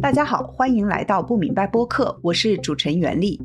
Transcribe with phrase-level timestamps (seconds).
[0.00, 3.40] 大家好，欢迎来到不明白播客，我是主持人袁丽。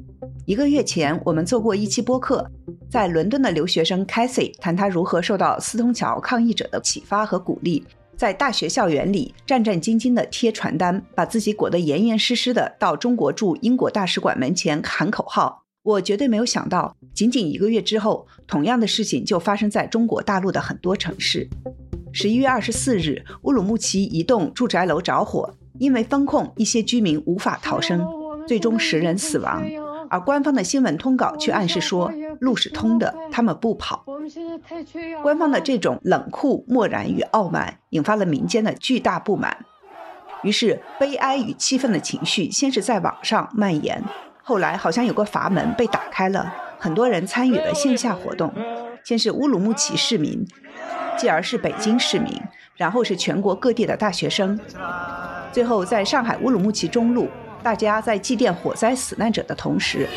[0.46, 2.50] 一个月前，我们做过一期播客，
[2.90, 7.84] 在伦敦的留学生 Cathy 谈他如何受到斯通桥抗议者的启发和鼓励，
[8.16, 15.64] 在大学校园里战战兢兢地贴传单，把自己裹得严严实实的到中国驻英国大使馆门前喊口号。
[15.84, 21.48] 我绝对没有想到，仅仅一个月之后，同样的事情就发生在中国大陆的很多城市。
[22.20, 25.54] 十一月二十四日，乌鲁木齐一栋住宅楼着火。
[25.78, 28.04] 因为封控，一些居民无法逃生，
[28.48, 29.64] 最终十人死亡。
[30.10, 34.04] 而官方的新闻通稿却暗示说路是通的，他们不跑。
[35.22, 39.56] 官方的这种冷酷、漠然与傲慢，引发了民间的巨大不满。
[40.42, 44.04] 于是，悲哀与气愤的情绪先是在网上蔓延，
[44.42, 48.52] 后来好像有个阀门被打开了，很多人参与了线下活动。
[49.04, 50.46] 先是乌鲁木齐市民，
[51.18, 52.42] 继而是北京市民，
[52.76, 54.58] 然后是全国各地的大学生。
[55.52, 57.28] 最后，在上海乌鲁木齐中路，
[57.64, 60.08] 大家在祭奠火灾死难者的同时，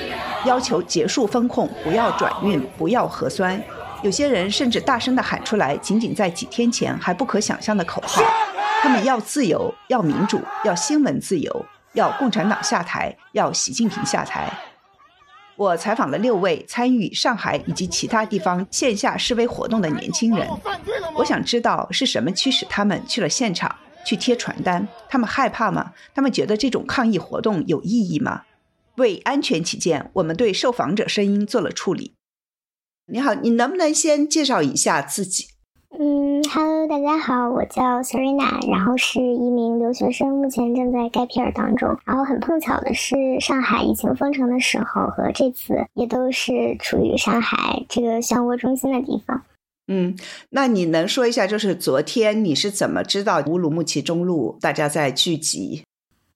[0.44, 3.60] 要求结束封控，不要转运，不要核酸。
[4.02, 8.22] 有些人甚至大声地喊出来，仅仅在几天前还不可想象的口号：
[8.82, 14.50] 他们要自由，要民主，要新闻自由，要共产党下台，要习近平下台。
[15.60, 20.48] 我采访了六位参与上海以及其他地方线下示威活动的年轻人，
[21.14, 23.76] 我想知道是什么驱使他们去了现场。
[24.02, 25.92] 去贴传单，他们害怕吗？
[26.14, 28.44] 他们觉得这种抗议活动有意义吗？
[28.96, 32.14] 为安全起见，我们对受访者声音做了处理。
[33.12, 35.48] 你好，你能不能先介绍一下自己？
[35.98, 41.98] 嗯，Hello，大家好，我叫 Serena，然后是一名留学生，目前正在 gap year 当中。
[42.04, 49.42] 然后很碰巧的是，上海疫情封城的时候和这次也都是处于上海这个漩涡中心的地方。
[49.88, 50.16] 嗯，
[50.50, 55.82] 那你能说一下，就是昨天你是怎么知道乌鲁木齐中路大家在聚集？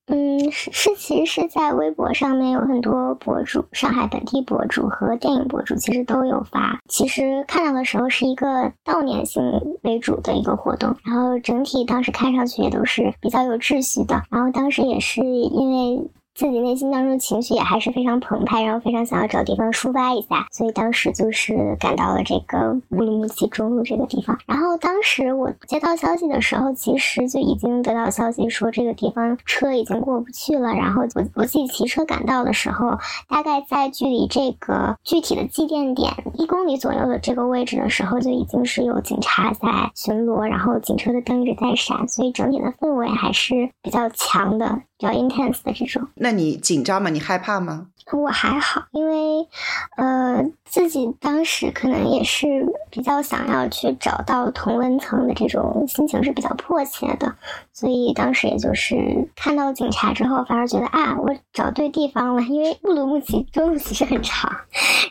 [0.07, 6.79] 嗯，是是，其实是在微博上面有很多博主，上海本地博主和电影博主其实都有发。
[6.89, 9.43] 其实看到的时候是一个悼念性
[9.83, 14.23] 为主的一个活动，然后整体当时看上去也都是比较有秩序的。
[14.31, 16.11] 然后当时也是因为。
[16.35, 24.37] 自己内心当中情绪也还是非常澎湃，然后非常想要找地方抒发一下，所以当时就是赶到了这个乌鲁木齐中路这个地方。
[24.47, 30.75] 然后当时我接到消息的时候，其实就已经得到消息说这个地方车已经过不去了。
[30.75, 44.83] 然后我我自己骑车赶到的时候，大概在距离这个具体的祭奠点一公里左右的这个位置的时候，就已经是有警察在巡逻，然后警车的灯一直在闪，所以整体的氛围还是比较强的。
[44.99, 47.11] 比较 intense 的这种，那你紧张吗？
[47.11, 47.89] 你害怕吗？
[48.13, 49.49] 我还好，因为
[49.97, 52.47] 呃，自己当时可能也是
[52.91, 57.35] 比较想要去找到同温层的这种心情是比较迫切的，
[57.73, 62.43] 所以当时也就是看到警察之后，反而觉得啊，我找对地方了。
[62.43, 64.55] 因为乌鲁木齐中路其实很长，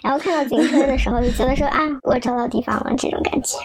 [0.03, 3.57] 然后看到警车的时候，就觉得说啊，我找到地方了，这种感觉。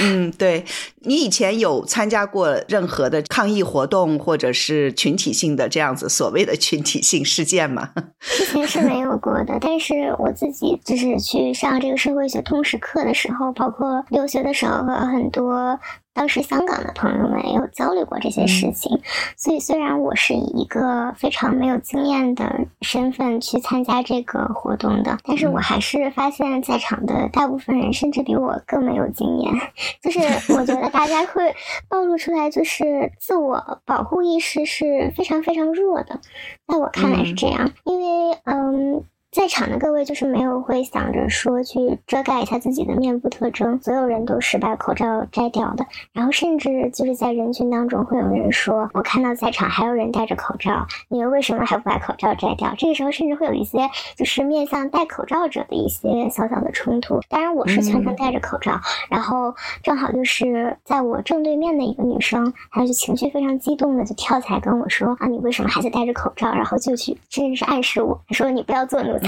[0.00, 0.64] 嗯，对
[1.04, 7.90] 你以前有参加过任何的抗议活动，或者是群体性的这样子所谓的群体性事件吗？
[8.20, 15.78] 之前是没有过的，但是我自己就是去上这个社会学通识课的时候，包括留学的时候，和很多。
[16.16, 19.00] 当时香港的朋友们也有交流过这些事情，
[19.36, 22.48] 所以虽然我是以一个非常没有经验的
[22.82, 29.52] 身份去参加这个活动的，但是我还是发现在场的大部分人甚至比我更没有经验，
[30.00, 30.20] 就是
[30.52, 31.54] 我觉得大家会
[31.88, 36.20] 暴露出来，就是自我保护意识是非常非常弱的，
[36.68, 38.00] 在我看来是这样，因
[38.30, 39.04] 为嗯。
[39.34, 45.84] 在场的各位就是没有会想着说去遮盖一下自己的面部特征，所有人都是把口罩摘掉的。
[46.12, 57.18] 然后甚至就是在人群当中会有人说：“我看到在场还有人戴着口罩，你们为什么还不把口罩摘掉？”这个时候甚至会有一些就是面向戴口罩者的一些小小的冲突。
[57.28, 58.80] 当然我是全程戴着口罩，
[59.10, 59.52] 然后
[59.82, 69.18] 正好就是在我正对面的一个女生，她就情绪非常激动的就跳起来跟我说：“啊，你为什么还在戴着口罩？”然后就去甚至是暗示我说：“你不要做奴。”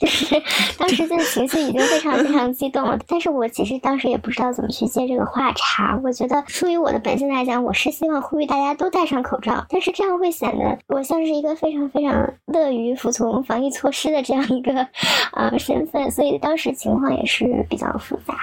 [0.00, 0.42] 就 是
[0.78, 5.98] 当时就是情绪已经非常非常激动了，但是我其实当时也不知道怎么去接这个话茬。
[6.04, 14.86] 我觉得出于我的本性来讲，我是希望呼吁大家都戴上口罩，但是这样会显得我像是一个非常非常乐于服从防疫措施的这样一个
[15.32, 18.34] 呃身份，所以当时情况也是比较复杂。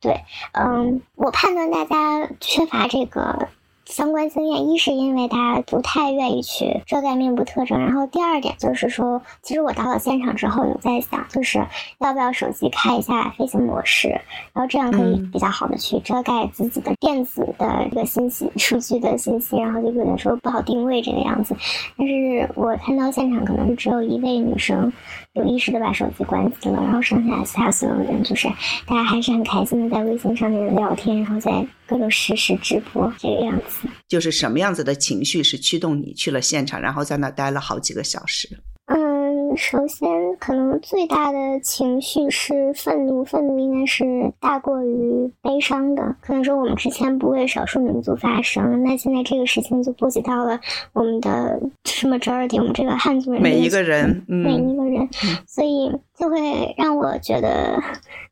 [0.00, 0.20] 对，
[0.52, 3.48] 嗯，我判断大家缺乏这个。
[3.86, 11.64] 相关经验，一是因为他不太愿意去遮盖面部特征，然后第二点就是说，其实我到了现场之后有在想，就是
[11.98, 14.08] 要不要手机开一下飞行模式，
[14.52, 21.54] 然后这样可以比较好的去遮盖自己的电子的这个信息、数据的信息，然后就有的时候不好定位这个样子。
[21.96, 24.92] 但是我看到现场可能是只有一位女生
[25.34, 28.46] 有意识的把手机关机了，然后剩下其他所有人就是
[28.86, 33.88] 大家还是很开心的在微信上面聊天，然后在各种实时直播这个样子。
[34.06, 38.48] 就是什么样子的情绪是驱动你去了现场，然后在那待了好几个小时？
[39.54, 40.08] 嗯，首先
[40.38, 46.16] 可能最大的情绪是愤怒，愤怒应该是大过于悲伤的。
[46.20, 50.58] 可能说我们之前不为少数民族发声，那现在这个事情就波及到了
[50.92, 55.08] 我们的什么 majority，我们这个汉族人每一个人，每一个人，
[55.46, 57.82] 所以就会让我觉得。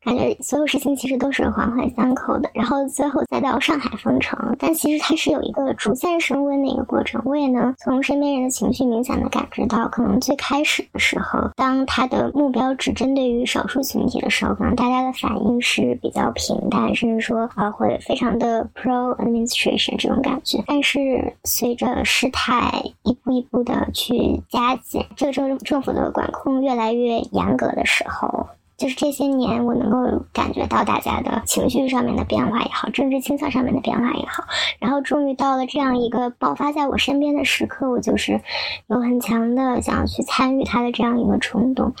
[0.05, 7.21] 感觉所有事情其实都是环环相扣的，然后最后再到上海封城，但其实它是有一个逐渐升温的一个过程。
[7.23, 20.61] 我也能从身边人的情绪明显的感知到，可能最开始的时候，当他的目标只针对于少数群体的时候，可能大家的反应是比较平淡，甚至说啊会非常的 pro administration 这种感觉。
[20.67, 22.69] 但是随着事态
[23.03, 28.47] 一步一步的去加紧，这个政政府的管控越来越严格的时候。
[28.75, 34.43] 就是这些年，我能够感觉到大家的情绪上面的变化也好，政治倾向上面的变化也好，
[34.79, 38.41] 然后终于到了这样一个爆发在我身边的时刻，我就是
[38.87, 41.93] 有很强的想要去参与他的这样一个冲动。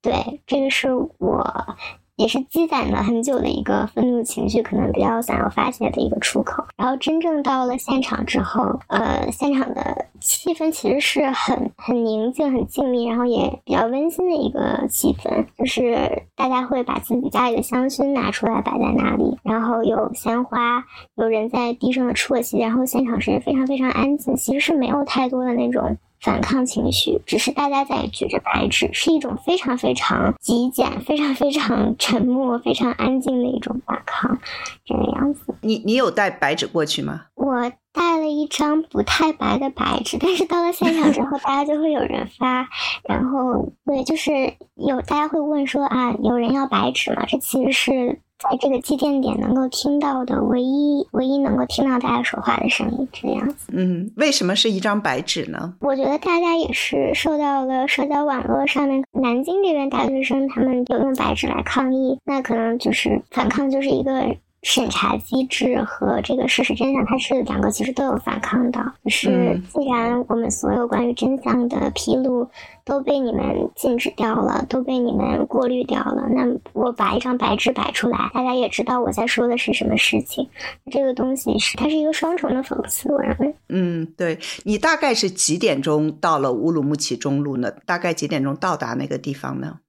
[0.00, 0.88] 对，这个是
[1.18, 1.76] 我。
[2.16, 6.64] 也是积攒了很久的一个愤怒情绪，可能比较想要发泄的一个出口。
[6.76, 15.44] 然后真正到了现场之后，呃，现场的气氛其实是很很宁静、很静谧，然后也比较温馨的一个气氛。
[15.58, 20.84] 就是大家会把自己家里的香薰拿出来摆在那里，然后有鲜花，
[21.16, 25.96] 有人在低声的啜泣，然后现场是非常非常安静，其实是没有太多的那种。
[26.24, 34.38] 反抗情绪，只是大家在举着白纸，是一种非常非常极简、非常非常沉默、非常安静的一种反抗，
[34.86, 35.54] 这个样子。
[35.60, 37.26] 你你有带白纸过去吗？
[37.34, 42.66] 我带了一张不太白的白纸，但是到了现场之后，大家就会有人发，
[43.06, 44.32] 然后对，就是
[44.76, 47.26] 有大家会问说啊，有人要白纸吗？
[47.28, 48.20] 这其实是。
[48.50, 53.72] 在这个祭奠点能够听到的唯一、唯一能够听到大家说话的声音，这样子。
[53.72, 55.74] 嗯，为什么是一张白纸呢？
[55.80, 64.36] 我觉得大家也是受到了社交网络上面南京这边大学生他们有用白纸来抗议，那可能就是反抗，就是一个。
[64.64, 68.80] 审查机制和这个事实真相，它是两个其实都有反抗的。
[69.04, 72.48] 就是既然我们所有关于真相的披露
[72.82, 80.48] 都被你们禁止掉了，都被你们过滤掉了，那我把一张白纸摆出来，大家也知道我在说的是什么事情。
[80.90, 83.54] 这个东西是它是一个双重的讽刺，我认为。
[83.68, 87.70] 嗯，对你大概是几点钟到了乌鲁木齐中路呢？
[87.84, 89.80] 大概几点钟到达那个地方呢？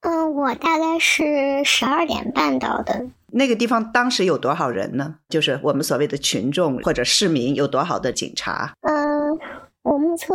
[0.00, 3.06] 嗯，我大概是十二点半到的。
[3.36, 5.16] 那个地方当时有多少人呢？
[5.28, 8.72] 就是我们所谓的群众或者市民有多少的警察？
[8.82, 9.38] 嗯，
[9.82, 10.32] 我目测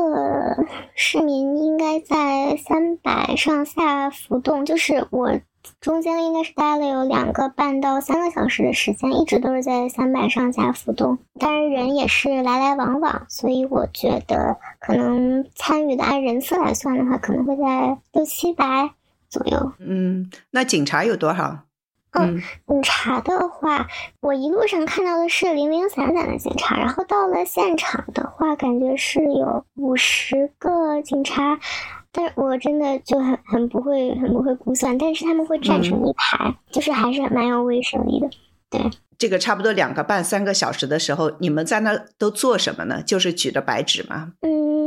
[0.96, 4.66] 市民应该在三百上下浮动。
[4.66, 5.32] 就是我
[5.80, 11.18] 中间应该是待了有两个半到三个小时的时间，一直都是在三百上下浮动。
[11.40, 18.92] 当然人也是来来往往，所以我觉得可能参与的按人次来算的话，可能会在六七百
[19.30, 19.72] 左右。
[19.80, 21.60] 嗯，那警察有多少？
[22.12, 23.88] 嗯，警察的话，
[24.22, 31.60] 我一路上看到的是零零散散的警察，然后到了现场的话，感觉是有五十个警察，
[32.12, 38.30] 但我真的就很很不会很不会估算，但是他们会站成一排，就是还是蛮有威慑力的，
[38.72, 38.82] 对。
[39.20, 43.04] 这个差不多两个半三个小时的时候，你们在那都做什么呢？
[43.04, 44.32] 就是举着白纸吗？
[44.40, 44.79] 嗯，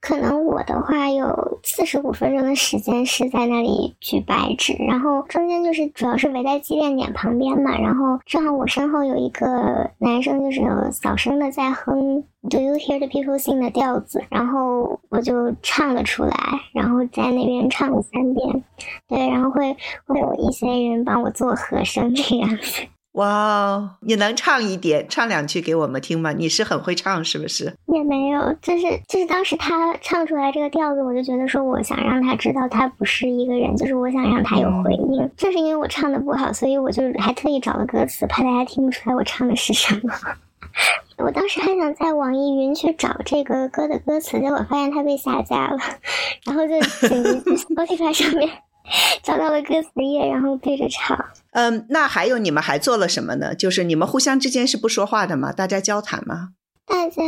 [0.00, 16.34] 可能我的话有四十五分钟的时间是在那里举白纸，然后中间就是主要是围在祭奠点旁边嘛，然后正好我身后有一个男生，就是有小声的在哼 “Do you hear the people sing” 的调子，然后我就唱了出来，
[16.72, 18.64] 然后在那边唱了三遍，
[19.08, 22.86] 对，然后会会有一些人帮我做和声这样子。
[23.12, 26.32] 哇，你能唱一点，唱两句给我们听吗？
[26.32, 27.74] 你是很会唱，是不是？
[27.86, 35.28] 也没有，就是就是当时他唱出来这个调子，我就觉得说，我想让他知道他不是一个人，就是我想让他有回应。
[35.36, 40.14] 正是因为我唱的不好，所以我就还特意找了歌词，怕大家听不出来我唱的是什么。
[41.18, 45.78] 我当时还想在网易云去找这个歌的歌词，结果发现它被下架了，
[46.44, 48.48] 然后就紧急 Spotify 上面。
[49.22, 51.24] 找到了歌词页，然后对着唱。
[51.52, 53.54] 嗯，那还有你们还做了什么呢？
[53.54, 55.52] 就是你们互相之间是不说话的吗？
[55.52, 56.50] 大家交谈吗？
[56.86, 57.22] 大家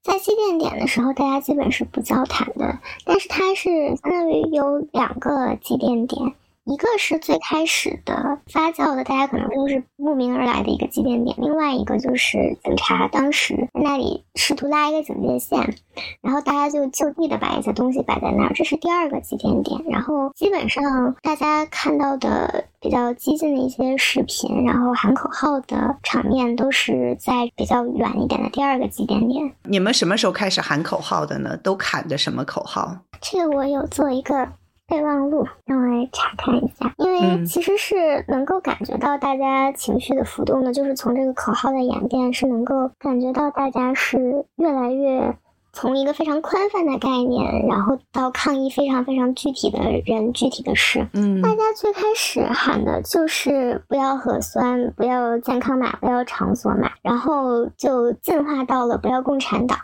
[0.00, 6.34] 在祭奠点的时候，大家基本是不交谈的，但是它是相当于有两个祭奠点。
[6.68, 15.74] 一个是最开始的发酵的，大家可能都是慕名而来的一个祭奠点；另外一个就是警察当时在那里试图拉一个警戒线，
[16.20, 19.80] 然后大家就就地的把一些东西摆在那儿，这是第二个祭奠点。
[19.90, 29.50] 然后基本上大家看到的比较激进的一些视频，然后喊口号的场面，都是在比较远一点的第二个祭奠点。
[29.62, 31.56] 你们什么时候开始喊口号的呢？
[31.56, 32.98] 都喊的什么口号？
[33.22, 34.46] 这个我有做一个。
[34.88, 45.36] 备忘录，让我来查看一下，因为其实是能够感觉到大家情绪的浮动的，就是从这个口号的演变，是能够感觉到大家是越来越。
[45.80, 51.06] 从一个非常宽泛的概念，然后到抗议非常非常具体的人、具体的事。
[51.12, 59.78] 嗯，大家最开始喊的就是不要核酸，不要健康码，不要场所码，然后就进化到了不要共产党。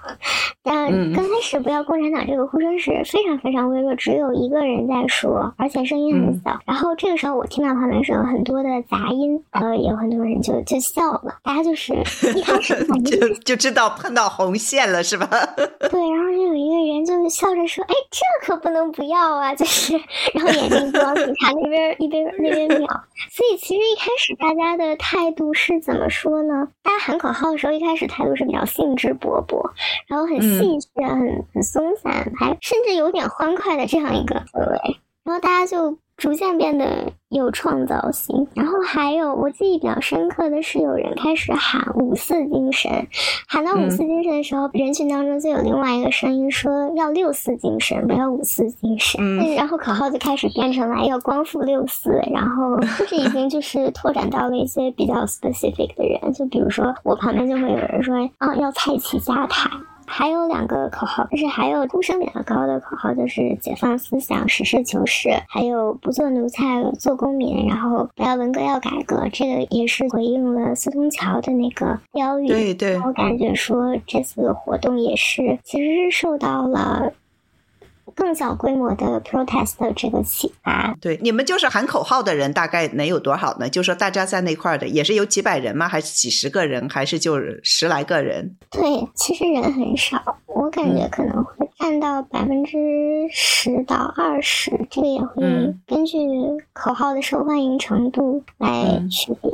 [0.64, 6.58] 但刚开始不要共产党这个呼声是非常非常微弱，只有一个人在说，而且声音很小。
[6.66, 11.36] 然后这个时候我听到旁边是有很多的杂音，呃，有很多人就就笑了。
[11.44, 11.92] 大家就是
[12.34, 15.28] 一开始 就就知道碰到红线了，是吧？
[15.88, 19.92] 对，然后就有一个人就是笑着说：“哎，这可不能不要啊！”就是，
[20.32, 22.86] 然后眼睛就往警察那边一边那边瞄。
[23.30, 26.68] 所以其实一开始大家的态度是怎么说呢？
[26.82, 29.70] 大家喊口号的时候，一开始态度是比较兴致勃勃，
[30.06, 34.96] 然后很戏谑、很很松散，还甚至有点欢快的这样一个氛围。
[35.24, 35.98] 然后大家就。
[36.16, 43.08] 逐渐变得有创造性，然后还有我记忆比较深刻的是，有人开始喊五四精神，
[43.48, 49.20] 喊到五四精神的时候，人群当中就有另外一个声音说要六四精神，不要五四精神。
[49.20, 52.78] 嗯，然后口号就开始变成了要光复六四，然后
[53.08, 59.68] 这已经就是拓展到了一些比较 specific 的人，就比如说我旁边就会有人说啊要蔡奇下台。
[60.06, 69.28] 还有两个口号，就是还有呼声比较高的口号，就是解放思想、实事求是，还有不做奴才、做公民，然后不要文革要改革。
[69.32, 72.48] 这个也是回应了四通桥的那个标语。
[72.48, 77.12] 对对，我感觉说这次活动也是，其实是受到了。
[78.14, 83.68] 更小规模的 protest 这个启发，对你们就是喊口号的人大概能有多少呢？
[83.68, 85.88] 就说大家在那块儿的也是有几百人吗？
[85.88, 86.88] 还是几十个人？
[86.88, 88.56] 还是就是十来个人？
[88.70, 92.78] 对，其实人很少，我感觉可能会占到百分之
[93.30, 95.42] 十到二十，这个也会
[95.86, 96.18] 根据
[96.72, 99.50] 口号的受欢迎程度来区别。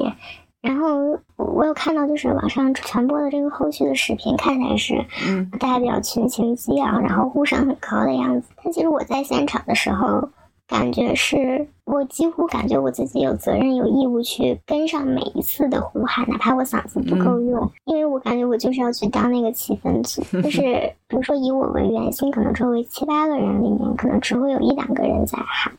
[0.62, 8.48] 然后我有看到，就是网上传播的这个后续的视频，看起来是，嗯，大家比较群情激昂，然后呼声很高的样子。
[8.62, 10.28] 但其实我在现场的时候，
[10.68, 20.22] 感觉是我几乎感觉我自己有责任、有义务去跟上每一次的呼喊，哪怕我嗓子不够用，因为我感觉我就是要去当那个气氛组。
[20.42, 20.60] 就是
[21.08, 25.72] 比如说以我为圆心，可能周围七八个人里面，可能只会有一两个人在喊。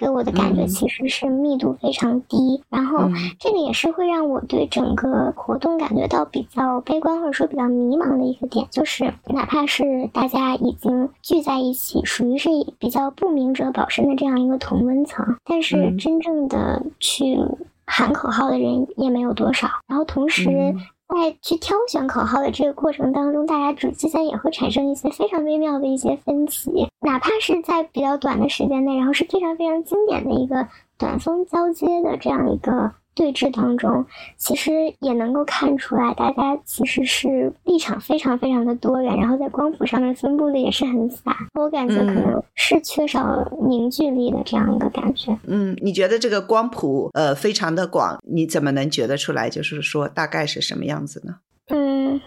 [0.00, 17.38] 给我的感觉其实是密度非常低，然后这个也是会让我对整个活动感觉到比较悲观或者说比较迷茫的一个点，就是哪怕是大家已经聚在一起，属于是比较不明哲保身的这样一个同温层，但是真正的去
[17.84, 20.74] 喊口号的人也没有多少，然后同时。
[21.10, 32.92] 在去挑选口号的这个过程当中，大家之之间也会产生一些非常微妙的一些分歧，哪怕是在比较短的时间内，然后是非常非常经典的一个短风交接的这样一个。
[33.14, 34.04] 对峙当中，
[34.36, 41.34] 其实也能够看出来，大家其实是立场非常非常的多元，然后在光谱上面分布的也是很散。
[41.54, 45.36] 我感觉可能是缺少凝聚力的这样一个感觉。
[45.46, 49.50] 嗯，你觉得这个光谱呃非常的广，你怎么能觉得出来？
[49.50, 51.36] 就是说大概是什么样子呢？
[51.68, 52.20] 嗯。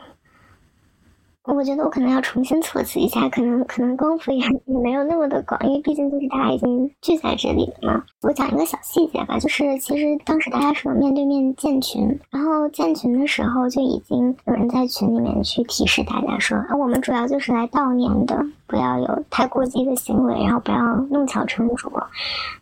[1.46, 8.04] 我觉得我可能要重新措辞一下，可能可能功夫也也没有那么的广，因为毕竟就是大家已经聚在这里了嘛。
[8.22, 20.78] 我讲一个小细节吧，就是其实当时大家是有面对面建群，然后建群的时候就已经有人在群里面去提示大家说，啊，我们主要就是来悼念的，不要有太过激的行为，然后不要
[21.12, 21.92] 弄巧成拙。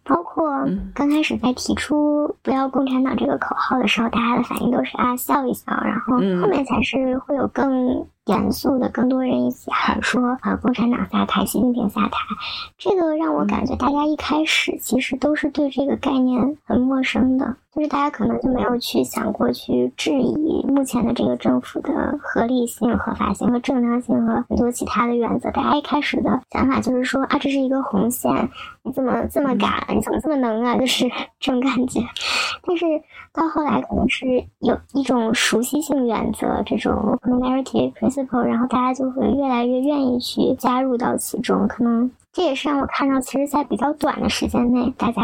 [0.03, 8.05] 包括刚开始在提出“不要共产党”这个口号的时候，大家的反应都是啊笑一笑，然后后面才是会有更。
[8.31, 12.17] 严肃的，更多人一起喊说啊，共产党下台，习近平下台。
[12.77, 17.55] 这个让我感觉大家一开始其实都是对这个概念很陌生的。
[17.73, 25.49] 就是大家可能就没有去想过去质疑目前的这个政府的合理性、合法性和正当性和很多其他的原则。
[25.51, 28.49] 大家一开始的想法就是说啊，这是一个红线，
[28.83, 29.71] 你怎么这么敢？
[29.95, 30.75] 你怎么这么能啊？
[30.79, 31.09] 就是
[31.39, 32.01] 这种感觉。
[32.63, 32.85] 但是
[33.31, 34.25] 到后来可能是
[34.59, 42.11] 有一种熟悉性原则，这种 familiarity principle，然后大家就会越来越愿意去加入到其中，可能。
[42.33, 45.21] 这也是让我看到，其实，在比较短的时间内，大家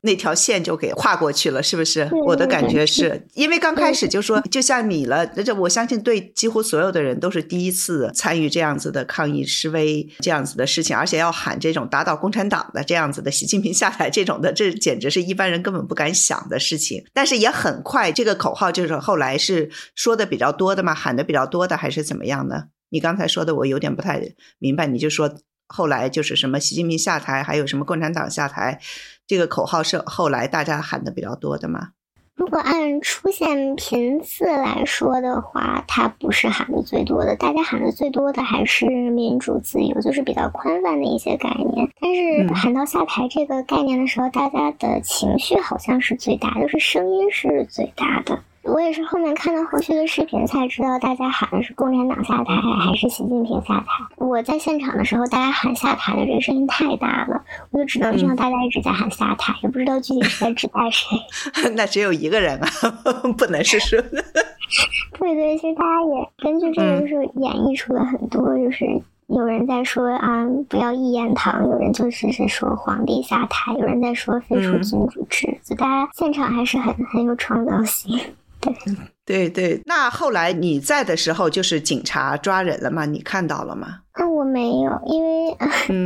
[0.00, 2.10] 那条线就给跨过去了，是不是？
[2.26, 17.04] 我的感觉是因为刚开始就说，就像你了，这我相信对几乎所有的人都是第一次参与这样子的抗议示威这样子的事情，而且要喊这种打倒共产党的这样子的习近平下台这种的，这简直是一般人根本不敢想的事情。
[17.12, 22.64] 但是也很快，这个口号就是后来是说的比较多的嘛，喊的比较多的，还是怎么样呢？
[22.88, 24.20] 你刚才说的我有点不太
[24.58, 25.32] 明白，你就说。
[25.72, 28.80] 后来就是什么习近平下台，还有什么共产党下台，
[29.26, 31.90] 这个口号是后来大家喊的比较多的吗？
[32.34, 41.88] 如果按出现频次来说的话，它不是喊的最多的，大家喊的最多的还是民主自由，就是比较宽泛的一些概念。
[42.00, 48.42] 但是喊到下台这个概念的时候，大家的情绪好像是最大，就是声音是最大的。
[48.62, 53.86] 我也是后面看到后续的视频才知道，大家喊的是共产党下台还是习近平下台。
[54.16, 61.16] 我在现场的时候，大家喊下台的这个声音太大了，我就只能听到大家一直在喊下台，也不知道具体是在指代谁。
[61.74, 62.68] 那只有一个人啊，
[63.36, 63.98] 不能是说。
[65.18, 68.84] 对对，其实大家也根据这个就是演绎出了很多，就是
[69.26, 78.20] 有人在说啊不要一言堂，有人就是是说皇帝下台，有人在说废除君主制，就大家现场还是很很有创造性。
[79.24, 83.06] 对对，那后来你在的时候，就是警察抓人了吗？
[83.06, 84.00] 你看到了吗？
[84.12, 85.56] 啊，我没有，因为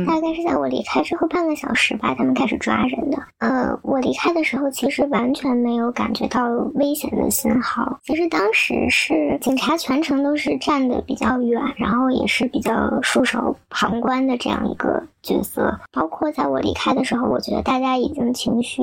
[0.05, 3.17] 大概是在我离开之后半个小时吧，他们开始抓人的。
[3.39, 7.99] 呃，我离开的时候其实完全没有感觉到危险的信号。
[8.03, 15.75] 其实当时是警察全程都是站的比较远，然后也是比较束手旁观的这样一个角色。
[15.91, 18.79] 包括在我离开的时候，我觉得大家已经情绪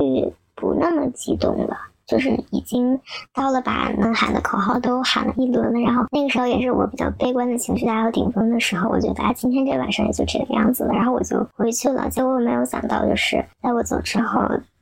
[0.53, 1.77] 不那么激动了。
[2.05, 2.99] 就是已经
[3.33, 12.09] 到了把能喊的口号都喊了一轮了，然后那个时候也是我比较悲观的情绪达到顶峰的时候，我觉得啊，今天这晚上也就这个样子了，然后我就回去了。
[12.09, 14.41] 结果我没有想到，就是在我走之后，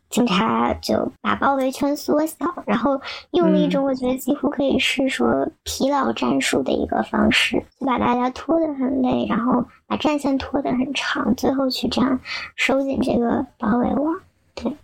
[0.09, 2.99] 警察就把包围圈缩小，然后
[3.31, 12.19] 用了一种我觉得几乎可以是说疲劳战术的一个方式，就把大家拖得很累，然后把战线拖得很长，最后去这样
[12.55, 14.15] 收紧这个包围网。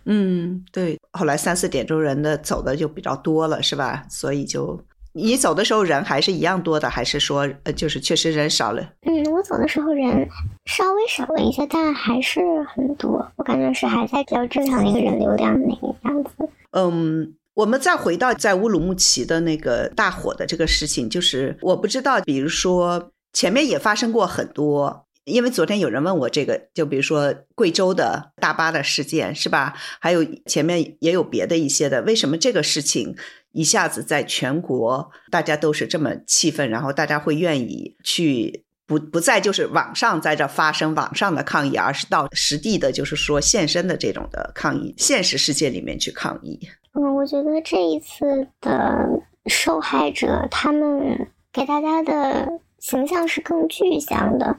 [0.04, 0.98] 嗯，对。
[1.12, 4.04] 后来三四点钟人的走的就比较多了，是吧？
[4.08, 4.80] 所以就
[5.12, 8.82] 你走的时候人还是一样多的，还是说呃，就是确实人少了？
[9.02, 10.28] 嗯，我走的时候人
[10.66, 13.26] 稍微少了一些，但还是很多。
[13.36, 16.30] 我感觉是还在比较正常的一个人流量那个样子。
[16.72, 25.04] 嗯，我们再回到在乌鲁木齐的那个大火的这个事情，就是我不知道，比如说前面也发生过很多。
[25.28, 29.74] 因为昨天有人问我这个，就比如说贵州的大巴的事件，是吧？
[30.00, 33.14] 还有前面也有别的一些的，为什么这个事情
[33.52, 46.58] 一下子在全国大家都是这么气愤，然后大家会愿意去不不再就是网上在这发生网上的抗议，而是到实地的，就是说现身的这种的抗议，现实世界里面去抗议。
[46.94, 49.06] 嗯，我觉得这一次的
[49.46, 54.56] 受害者，他们给大家的形象是更具象的。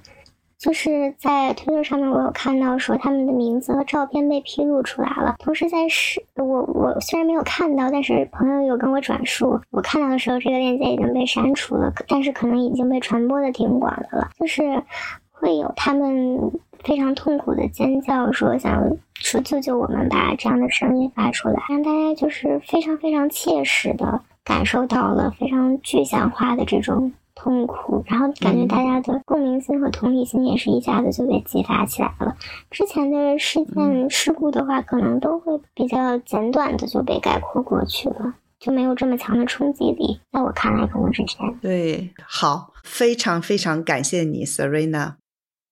[0.59, 5.35] 就是在推特上面，我有看到说他们的名字和照片被披露出来了。
[5.39, 14.29] 同时，在是，我我虽然没有看到，但是朋友有跟我转述，我看到的时候，这个链接已经被删除了，但是可能已经被传播的挺广的了。
[14.37, 14.83] 就是
[15.31, 16.51] 会有他们
[16.83, 27.13] 非常痛苦的尖叫，说想说救救我们吧，这样的声音发出来，让大家就是非常非常切实的感受到了非常具象化的这种。
[27.41, 32.35] 痛苦，然后感觉大家的共鸣心和同理心也是一下子就被激发起来了。
[32.69, 40.19] 之前的事件事故的话，可能都会比较简短的就被概括过去了，就没有这么强的冲击力。
[40.33, 41.57] 在我看来，可能是这样。
[41.61, 45.13] 对，好，非常非常感谢你，Serena。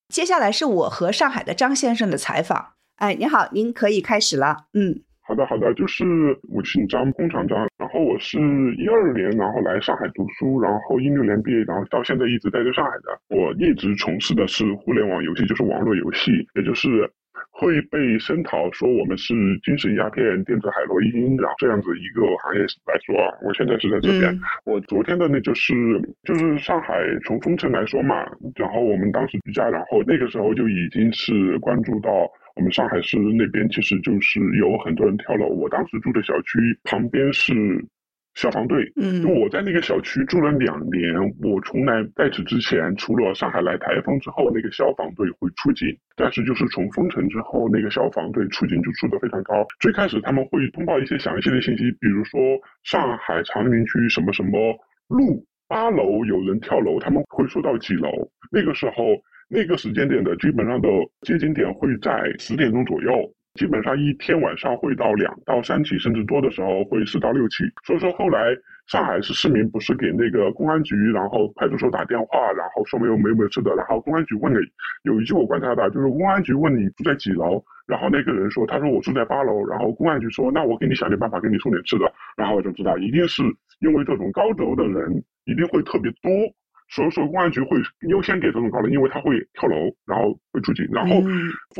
[0.08, 2.68] 接下来是我和上海的张先生的采访。
[2.96, 4.68] 哎，你好，您可以开始了。
[4.74, 5.02] 嗯。
[5.28, 6.06] 好的，好的，就是
[6.48, 8.40] 我姓张，工厂张，然后我是
[8.78, 13.20] 一二年，然后来上海读书，然后一六年毕业，然后到现在一直待在上海的。
[13.36, 16.88] 我一直从事的是互联网游戏，就是网络游戏，也就是
[17.52, 24.40] 会被声讨说我们是精神鸦片、电子海洛因，然后这样子一个行业来说啊，我现在是在这边。
[24.63, 25.74] 我昨天的那就是
[26.24, 28.24] 就是上海从封城来说嘛，
[28.56, 35.48] 然后我们当时居家，然后那个时候就已经是关注到我们上海市那边，其实就是有很多人跳楼。
[35.48, 37.54] 我当时住的小区旁边是。
[38.38, 49.65] 消防队，嗯，我在那个小区住了两年，我从来在此之前，除了上海来台风之后，那个消防队会出警，但是就是从封城之后，那个消防队出警就出的非常高。
[49.80, 52.39] 最开始他们会通报一些详细的信息，比如说
[52.84, 54.72] 上海长宁区什么什么
[55.08, 58.12] 路八楼有人跳楼，他们会说到几楼，
[58.52, 59.17] 那个时候
[59.50, 60.90] 那个时间点的基本上的
[61.22, 63.12] 接警点会在十点钟左右。
[63.54, 67.64] 基本上一天晚上会到两到三起，甚至多的时候会四到六起。
[67.84, 68.56] 所以说后来
[68.86, 74.60] 上海市市民不是给那个公安局，然后派出所打电话，然后说没有没有没有吃的，然后公安局问了，
[75.02, 83.42] 有一句我观察到，就是公安局问你住在几楼，然后那个人说他说我住在八楼，然后公安局说那我给你想点办法给你送点吃的，然后我就知道一定是
[83.80, 85.12] 因为这种高楼的人
[85.46, 86.30] 一定会特别多。
[86.89, 87.78] 所以说，公安局会
[88.10, 90.88] 优先给这种高楼，因为他会跳楼，然后会出警。
[90.91, 91.21] 然后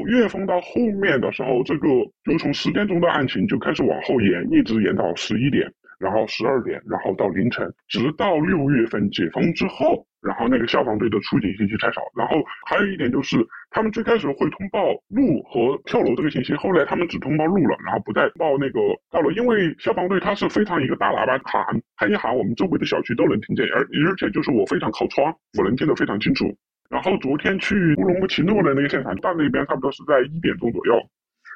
[0.06, 1.88] 越封到后面的时候，这个
[2.24, 5.72] 就从十点钟的案情就开始往后延，一直延到十一点。
[6.00, 12.02] 然后十二点，然后到凌晨，直到六月份解封之后，然后那个消防队的出警信息太少。
[12.14, 12.36] 然后
[12.68, 13.38] 还有一点就是，
[13.72, 21.64] 他们最开始会通报路和跳楼这个信息，后来他们只通报路了，然后不再报那个跳楼，因为消防队他是非常一个大喇叭喊
[21.96, 26.46] 喊一喊，我们周围的小区都能听见，而而且就是我非常靠窗，我能听得非常清楚。
[26.90, 30.94] 然后昨天去乌鲁木齐路的那个现场，到那边差不多是在一点钟左右。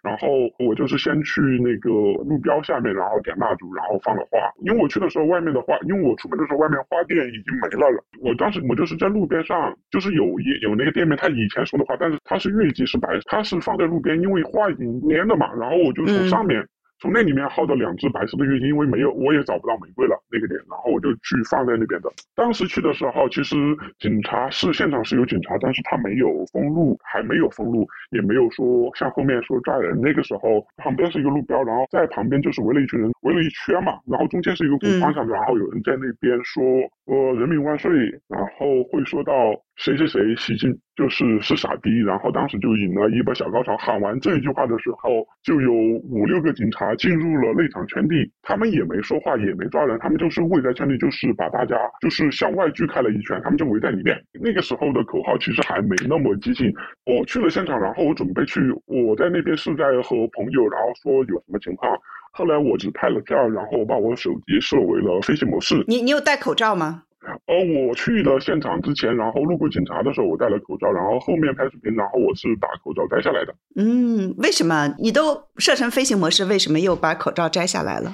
[0.02, 1.90] 然后我就是先去那个
[2.24, 4.40] 路标下面，然后点蜡烛，然后放了花。
[4.62, 8.04] 因为我去的时候，外面的花，因为我出门的时候，外面花店已经没了。
[8.20, 15.54] 我当时我就是在路边上，就是有一有那个店面，他以前送的花，但是它是月季是白，它是放在路边，因为花已经蔫了嘛。
[15.54, 16.66] 然后我就从上面。
[17.02, 22.10] 从那里面薅到两只白色的月季，因为没有，我也找不到玫瑰了那个点，然后我就去放在那边的。
[22.36, 23.56] 当时去的时候，其实
[23.98, 30.00] 警察是现场是有警察，但是他没有封路，还没有封路，也没有说像后面说抓人。
[30.00, 36.64] 那个时候旁边是一个路标，然后在旁边就是围了一群人，围了一圈嘛，然后中间是一个鼓方向，然后有人在那边说
[37.08, 37.92] 呃人民万岁，
[38.28, 39.34] 然后会说到。
[39.78, 43.76] 谁谁谁，习近就是是傻逼，然后当时就引了一波小高潮。
[43.78, 54.16] 喊完这一句话的时候，就有五六个警察进入了内场圈地，他们也没说话，也没抓人，他们就是围在圈里，就是把大家就是向外锯开了一圈，他们就围在里面。
[54.34, 56.72] 那个时候的口号其实还没那么激进。
[57.06, 61.92] 我去了现场，然后我准备去，我在那边是在和朋友，然后说有什么情况。
[62.34, 65.84] 后来我只拍了照，然后把我手机设为了飞行模式。
[65.88, 67.04] 你你有戴口罩吗？
[67.46, 73.54] 呃，我去的现场之前，然后路过警察的时候，我戴了口罩，然后后面拍视频，然后我是把口罩摘下来的。
[73.76, 78.12] 嗯，为什么你都设成飞行模式，为什么又把口罩摘下来了？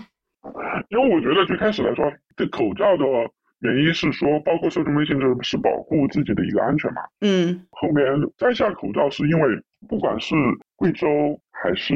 [0.89, 3.05] 因为我觉得最开始来说，这口罩的
[3.59, 7.01] 原因是说，包括受众微信这是保护自己的一个安全嘛。
[7.21, 7.65] 嗯。
[7.71, 8.05] 后面
[8.37, 9.47] 摘下口罩是因为，
[9.87, 10.35] 不管是
[10.75, 11.07] 贵州
[11.51, 11.93] 还是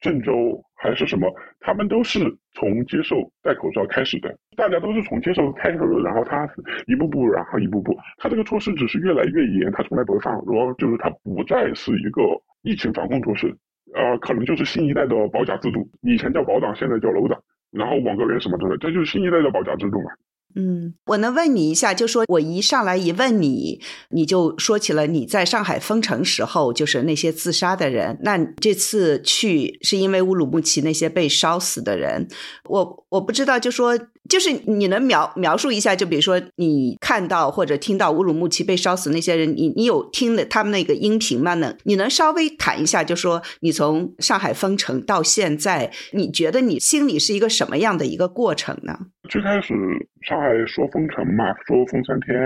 [0.00, 0.60] 郑州。
[0.80, 1.28] 还是什么？
[1.58, 2.20] 他们都是
[2.52, 6.48] 从接受戴口罩开始的，大家都是从接受开始的，然后他
[6.86, 12.22] 一步步，然后一步步，他这个措施只是越来越严，他从来不会放，然后就是他不再是一个
[12.62, 13.52] 疫情防控措施，
[13.92, 17.36] 呃，可能就是新一代的保甲制度，以前叫保党，现在叫楼党，
[17.72, 20.10] 然后网格员什么之类，这就是新一代的保甲制度嘛。
[20.54, 23.80] 嗯，我能问你一下，就说我一上来一问你，
[24.10, 28.18] 你就说起了你在上海封城时候，就是那些自杀的人。
[28.22, 32.28] 那这次去是因为乌鲁木齐那些被烧死的人，
[32.64, 33.98] 我我不知道，就说。
[34.28, 41.54] 就是你能描描述一下，就比如说你看到或者听到乌鲁木齐被烧死那些人，你你有听的他们那个音频吗？
[41.54, 48.98] 能你能稍微谈一下，就说你从上海封城到现在，你觉得你心里是一个什么样的一个过程呢？
[49.28, 49.74] 最开始
[50.22, 52.40] 上海说封城嘛，说封三天，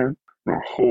[0.45, 0.85] 然后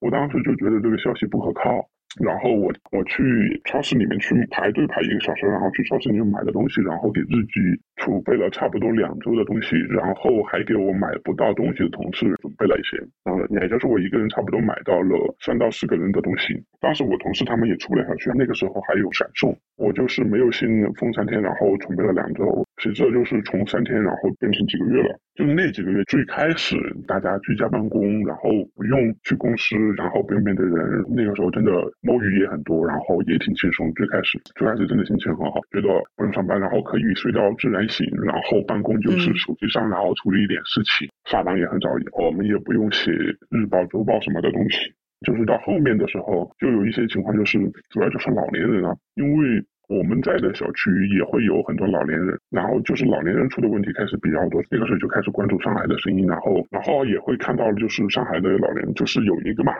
[0.00, 1.88] 我当时就觉得这个消息不可靠。
[2.24, 3.22] 然后我我去
[3.66, 7.60] 超市里面去排队排一个小时，然后去超市里面买的东西，然后给自己
[7.96, 16.54] 储备了差不多两周的东西，然后还给我买不到东西的同事准备了一些，然后也就是我一个人差不多买到了三到四个人的东西。
[16.80, 25.18] 当时我同事他们也出不了小区，那个时候还有闪送，我就是没有信封三天，然后准备了两周，谁知道就是从三天然后变成几个月了。
[25.34, 26.74] 就是那几个月最开始
[27.06, 33.92] 大家居家办公，然后不用去公司，然后不用面对人，那个时候真的摸鱼也很多，然后也挺轻松。
[33.94, 44.92] 最开始最开始真的心情很好，觉得不用上班，然后可以睡到自然醒，然后办公就是手机上，然后处理一点事情，下班也很早，我们也不用写日报、周报什么的东西。
[45.26, 47.58] 就是到后面的时候，就有一些情况，就是
[47.90, 59.72] 主要就是老年人啊，因为我们在的小区也会有很多老年人，然后就是老年人出的问题开始比较多，那个时候就开始关注上海的声音，然后然后也会看到就是上海的老年，就是有一个嘛，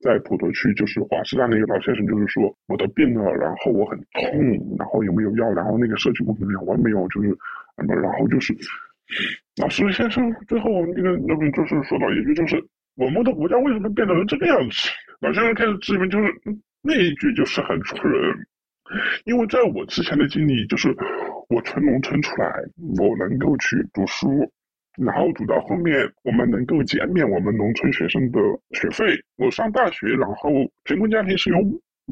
[0.00, 7.28] 在普陀区就是华师大那个老先生，就是说我的病了，然后我很痛，然后有没有药，然后那个社区部门讲我没有，就是
[7.76, 8.54] 然后就是
[9.60, 12.64] 老师先生最后那个那个就是说到一句就是。
[12.96, 14.90] 我们的国家为什么变成这个样子？
[15.20, 16.26] 老先生开始质问，就是
[16.82, 18.34] 那一句就是很戳人，
[19.24, 20.94] 因为在我之前的经历，就是
[21.48, 22.52] 我从农村出来，
[22.98, 24.28] 我能够去读书，
[24.98, 28.40] 然后读到后面，我们能够减免我们农村学生的
[28.72, 29.06] 学费。
[29.36, 30.50] 我上大学，然后
[30.84, 31.58] 贫困家庭是有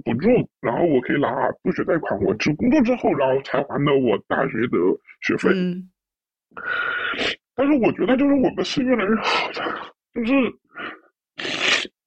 [0.05, 0.29] 补助，
[0.61, 1.29] 然后我可以拿
[1.65, 2.21] 助学贷款。
[2.21, 4.79] 我去工作之后，然后才还了我大学的
[5.23, 5.51] 学费。
[7.55, 9.63] 但是我觉得，就是我们是越来越好的，
[10.15, 10.33] 就是。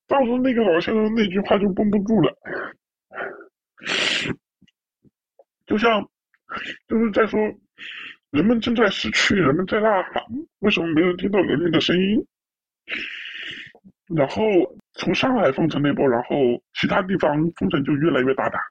[0.08, 2.38] 当时那个老先生那句话就绷不住了，
[5.72, 6.06] 就像
[6.90, 7.40] 就是在说，
[8.32, 10.22] 人们正在死去，人们在呐喊，
[10.60, 12.22] 为什么没人听到人民的声音？
[14.14, 14.44] 然后
[14.96, 16.36] 从上海封城那波，然后
[16.74, 18.62] 其他地方封城就越来越大胆。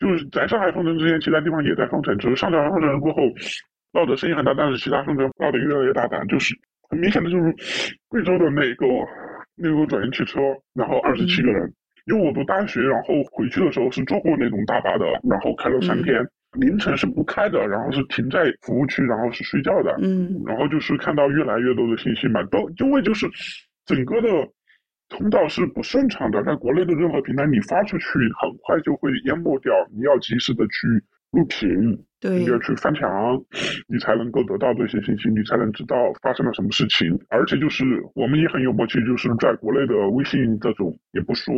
[0.00, 3.20] 就是在上海封城之前，其他地方也在封城，只是上海封城过后
[3.92, 7.54] 闹的声音很大，但是其他封城闹得越来越大胆，就是很明显的就是
[8.08, 8.86] 贵州的那个。
[9.60, 10.38] 那个转运汽车，
[10.72, 11.74] 然后二十七个人。
[12.08, 16.26] 因为我读大学，然后回去的时候是坐过那种大巴的，然后开了三天，
[16.58, 19.94] 凌晨是不开的，然后是停在服务区，然后是睡觉的。
[20.00, 23.26] 嗯，然后就是看到越来越多的信息嘛，都因为就是
[23.84, 24.28] 整个的
[25.10, 28.06] 通道是不顺畅的，在国内的任何平台你发出去，
[28.40, 30.88] 很快就会淹没掉，你要及时的去
[31.32, 32.02] 录屏。
[32.20, 33.08] 对，你要去翻墙，
[33.86, 37.06] 你才能够得到这些信息，你才能知道发生了什么事情。
[37.28, 41.54] 而且就是我们也很有默契，就是在国内的微信这种也不说。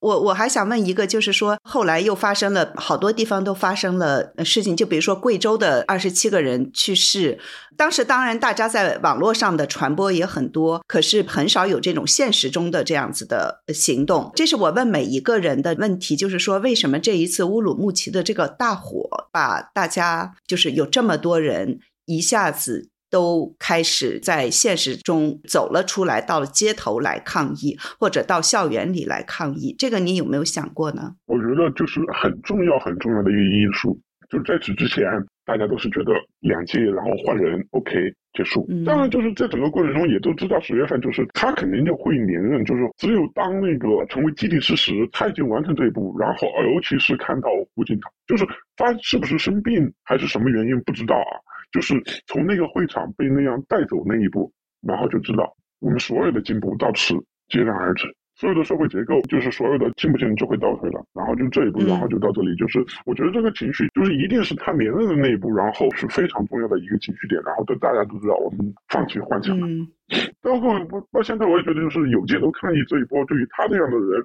[0.00, 7.38] 我我还想问一个，就是说后来又发生了好多地方都发生了事情，就比如说贵州的二十七个人去世，
[7.76, 14.32] 当时当然大家在网络上的传播也很多，可是很少有这种现实中的这样子的行动。
[14.34, 31.14] 这是我问每一个人的问题，就是说为什么这一次乌鲁木齐的这个大火把大家就是有这么多人一下子都开始在现实中走了出来，到了街头来抗议，或者到校园里来抗议，这个你有没有想过呢？
[31.26, 34.00] 我觉得就是很重要很重要的一个因素，
[34.32, 35.04] 就在此之前，
[35.44, 37.92] 大家都是觉得两届然后换人 OK
[38.32, 38.66] 结束。
[38.86, 48.10] 当然，就是在整个过程中也都知道十月份就是他肯定就会连任，就是只有当那个成为既定事实，他已经完成这一步，然后尤其是看到胡锦涛。
[48.26, 51.36] 就是他是不是生病还是什么原因不知道啊？
[51.70, 51.94] 就是
[52.26, 57.14] 从那个会场被那样带走那一步，然后就知道我们所有的进步到此
[57.50, 58.06] 戛然而止，
[58.42, 62.56] 所有的社会结构就是所有的进步性就会倒退了，然后就这一步，然后就到这里。
[62.56, 69.68] 就是我觉得这个情绪就是一定是他连任的那一步，然后是非常重要的一个情绪点，然后都大家都知道我们放弃幻想了。
[70.42, 70.76] 包括
[71.12, 74.20] 到现在我也觉得就是有街头抗议这一波，对于他这样的人，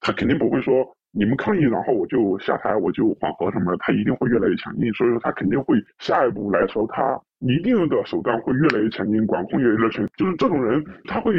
[0.00, 0.96] 他肯定不会说。
[1.10, 11.34] 你们抗议，然后我就下台，我就缓和什么的，他一定会越来越强硬，所以说他肯定会下一步来说，他一定的手段会越来越强硬，管控越来越强，就是这种人，他会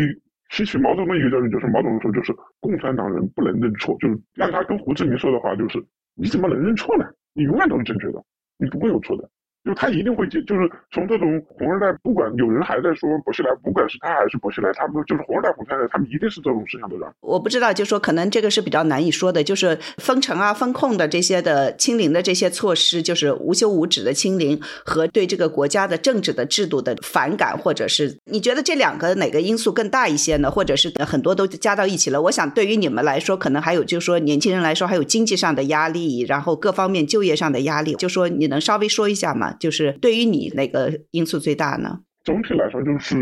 [0.50, 5.84] 吸取毛泽东一个教训，就是毛泽东说，就是共产党人不能认错，就是让他跟胡志明说的话，就是
[6.16, 7.06] 你怎么能认错呢？
[7.34, 8.24] 你永远都是正确的，
[8.58, 9.30] 你不会有错的。
[9.66, 17.06] 就他一定会接，就是从这种红二代，不管有人还在说薄熙来，不管是他还是薄熙来，他们就是红二代、红三代，他们一定是这种思想的人。
[17.20, 30.50] 我不知道，就说可能这个是比较难以说的，就是封城啊、封控的这些的清零的这些措施，就是无休无止的清零和对这个国家的政治的制度的反感，或者是你觉得这两个哪个因素更大一些呢？
[30.50, 32.22] 或者是很多都加到一起了？
[32.22, 39.49] 我想对于你们来说，可能还有就是说年轻人来说，还有经济上的压力，然后各方面就业上的压力，就说你能稍微说一下吗？
[39.60, 42.00] 就是对于你哪个因素最大呢？
[42.24, 43.16] 总体来说，就是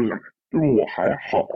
[0.50, 1.48] 就是我还好，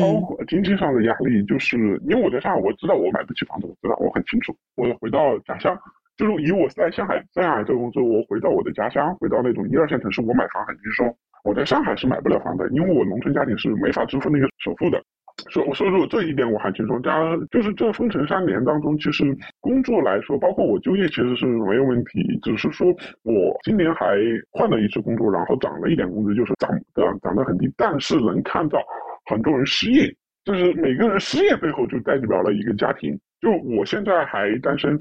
[0.00, 1.76] 包括经济上的压力，就是
[2.08, 4.56] 因为我在上海，我知道我买不起房子，我知道我很清楚。
[4.76, 5.78] 我回到家乡，
[6.16, 11.16] 就是以我在上海在上海这个工作，我回到我的家乡，回到那种一二线城市，我买房很轻松。
[11.44, 15.02] 我在上海是买不了房的，因为我农村家庭是没法支付那个首付的。
[15.50, 17.00] 所所以说这一点我还轻松。
[17.02, 19.24] 加就是这封城三年当中，其实
[19.60, 22.86] 工作来说，包括我就业其实是没有问题，只是说
[23.22, 24.16] 我今年还
[24.50, 28.78] 换了一次工作，然后涨了一点工资，就是涨的涨得很低，但是能看到
[29.26, 30.14] 很多人失业，
[30.44, 33.18] 就是每个人失业背后就代表了一个家庭。
[33.40, 34.96] 就我现在还单身，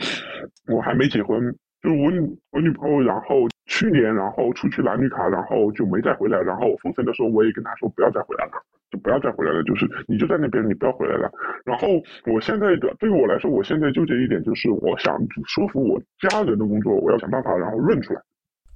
[0.67, 1.39] 我还没结婚，
[1.84, 2.20] 就我女
[2.52, 8.54] 我女朋友，然后去年然后出去拿绿卡，然后就没再回来，然后封城的时候我也跟她说不要再回来了。
[8.91, 11.32] 就不要再回来了，就是你就在那边，你不要回来了。
[11.63, 11.88] 然后
[12.25, 18.21] 我现在的对于我来说，我现在纠结一点就是，我想说服我家人的工作，我要想办法然后润出来。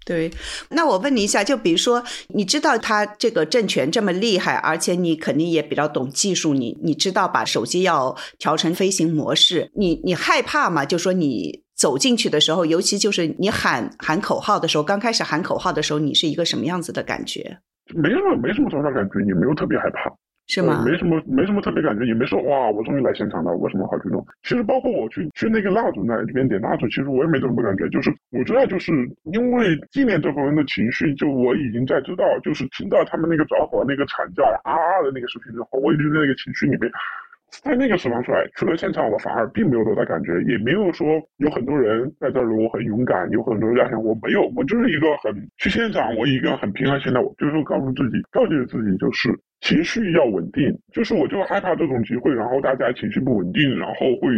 [0.06, 0.30] 对，
[0.70, 10.86] 那我问你一下，就比如说，你知道他这个政权这么厉害，而且你肯定也比较懂技术，你你知道把手机要调成飞行模式，你你害怕吗？
[10.86, 17.58] 就说你走进去的时候，尤其就是你喊喊口号的时候，刚开始喊口号的时候，你是一个什么样子的感觉？
[17.94, 20.12] 没什么，没什么多大感觉，也没有特别害怕。
[20.48, 20.84] 是吗？
[20.86, 24.24] 没什么，没什么特别感觉，也没说哇，我终于来现场了，我什么好激动。
[24.44, 28.92] 其实包括我去去那个蜡烛那边点蜡烛，其实我也没什么感觉，就是我知道，就是
[29.34, 36.90] 因为纪念这帮人的情绪，就我已经在知道，就是听到他们那个着火、那个惨叫啊啊的那个视频之后，我已经在那个情绪里面。
[37.64, 49.30] 在那个时候出来，去了现场，我反而并没有多大感觉，也没有说有很多人在这儿，我很勇敢，有很多人想，我没有，我就是一个很去现场，我一个很平安心的，我就是告诉自己，告诫自己就是。
[49.62, 54.30] 情绪要稳定，就是我就害怕这种机会，然后大家情绪不稳定，然后会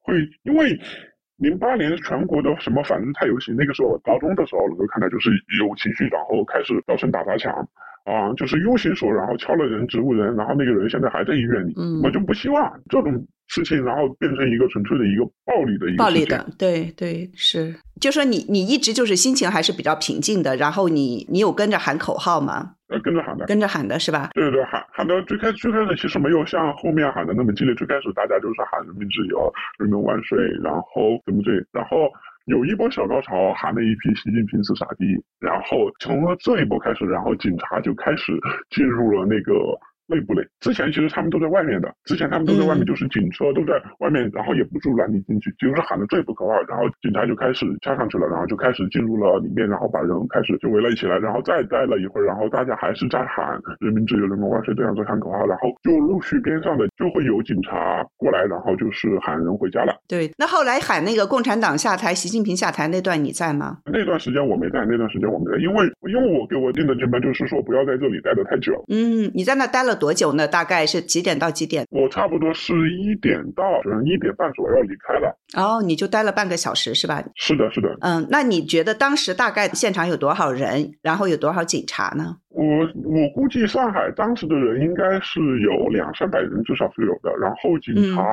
[0.00, 0.78] 会因为
[1.36, 5.28] 零八年全国的什么反正太游行，那个时候我高中的时候能够看到，就是
[5.58, 7.52] 有情绪，然后开始造成打砸抢
[8.04, 13.26] 啊，就是 U 型手，然后敲了人植物人，然后那个人现在还在医院里，嗯我就不希望这种。
[13.52, 22.76] 事情，然后变成一个纯粹的一个暴力的一个暴力的，对对是，就说你你一直就是心情还是比较平静的，然后你你有跟着喊口号吗？
[22.90, 24.30] 呃，跟着喊的，跟着喊的是吧？
[24.34, 32.06] 对对喊喊的最开最开始其实没有像后面喊的那么激烈，最开始大家就是喊人民自由、人民万岁，然后怎么对，然后
[32.46, 35.06] 有一波小高潮喊了一批习近平是傻逼，
[35.38, 38.32] 然后从了这一波开始，然后警察就开始
[38.70, 39.52] 进入了那个。
[40.10, 59.94] 内部类，之前其实他们都在外面的，之前他们都在外面，就是警车都在外面，然后也不住拦你进去，就是喊的最不口号，然后警察就开始加上去了，然后就开始进入了里面，然后把人开始就围了起来，然后再待了一会儿，然后大家还是在喊人民自由，人民万岁这样子喊口号，然后就陆续边上的就会有警察过来，然后就是喊人回家了。
[60.08, 63.78] 对，那后来喊那个共产党下台，习近平下台那段你在吗？
[63.86, 68.72] 那段时间我没在，那段时间我没在，因为因为我给我定的军班就是说不要在这里待得太久。
[68.88, 69.99] 嗯，你在那待了。
[70.00, 70.48] 多久呢？
[70.48, 71.86] 大概是几点到几点？
[71.90, 73.62] 我差不多是一点到
[74.04, 75.38] 一点半左右离开了。
[75.54, 77.22] 哦，你就待了半个小时是吧？
[77.36, 77.96] 是的，是的。
[78.00, 80.92] 嗯，那你觉得当时大概现场有多少人？
[81.02, 82.38] 然后有多少警察呢？
[82.48, 82.64] 我
[83.04, 87.30] 我估计上海当时的人应该是有两三百人，至少是有的。
[87.38, 88.24] 然后警察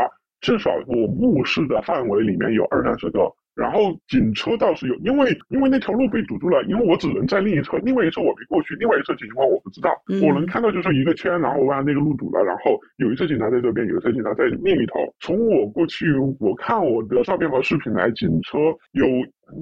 [0.42, 3.20] 至少我目视的范围里面有二三十个。
[3.58, 9.90] 然后警车倒是有，因为因为那条路被堵住了，因为我只能在另一侧，另外一侧我没过去，另外一侧情况我不知道，
[10.22, 14.94] 我能看到就是一个圈，然后把那个路堵了，然后有一侧警察在这边，有一侧警察在另一头。
[15.20, 16.06] 从我过去，
[16.40, 18.60] 我看我的照片和视频来，警车
[18.92, 19.08] 有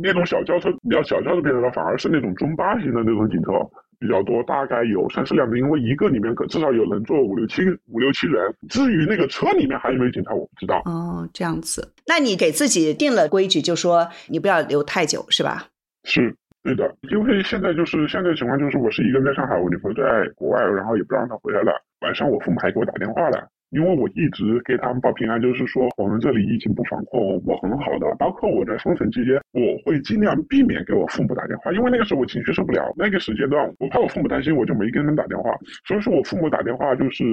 [0.04, 3.52] 那种小轿车，比较小轿车变成了，反而是那种中巴型的那种警车。
[4.00, 8.54] 比较多，大概有三四辆的，因为一个里面可至少有能坐五六七五六七人。
[8.70, 10.82] 至于那个车里面还有没有警察，我不知道。
[10.86, 15.68] 哦，这样子，那你给自己定了规矩，就说你不要留太久，是吧？
[16.04, 16.96] 是，对的。
[17.12, 21.72] 因为现在就是现在情况就是，我是一个人在上海，我女朋友在国外，然后也不让她回来了。
[22.02, 23.48] 晚上我父母还给我打电话了。
[23.72, 28.16] 因为我一直给他们报平安，就是说我们这里疫情不防控，我很好的。
[28.18, 32.94] 包括我在封城期间，我会尽量避免给我父母打电话，因为那个时候我情绪受不了。
[32.96, 35.52] 那个时间段，我怕我父母担心，我就没跟他们打电话。
[35.86, 37.24] 所以说我父母打电话就是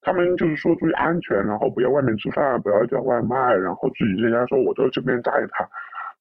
[0.00, 5.68] 他们就是说注意安全，然后不要外面吃饭，不要叫外卖，然后自己在家说，我在这边带他。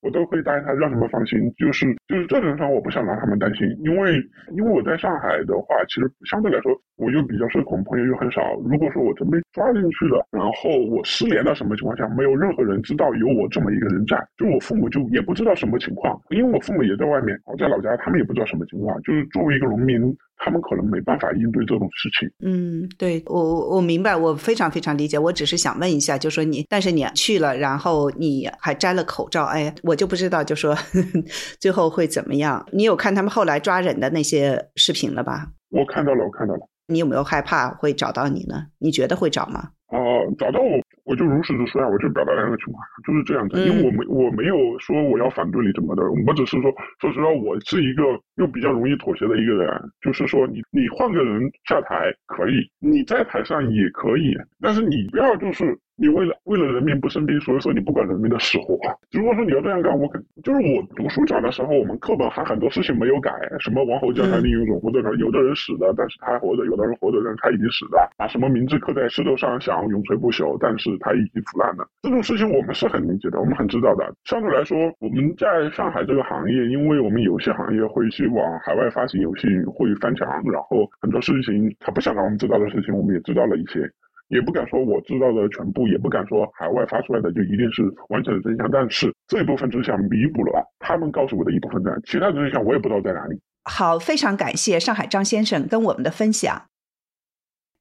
[0.01, 1.39] 我都会答应他，让他们放心。
[1.57, 4.15] 就是就是这种上，我不想让他们担心，因为
[4.55, 8.41] 因为我在上海的话，其实相对来说，我又比较社恐，朋友又很少。
[8.65, 18.99] 如果说我真被抓进去了，然后我失联到什么情况下，没有任何人知道有我这么一个人在，就我父母就也不知道什么情况，因为我父母也在外面，我在老家，他们也不知道什么情况。
[19.03, 20.01] 就是作为一个农民。
[20.43, 22.27] 他们可能没办法应对这种事情。
[22.43, 25.17] 嗯，对我我明白，我非常非常理解。
[25.19, 30.75] 我只是想问一下，就说你，但是你去了，然后你还摘了口罩，哎，我就不知道，就说
[31.61, 32.65] 最后会怎么样？
[32.73, 35.49] 你有看他们后来抓人的那些视频了吧？
[35.69, 36.67] 我看到了，我看到了。
[36.87, 38.65] 你有没有害怕会找到你呢？
[38.79, 39.69] 你觉得会找吗？
[39.91, 40.79] 哦，找到我。
[41.03, 48.03] 我就如实的说啊，我就表达两个情况，就是这样子，因为我没我没有说我要反对你怎么的，我只是说，说实话，我是一个
[48.35, 55.77] 又比较容易妥协的一个人，就是说，你你换个人下台可以，你在台上也可以，但是你不要就是。
[56.01, 58.75] 你为了为了人民不生病，所以说你不管人民的死活。
[59.11, 68.09] 如果说你要这样干，我肯就是我读书讲的时候，我们课本还很多事情没有改，什么王侯将相宁有种乎的，有的人死的，但是他还活着；有的人活着，但是他已经死了。
[68.17, 71.87] 把什么名字刻在石头上，想永垂不朽，但是他已经腐烂了。
[72.01, 74.11] 这种事情我们是很理解的，我们很知道的。
[74.25, 83.87] 相对来说，我们在上海这个行业，因为我们游戏行业会去往海外发行游戏，会翻墙，然后很多事情他不想让我们知道的事情，我们也知道了一些。
[84.31, 88.71] 也不敢说我知道的全部，也不敢说海外发出来的就一定是完整的真相。
[88.71, 93.37] 但是这一部分真相弥补了他们告诉我的一部分真相，其他的真相我也不知道在哪里。
[93.65, 96.63] 好，非常感谢上海张先生跟我们的分享。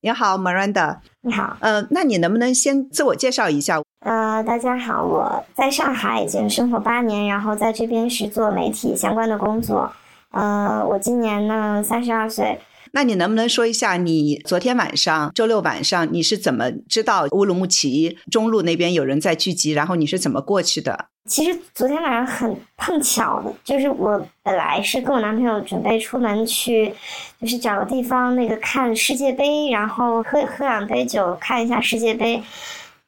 [0.02, 0.98] 你好，Miranda。
[1.22, 1.56] 你好。
[1.60, 3.80] 呃，那你能不能先自我介绍一下？
[4.04, 9.92] 呃，大家好，我在上海已经生活八年，然后在这边是做媒体相关的工作。
[10.32, 12.58] 呃，我今年呢三十二岁。
[12.92, 21.06] 那你能不能说一下，你昨天晚上周六晚上你是怎么知道乌鲁木齐中路那边有人在聚集，然后你是怎么过去的？
[21.26, 26.92] 其实昨天晚上很碰巧的，就是我本来是跟我男朋友准备出门去，
[27.40, 32.42] 就是找个地方那个看世界杯，然后喝喝两杯酒，看一下世界杯。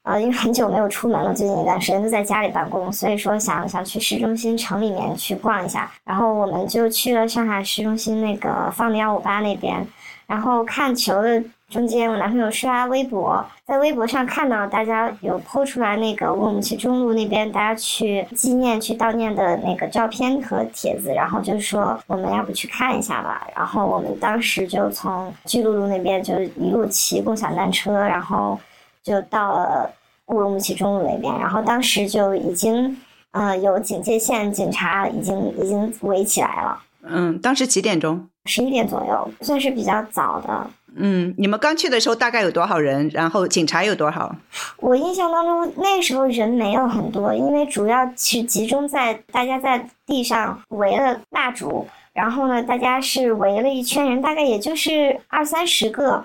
[0.03, 9.87] 呃，因为很久没有出门了，最近一段时间都在家里办公，所以说想想去市中心城里面去逛一下，然后我们就去了上海市中心那个放的幺五八那边，
[10.27, 28.59] 然后看球的中间，我男朋友刷微博，在微博上看到大家有抛出来那个乌鲁木齐中路那边大家去纪念、去悼念的那个照片和帖子，然后就说我们要不去看一下吧，然后我们当时就从巨鹿路那边就一路骑共享单车，然后。
[29.03, 29.91] 就到了
[30.27, 32.97] 乌鲁木齐中路那边，然后当时就已经，
[33.31, 36.81] 呃，有警戒线，警察已经已经围起来了。
[37.03, 38.27] 嗯，当时几点钟？
[38.45, 40.67] 十一点左右，算是比较早的。
[40.95, 43.09] 嗯，你们刚去的时候大概有多少人？
[43.13, 44.33] 然后警察有多少？
[44.77, 56.23] 我印象当中那时候人没有很多，因为主要是集中在大家在地上围了蜡烛，然后呢，大家是围了一圈人，大概也就是二三十个。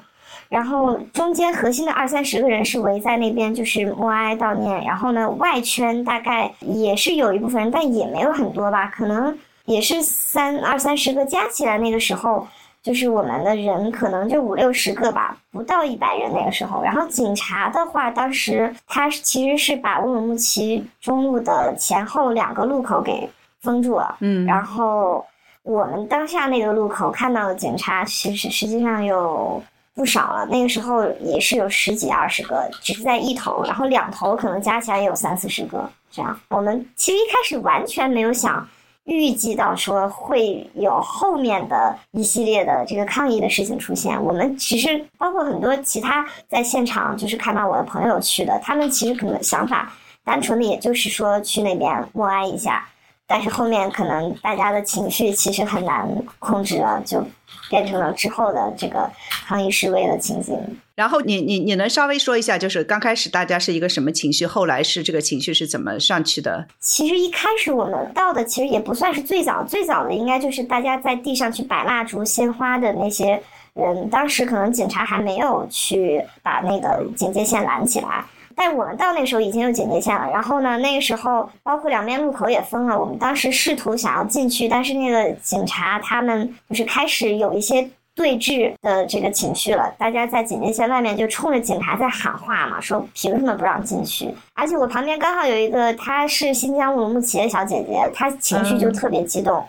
[0.49, 4.83] 然后中间核心的二三十个人是围在那边，就是默哀悼念。
[4.83, 9.37] 然后呢，外圈大概也是有一部分人，但也没有很多吧，可能
[9.67, 11.77] 也是三二三十个加起来。
[11.77, 12.49] 那个时候
[12.83, 16.83] 就是我们的人可能就五六十个吧，不到一百人那个时候。
[16.83, 23.29] 然后警察的话，当时他其实是把乌鲁木齐中路的前后两个路口给
[23.61, 24.17] 封住了。
[24.21, 24.47] 嗯。
[24.47, 25.23] 然后
[25.63, 29.63] 我们当下那个路口看到的警察，其实实际上有。
[29.99, 36.39] 不少了，那个时候也是有十几二十个，只是在一头，然后两头可能加起来也有三四十个这样。
[36.51, 38.65] 我们其实一开始完全没有想
[39.07, 44.23] 预计到说会有后面的一系列的这个抗议的事情出现。
[44.23, 49.93] 我们其实包括很多其他在现场就是看到我的朋友去的，他们其实可能想法
[50.23, 52.87] 单纯的也就是说去那边默哀一下，
[53.27, 57.21] 但是后面可能大家的情绪其实很难控制了，就。
[57.69, 59.11] 变成了之后的这个
[59.47, 60.59] 抗议示威的情景。
[60.95, 66.67] 然后你你你能稍微说一下，就是刚开始大家是一个什么情绪，后来是这个情绪是怎么上去的？
[66.81, 73.41] 其实一开始我们到的其实也不算是最早，最早的应该就是大家在地上去摆蜡烛、鲜花的那些
[73.75, 74.11] 人。
[74.11, 78.25] 当时可能警察还没有去把那个警戒线拦起来。
[78.61, 82.99] 但我们到那个时候已经有警戒线了，然后呢，那个时候包括两边路口也封了。
[82.99, 89.95] 我们当时试图想要进去，但是那个警察他们就是开始有一些对峙的这个情绪了。
[89.97, 94.35] 大家在警戒线外面就冲着警察在喊话嘛，说凭什么不让进去？
[94.55, 99.65] 而且我旁边刚好有一个她是新疆乌鲁木齐的小姐姐，她情绪就特别激动，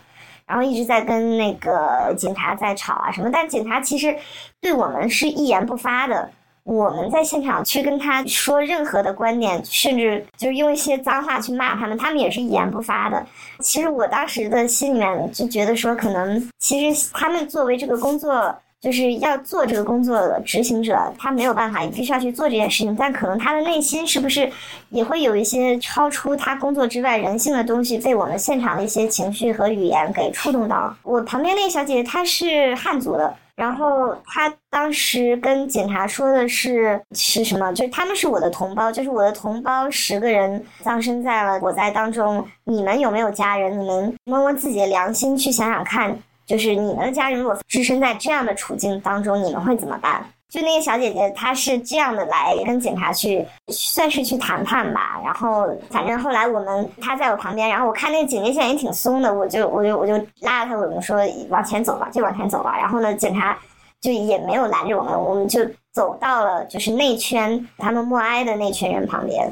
[0.47, 3.29] 然后一直在跟那个警察在吵啊什么。
[3.31, 4.17] 但警察其实
[4.59, 6.31] 对我们是一言不发的。
[6.69, 13.25] 我们在现场去跟他说任何的观点，甚至就是用一些脏话去骂他们，他们也是一言不发的。
[13.59, 22.95] 其实我当时的心里面就觉得说，可能其实他们作为这个工作就是要做这个工作的执行者，他没有办法，你必须要去做这件事情。
[22.95, 24.47] 但可能他的内心是不是
[24.91, 30.95] 也会有一些超出他工作之外人性的东西，被我们现场的一些情绪和语言给触动到。
[31.01, 33.35] 我旁边那个小姐姐她是汉族的。
[33.59, 37.69] 然后他当时跟警察说的是是什么？
[37.73, 42.47] 就是他们是我的同胞，就是我的同胞十个人葬身在了火灾当中。
[42.63, 43.77] 你们有没有家人？
[43.77, 50.25] 你们摸摸自己的良心，去想想看，就是你们的家人如果置身在这样的处境当中，你们会怎么办？
[50.49, 55.21] 就那个小姐姐，她是这样的来跟警察去，算是去谈判吧。
[55.23, 61.19] 然后反正后来我们，她在我旁边，然后我看那个警戒线也挺松的，我就我就我就拉着她，我们说
[61.49, 62.75] 往前走吧，就往前走吧。
[62.79, 63.55] 然后呢，警察
[64.01, 65.61] 就也没有拦着我们，我们就
[65.93, 69.51] 走到了就是内圈他们默哀的那群人旁边。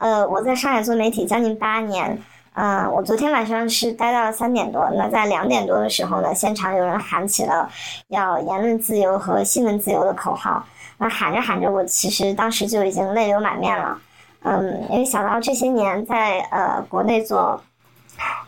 [0.00, 2.16] 呃，我在上海做媒体将近八年，
[2.60, 7.70] 嗯，我昨天晚上是待到了三点多，那在两点多的时候呢，现场有人喊起了
[8.08, 10.66] 要言论自由和新闻自由的口号，
[10.98, 13.96] 那喊着喊着，我其实当时就已经泪流满面了，
[14.42, 17.62] 嗯，因为想到这些年在呃国内做，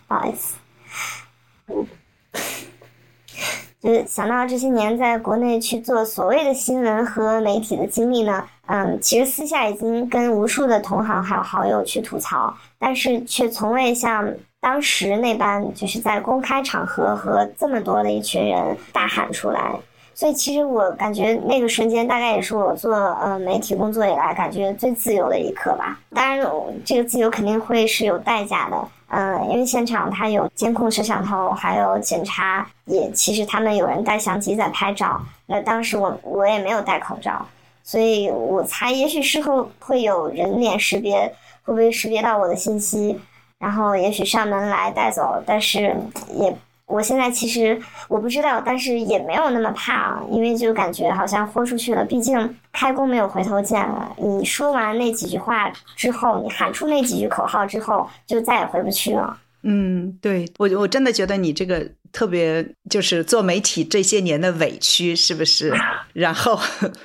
[0.09, 0.57] 不好意思，
[3.81, 19.73] 就想到这些年在国内去做所谓的新闻和媒体的经历呢，嗯，其实私下已经跟无数的同行还有好友去吐槽，但是却从未像当时那般，就是在公开场合和这么多的一群人大喊出来。
[20.15, 25.99] 所以其实我感觉那个瞬间，大概也是我做呃媒体工作以来感觉最自由的一刻吧。
[26.15, 26.47] 当然，
[26.85, 28.89] 这个自由肯定会是有代价的。
[29.09, 35.21] 嗯，因为现场它有监控摄像头，还有警察，也其实他们有人带相机在拍照。
[35.47, 37.45] 那当时我我也没有戴口罩，
[37.91, 41.35] 所以我猜也许事后会有人脸识别，
[41.65, 43.19] 会不会识别到我的信息，
[43.59, 45.43] 然后也许上门来带走。
[45.45, 45.97] 但是
[46.33, 46.57] 也。
[46.87, 52.05] 我现在其实我不知道，但是也没有那么怕啊，因为就感觉好像豁出去了。
[52.05, 54.13] 毕竟开弓没有回头箭了。
[54.17, 59.37] 你说完那几句话之后，你喊出那几句口号之后，就再也回不去了。
[59.63, 65.73] 嗯，对我我真的觉得你这个特别就是做媒体这些年的委屈，是不是？
[66.15, 66.59] 然后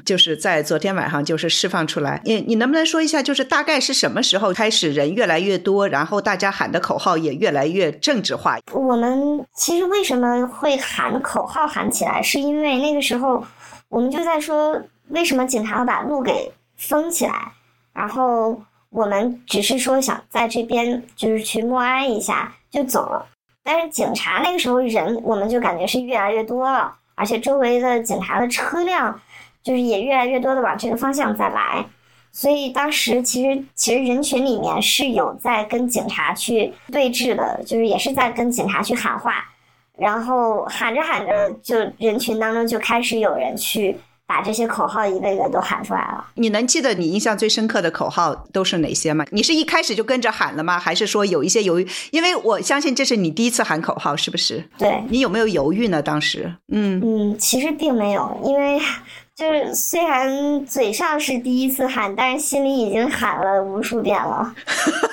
[0.05, 2.21] 就是在昨天晚上就是释放出来。
[2.23, 8.57] 你你能不能说一下，就是大概是什么时候开始人越来越多，然后大家喊的口号也越来越政治化？
[8.71, 13.43] 我们其实为什么会喊口号喊起来，是因为那个时候
[13.89, 17.51] 我们就在说，为什么警察要把路给封起来，
[17.93, 18.61] 然后。
[18.95, 23.27] 我们只是说想在这边就是去默哀一下就走了，
[23.61, 29.19] 但是警察那个时候人我们就感觉是越来越多了，而且周围的警察的车辆
[29.61, 31.85] 就是也越来越多的往这个方向在来，
[32.31, 39.43] 所以当时其实其实人群里面是有在跟警察去对峙的，就是也是在跟警察去喊话，
[39.97, 43.97] 然后喊着喊着就人群当中就开始有人去。
[44.27, 46.25] 把这些口号一个一个都喊出来了。
[46.35, 49.25] 你能记得你印象最深刻的口号都是哪些吗？
[49.31, 50.79] 你是一开始就跟着喊了吗？
[50.79, 51.87] 还是说有一些犹豫？
[52.11, 54.63] 因为我相信这是你第一次喊口号，是不是？
[54.77, 55.03] 对。
[55.09, 56.01] 你有没有犹豫呢？
[56.01, 56.53] 当时？
[56.71, 58.79] 嗯嗯，其实并没有，因为
[59.35, 64.53] 就是虽然嘴上是第一次喊，但是心里已经喊了无数遍了。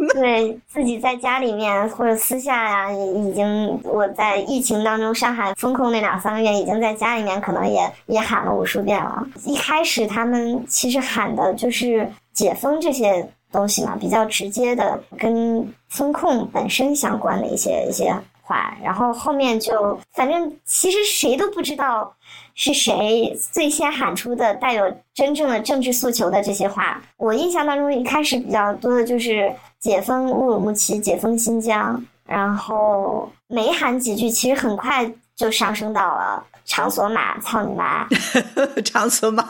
[0.14, 9.26] 对自己在家里面或者私下呀，已经我在疫情当中上海封控那两三个月，已经在家里面可能也也喊了无数遍了。
[9.44, 22.12] 一开始他们其实喊的就是解封这些东西嘛，比较直接的跟风控本身相关的一些一些话，然后后面就反正其实谁都不知道
[22.54, 27.00] 是谁最先喊出的带有真正的政治诉求的这些话。
[27.16, 29.52] 我印象当中一开始比较多的就是。
[29.80, 38.06] 解封乌鲁木齐，解封新疆，然后没喊几句，其实很快就上升到了场所码，操你妈！
[38.84, 39.42] 场所码，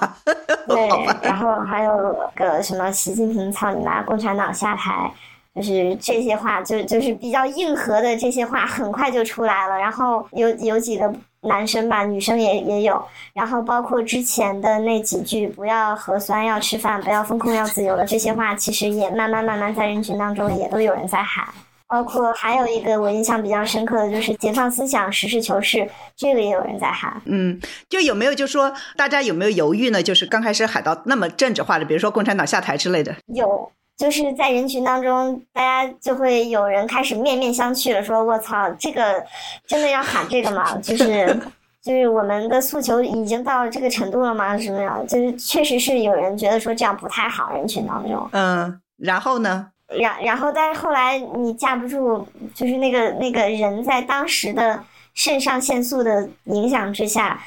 [0.69, 0.89] 对，
[1.21, 5.13] 然后还有个什么习近平操你妈，共产党下台，
[5.57, 9.77] 就是这些话，就就是比较硬核的这些话，很快就出来了。
[9.77, 11.13] 然后有有几个。
[11.43, 21.49] 男生吧，女生也也有，然后包括之前的那几句“不要核酸，要吃饭；不要风控，要自由”的这些话，其实也慢慢慢慢在人群当中也都有人在喊。
[21.89, 27.21] 包括还有一个我印象比较深刻的就是“解放思想，实事求是”，这个也有人在喊。
[27.25, 30.03] 嗯，就有没有就说大家有没有犹豫呢？
[30.03, 33.17] 就是刚开始喊到那么政治化的，比如说共产党下台之类的。
[33.35, 33.73] 有。
[34.01, 39.23] 就是在人群当中，大家就会有人开始面面相觑了，说：“我操，这个
[39.67, 40.75] 真的要喊这个吗？
[40.79, 41.39] 就是
[41.83, 44.57] 就是我们的诉求已经到这个程度了吗？
[44.57, 45.07] 什么样？
[45.07, 48.27] 就是确实是有人觉得说这样不太好，人群当中。
[48.33, 49.69] 嗯，然后呢？
[49.89, 54.83] 然然后，但是后来你架不住，就是那个那个人在当时的
[55.13, 57.39] 肾上腺素的影响之下。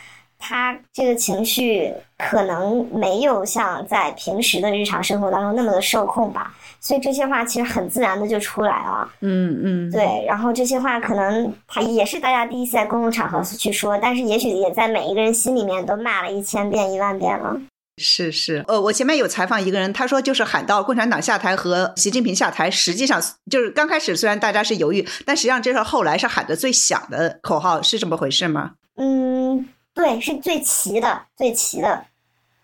[0.45, 9.09] 他这个情绪可能没有像在平时的日常生活当中那么的受控吧，所以这些话其实很自然的就出来了。
[9.21, 10.25] 嗯嗯，对。
[10.27, 17.55] 然后这些话可能他也是大家第一次在公共场合去说，但是也许也在每一个人心里面都骂了一千遍一万遍了。
[17.97, 28.71] 是是，呃，我前面有采访一个人，他说就是喊到共产党下台和习近平下台，实际上就是刚开始虽然大家是犹豫，但实际上这是后来是喊的最响的口号，是这么回事吗？
[28.97, 29.69] 嗯。
[29.93, 32.05] 对，是最齐的，最齐的。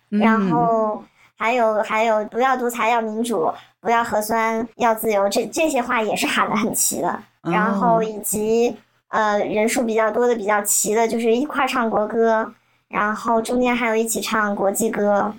[0.09, 1.03] 然后
[1.37, 5.29] 还有还有，不要独裁，要民主；不要核酸，要自由。
[5.29, 7.23] 这这些话也是喊的很齐的。
[7.41, 8.75] 然后以及
[9.09, 12.53] 呃，人数比较多的、比较齐的，就是一块唱国歌，
[12.87, 15.33] 然后中间还有一起唱国际歌。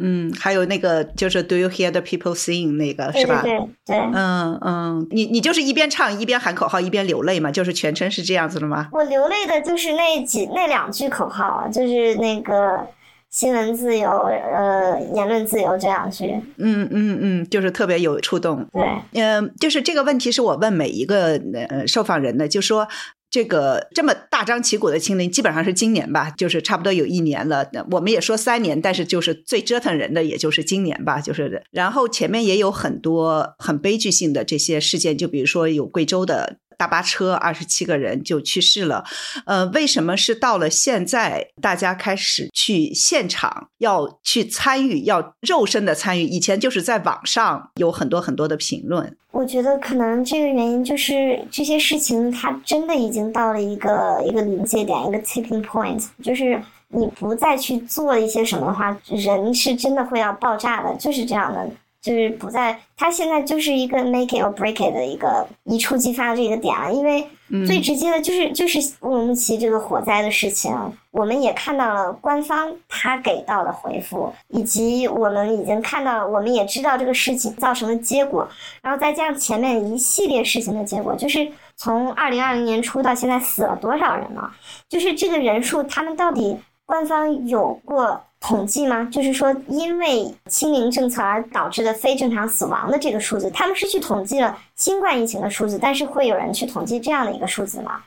[0.00, 3.40] 嗯，还有那个就是 Do you hear the people sing 那个是吧？
[3.42, 8.88] 对对对，嗯嗯，你你就是一边唱一边喊口号一边流泪嘛，就是全程是这样子的吗？
[8.92, 12.86] 我流泪的就是那几那两句口号啊，就是那个
[13.30, 16.34] 新闻自由，呃，言论自由这两句。
[16.56, 18.66] 嗯嗯嗯，就是特别有触动。
[18.72, 18.82] 对，
[19.12, 22.88] 嗯，就是这个问题是我问每一个呃受访人的，就说
[23.36, 27.70] 这个这么大张旗鼓的清零，基本上是今年吧，就是差不多有一年了。
[27.90, 36.56] 我们也说三年，但是就是最折腾人的，也就是今年吧，就是然后前面也有很多很悲剧性的这些事件，就比如说有贵州的。
[36.76, 39.04] 大巴车二十七个人就去世了，
[39.46, 46.22] 呃，为什么是到了现在大家开始去现场要去参与，要肉身的参与？
[46.22, 61.68] 以前就是在网上有很多很多的评论，我觉得可能这个原因就是这些事情它真的已经到了一个一个临界点，一个 tipping point，就是你不再去做一些什么的话，人是真的会要爆炸的，就是这样的。
[62.06, 67.26] 就是不在，它现在就是一个 make it or break it 的一个一触即发的这个点啊，因为
[67.66, 70.72] 最直接的就是就是乌鲁木齐这个火灾的事情，
[71.10, 78.48] 我们也看到了官方他给到的回复，以及我们已经看到了，我们也知道这个事情造成的结果，
[78.80, 84.48] 然后再加上前面一系列事情的结果，就是从二零二零年初到现在死了多少人了，
[84.88, 88.22] 就是这个人数，他们到底官方有过？
[88.38, 89.08] 统计吗？
[89.10, 98.02] 就是说，因为清零政策而导致的非正常死亡的这个数字，他们是去统计了新冠疫情的数字，但是会有人去统计这样的一个数字吗？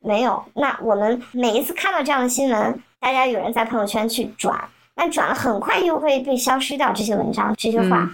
[0.00, 0.42] 没有。
[0.54, 8.10] 那我们每一次看到这样的新闻，大家有人在朋友圈去转，那转了很快又会被消失掉这些文章、这些话，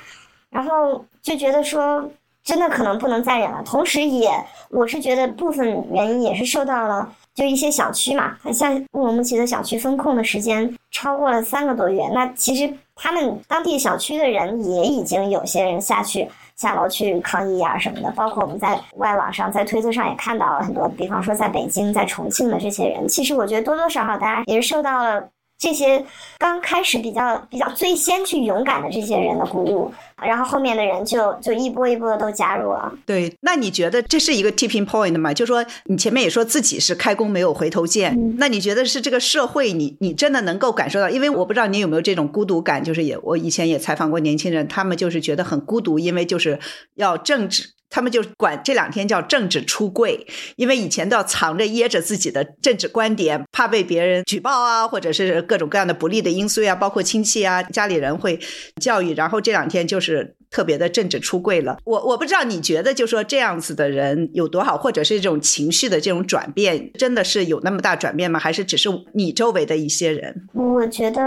[0.51, 2.09] 然后就觉得说，
[2.45, 3.63] 真的可能不能再忍了。
[3.65, 4.31] 同时，也
[4.71, 7.09] 我是觉得部分原因也是受到了。
[7.37, 16.27] 就一些小区嘛，像乌鲁木齐的小区封控的时间超过了三个多月，那其实他们当地小区的人也已经有些人下去
[16.57, 25.29] 下楼去抗议啊什么的，包括我们在外网上、在推特上也看到了很多，比方说在北京、在重庆的这些人，其实我觉得多多少少大家也是受到了。
[25.59, 26.05] 这些
[26.39, 29.91] 刚开始比较比较最先去勇敢的这些人的鼓舞，
[30.23, 32.93] 然后后面的人就就一波一波的都加入了。
[33.07, 35.33] 对，那你觉得这是一个 tipping point 吗？
[35.33, 41.09] 就说你前面也说自己是开弓没有回头箭，那你觉得是这个社会，你你真的能够感受到？
[41.09, 46.59] 因为我不知道你有没有这种孤独感，就是也我以前也采访过年轻人，他们就是觉得很孤独，因为就是
[46.97, 47.76] 要政治。
[47.89, 50.27] 他们就管这两天叫政治出柜，
[50.57, 58.39] 因为以前都要藏着掖着自己的政治观点，怕被别人举报啊，或者是各种各样的不利的因素呀，包括亲戚啊、家里人会
[58.81, 59.15] 教育。
[59.15, 61.79] 然后这两天就是特别的政治出柜了。
[61.85, 68.39] 我我不知道你觉得，就说这样子的人有多好，或者是这种情绪的这种转变，真的是有那么大转变吗？
[68.39, 70.49] 还是只是你周围的一些人？
[70.53, 71.23] 我觉得。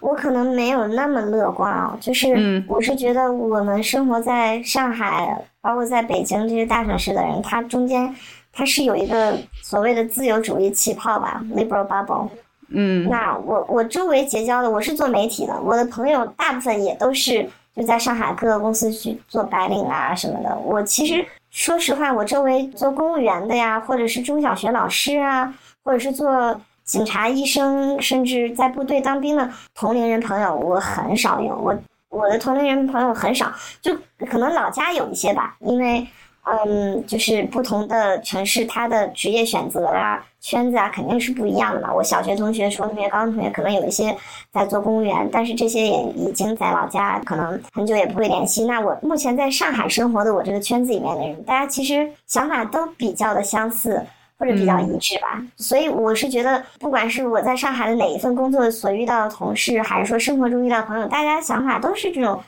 [0.00, 8.14] 我可能没有那么乐观啊，就是我是觉得我们生活在上海，包括在北京这些大城市的人，他中间
[8.52, 12.28] 他是有一个所谓的自由主义气泡吧，liberal bubble。
[12.70, 20.56] 嗯，那我我周围结交的，我是做媒体的，我的朋友大部分也都是就在上海各个公司去做白领啊什么的。
[20.64, 26.60] 我其实说实话，我周围做公务员的呀，或者是中小学老师啊，或者是做。
[26.88, 31.54] 警察、医生，甚至在部队当兵的同龄人朋友，我很少有。
[31.54, 31.78] 我
[32.08, 33.94] 我的同龄人朋友很少，就
[34.26, 35.54] 可能老家有一些吧。
[35.60, 36.06] 因为，
[36.44, 41.92] 嗯，就是不同的城市，他的职业选择啊、圈子啊，肯定是不一样的嘛。
[41.92, 44.16] 我小学同学、初中同学、高中同学，可能有一些
[44.50, 48.64] 在做公务员，但是这些也已经在老家，可能很久也不会联系。
[48.64, 54.02] 那我目前在上海生活的我这个圈子里面的人，大家其实想法都比较的相似。
[54.38, 62.40] 或者比较一致吧，所以我是觉得，不管是我在上海的哪一份工作所遇到的同事，还是说生活中遇到朋友，大家想法都是这种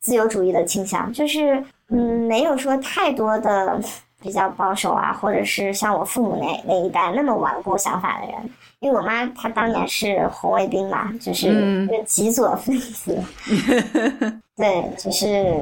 [0.00, 3.80] 自由主义的倾向，就是嗯，没有说太多的
[4.20, 8.50] 比较保守啊，或者是像我父母那那一代那么顽固想法的人。
[8.80, 13.18] 因为我妈她当年是红卫兵嘛，就是一个极左分子，
[14.54, 15.56] 对，就是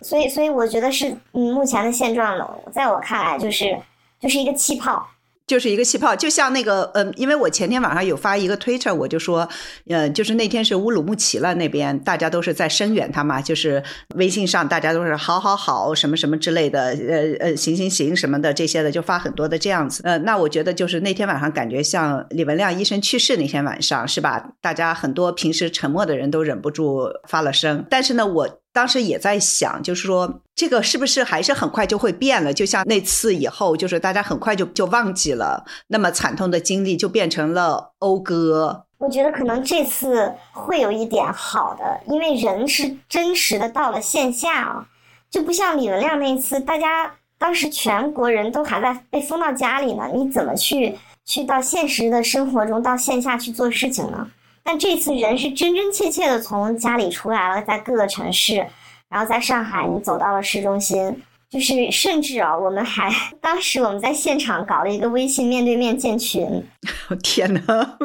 [0.00, 3.78] 所以所以我觉得是嗯，目前的现状呢，在我看来就是
[4.18, 5.06] 就是一个气泡。
[5.46, 9.48] 就是一个气泡，就像那个，嗯，因为我前天晚上有发一个推特，我就说，
[9.88, 13.82] 呃，就是那天是乌鲁木齐了，那边大家都是在声援他嘛，就是
[14.16, 20.02] 微信上大家都是好好好什么什么之类的，呃呃，行行行什么的这些的，就发很多的这样子。
[20.04, 24.50] 呃，那我觉得就是那天晚上感觉像李文亮医生去世那天晚上是吧？
[24.60, 28.58] 大家很多平时沉默的人都忍不住发了声，但是呢，我。
[28.76, 32.52] 当时也在想，就是说这个是不是还是很快就会变了？
[32.52, 38.84] 就像那次以后，就是大家很快就就忘记了那么惨痛的经历，就变成了讴歌。
[38.98, 44.86] 我觉得可能这次会有一点好的，因为人是真实的到了线下啊，
[45.30, 54.28] 就不像李文亮那次，大家当时全国人都还在被封到家里呢，你怎么去去到现实的生活中到线下去做事情呢？
[54.66, 58.66] 但这次人是真真切切的从家里出来了，在各个城市，
[59.08, 61.22] 然后在上海，你走到了市中心。
[61.48, 63.08] 就是甚至啊，我们还
[63.40, 66.44] 当时我们在现场搞了一个微信面对面建群，
[67.22, 67.96] 天哪，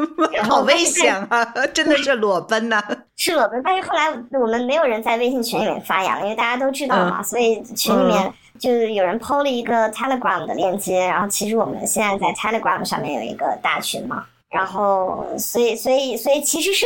[0.44, 1.44] 好危险啊！
[1.74, 2.80] 真的是裸奔呐，
[3.18, 3.60] 是裸奔。
[3.66, 4.10] 但是后来
[4.40, 16.86] 我们没有人在微信群里面发言了，因为大家都知道嘛，所以群里面就是有人 PO 了一个 Telegram 的链接，然后其实我们现在在 Telegram 上面有一个大群嘛，然后所以所以所以其实是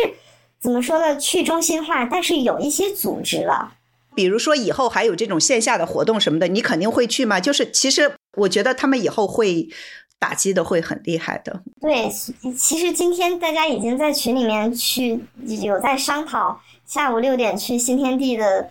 [0.59, 1.17] 怎么说呢？
[1.17, 3.73] 去中心化，但是有一些组织了。
[4.13, 7.39] 比如说以后还有这种线下的活动什么的，你肯定会去吗？
[7.39, 9.67] 就是其实我觉得他们以后会
[10.17, 11.61] 打击的会很厉害的。
[11.81, 12.09] 对，
[12.53, 15.19] 其实今天大家已经在群里面去
[15.61, 18.69] 有在商讨，下午六点去新天地的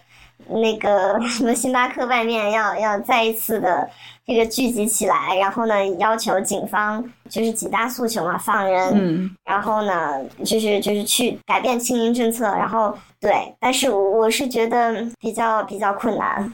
[0.49, 3.89] 那个什么星巴克外面要要再一次的
[4.27, 12.97] 这个聚集起来，然后呢要求警方就是几大诉求嘛，放人，然后呢就是就是去改变清零政策，然后。
[13.21, 16.53] 对，但是我是觉得比较比较困难，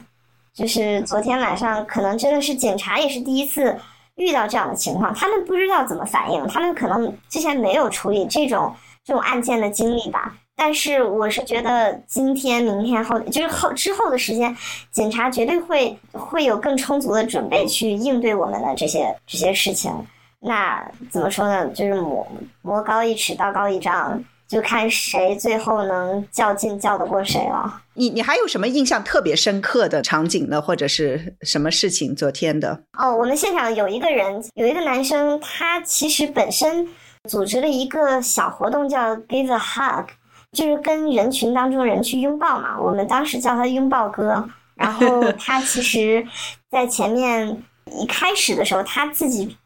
[0.54, 3.76] 就是昨天晚上可能真的是警察也是第一次
[4.14, 10.32] 遇到这样的情况，他们不知道怎么反应，他们可能之前没有处理这种这种案件的经历吧。
[10.62, 14.54] 但是我是觉得今天、明天后就是后之后的时间，
[14.90, 19.90] 警察绝对会会有更充足的准备去应对我们的这些这些事情。
[20.38, 21.66] 那怎么说呢？
[21.68, 22.26] 就是魔
[22.60, 24.22] 魔高一尺，道高一丈。
[24.46, 27.82] 就看谁最后能较劲较得过谁了。
[27.94, 30.60] 你你还有什么印象特别深刻的场景呢？
[30.60, 32.16] 或者是什么事情？
[32.16, 36.88] 昨天的哦，我们现场有一个人，有一个男生，他其实本身
[37.28, 40.06] 组织了一个小活动，叫 Give a Hug，
[40.52, 42.78] 就是跟人群当中人去拥抱嘛。
[42.78, 44.48] 我们当时叫他拥抱哥。
[44.74, 46.26] 然后 他其实，
[46.70, 47.62] 在前面
[47.98, 49.56] 一开始的时候，他自己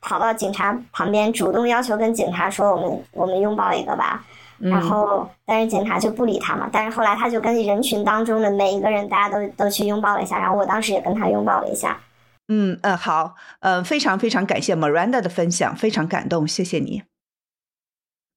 [0.00, 4.24] 跑到警察旁边，主动要求跟警察说：“我们我们拥抱一个吧。”
[4.58, 6.70] 然后，但是警察就不理他嘛。
[6.72, 10.38] 但是后来，他就跟人群当中的每一个人，大家都都去拥抱了一下。
[10.38, 12.00] 然后我当时也跟他拥抱了一下。
[12.48, 17.02] 嗯嗯，好，呃，非常非常感谢 Miranda 的分享，非常感动，谢谢你。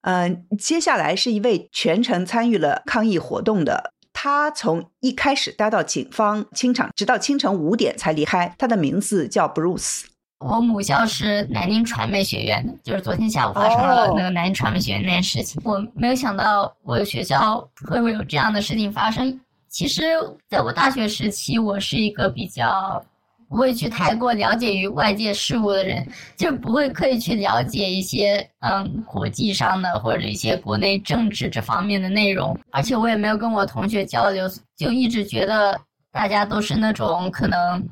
[0.05, 8.53] 嗯，接下来是一位全程参与了抗议活动的，他从一开始待到警方清场，直到清晨五点才离开。
[8.59, 10.03] 他的名字叫 Bruce。
[10.37, 19.39] 我母校是南京传媒学院的，就是昨天下午发生了那个南京传媒学院那件事情，我没有想到我的学校会会有这样的事情发生。
[19.69, 20.03] 其实，
[20.47, 23.03] 在我大学时期，我是一个比较
[23.49, 35.79] 不会去太过了解于外界事物的人，就不会刻意去了解一些嗯国际上的或者一些国内政治这方面的内容，而且我也没有跟我同学交流，就一直觉得
[36.11, 37.83] 大家都是那种可能。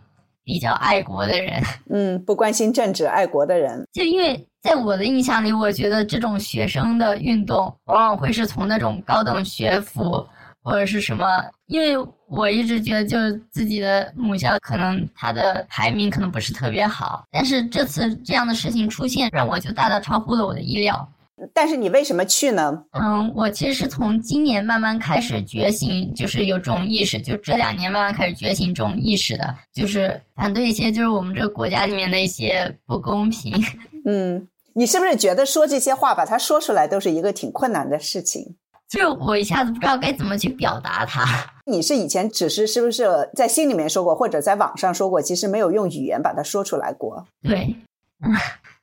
[0.46, 10.28] 比较爱国的人， 嗯，不关心政治、爱国的人，就因为在我的印象里，我觉得这种学生的运动往往会是从那种高等学府
[10.64, 11.26] 或者是什么，
[11.68, 11.96] 因为
[12.28, 21.08] 我一直觉得就是自己的母校可能它的排名可能不是特别好，但是这次这样的事情出现，让我就大大超乎了我的意料。
[21.54, 22.86] 但是你为什么去呢？
[22.92, 33.52] 嗯，我其实是从今年慢慢开始觉醒，就是有这种意识，就这两年慢慢开始觉醒这种意识的，就是反对一些就是我们这个国家里面的一些不公平。
[34.06, 38.56] 嗯，你是不是觉得说这些话，把它说出来都是一个挺困难的事情？
[38.90, 41.26] 就我一下子不知道该怎么去表达它。
[41.66, 47.26] 你是以前只是是不是在心里面说过，或者在网上说过，其实没有用语言把它说出来过？
[47.42, 47.76] 对，
[48.26, 48.32] 嗯。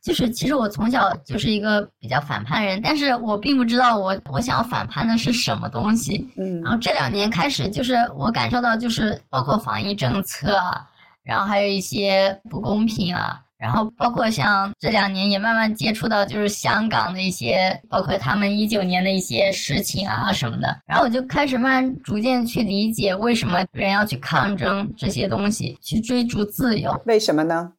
[0.03, 6.27] 就是其实我从小就是一个比较反叛人，但是我并不知道我我想要反叛的是什么东西。
[6.39, 10.89] 嗯，然后这两年开始，就是我感受到就是包括防疫政策啊，
[11.23, 26.99] 然后还有一些不公平啊，然后包括像这两年也慢慢接触到就是香港的一些，包括他们一九年的一些事情啊什么的，然后我就开始慢慢逐渐去理解为什么人要去抗争这些东西，去追逐自由。
[27.05, 27.73] 为什么呢？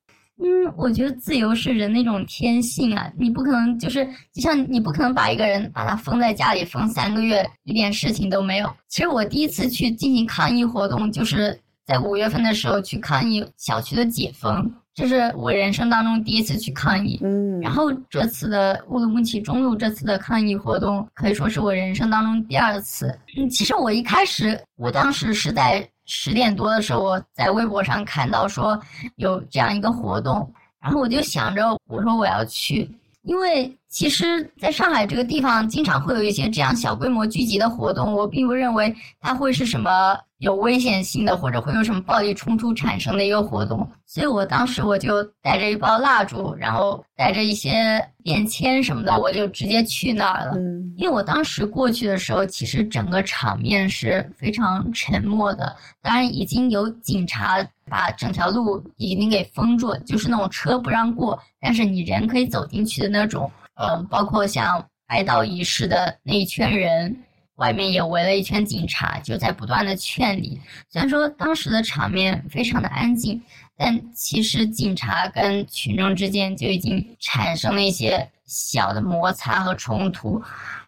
[0.44, 4.04] 嗯，我觉得自由是人的一种天性啊，你不可能就是
[4.34, 8.68] 就像你不可能把一个人把他封在家里封三个月，一点事情都没有。
[8.88, 17.20] 其实我第一次去进行抗议活动，就是在五月份的时候去抗议小区的解封，这是我人生当中第一次去抗议。
[17.24, 23.08] 嗯，然后这次的乌鲁木齐中路这次的抗议活动，可以说是我人生当中第二次。
[23.38, 25.88] 嗯，其实我一开始，我当时是在。
[26.14, 28.78] 十点多的时候，我在微博上看到说
[29.16, 32.90] 有这样一个活动，然后我就想着，我说我要去。
[33.22, 43.88] 因为其实在上海这个地方，经常会有一些这样小规模聚集的活动，我并不认为它会是什么有危险性的，或者会有什么暴力冲突产生的一个活动。
[44.08, 50.54] 所以我当时我就带着一包蜡烛，然后带着一些便签什么的，我就直接去那儿了。
[50.56, 55.76] 嗯因为我当时过去的时候，其实整个场面是非常沉默的。
[56.02, 63.50] 当然，已经有警察把整条路已经给封住了，就是那种车不让过，但是你人可以走进去的那种。
[63.76, 67.16] 嗯，包括像哀悼仪式的那一圈人，
[67.62, 70.60] 外面也围了一圈警察，就在不断的劝离。
[70.90, 73.40] 虽然说当时的场面非常的安静，
[73.78, 80.42] 但其实警察跟群众之间就已经产生了一些小的摩擦和冲突。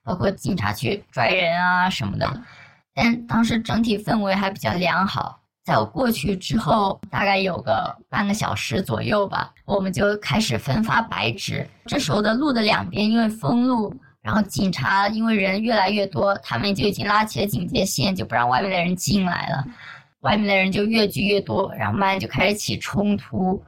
[0.03, 2.41] 包括警察去拽人啊什么的，
[2.93, 5.39] 但当时整体氛围还比较良好。
[5.63, 11.65] 在我过去之后，大概有个半个小时左右吧，我们就开始分发白纸。
[11.85, 19.65] 这时候的路的两边因为封路，然后警察因为人越来越多，他们就已经拉起了警戒线，就不让外面的人进来了。
[20.21, 23.61] 外面的人就越聚越多，然后慢慢就开始起冲突。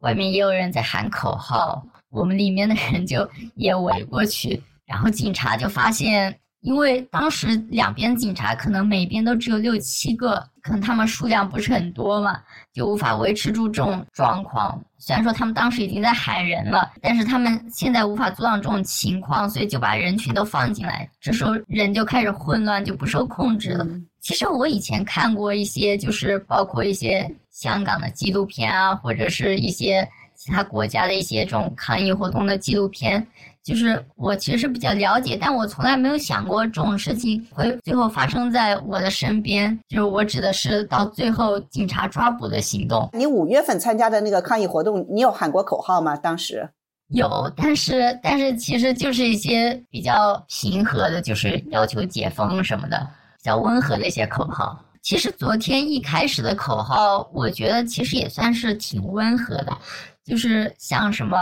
[0.00, 4.60] 外面也有人在喊口号，我们里面的人就也围过去。
[4.84, 12.38] 然后警察就发现，因为当时两边警察可能每边都只有六七个，可能他们数量不是很多嘛，
[12.72, 14.78] 就无法维持住这种状况。
[14.98, 21.08] 虽然说他们当时已经在喊人了，但是他们现在无法阻挡这种情况，所以就把人群都放进来。
[21.18, 23.86] 这时候人就开始混乱，就不受控制了。
[24.20, 33.26] 其实我以前看过一些，就是包括一些香港的纪录片啊，或者是一些其他国家的一些这种抗议活动的纪录片。
[33.62, 39.78] 就是我其实比较了解，但我从来没有想过这种事情会最后发生在我的身边。
[39.86, 43.08] 就是我指的是到最后警察抓捕的行动。
[43.12, 46.16] 你五月份参加的那个抗议活动，你有喊过口号吗？
[46.16, 46.68] 当时
[47.08, 52.98] 有，但是但是其实就是一些比较平和的，就是要求解封什么的，
[53.36, 54.82] 比较温和的一些口号。
[55.02, 59.76] 其实昨天一开始的口号，我觉得其实也算是挺温和的，
[60.24, 61.36] 就是像什么。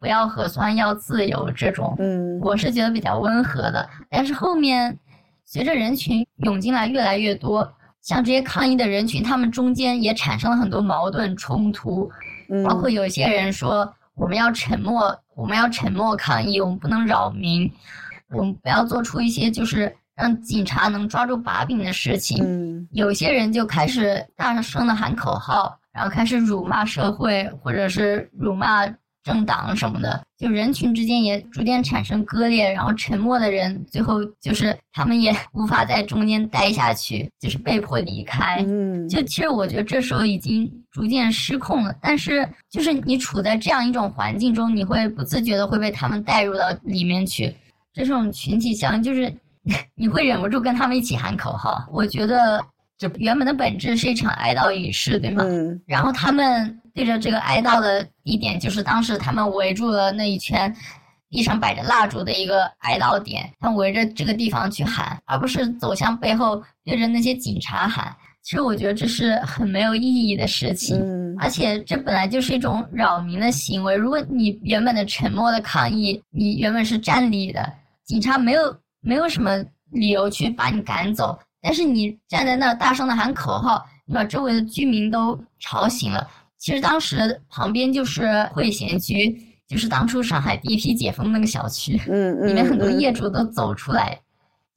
[0.00, 3.86] 不要核酸，要自由，这种，嗯，我是觉得比较温和的。
[4.08, 4.98] 但是后面
[5.44, 7.70] 随着人群涌进来越来越多，
[8.00, 12.10] 像这些抗议的人群，他们中间也产生了很多矛盾冲突，
[12.64, 17.70] 包括有些人说我们要沉默，我们要沉默抗议，我们不能扰民，
[18.30, 22.42] 我们不要做出一些就是让警察能抓住把柄的事情。
[22.42, 28.86] 嗯，有些人就开始大声的喊口号，然后开始辱骂社会，或者是辱骂。
[29.22, 38.64] 政党什么的，就人群之间也逐渐产生割裂，然后沉默的人最后就是他们也无法在中间待下去，就是被迫离开。
[38.66, 47.54] 嗯，就其实我觉得这时候已经逐渐失控了，但是就是你处在这样一种环境中，你会不自觉的会被他们带入到里面去，
[47.92, 49.30] 这种群体效应就是
[49.94, 51.86] 你会忍不住跟他们一起喊口号。
[51.92, 52.58] 我觉得
[52.96, 55.44] 这原本的本质是一场哀悼仪式，对吗？
[55.46, 56.79] 嗯，然后他们。
[56.94, 60.74] 对着这个哀悼的地点，就是当时他们围住了那一圈
[61.28, 68.14] 地上摆着蜡烛的一个哀悼点，他们围着这个地方去喊，而不是走向背后对着那些警察喊。
[68.42, 73.94] 其实我觉得这是很没有意义的事情，嗯，而且这本来就是一种扰民的行为。
[73.94, 77.70] 如果你原本的沉默的抗议，你原本是站立的，
[78.04, 86.26] 警察没有没有什么理由去把你赶走，但是你站在那大声的喊口号，你把周围的居民都吵醒了。
[86.60, 89.34] 其实当时旁边就是汇贤居，
[89.66, 94.20] 就是当初上海第一批解封那个小区，嗯嗯，里面很多业主都走出来，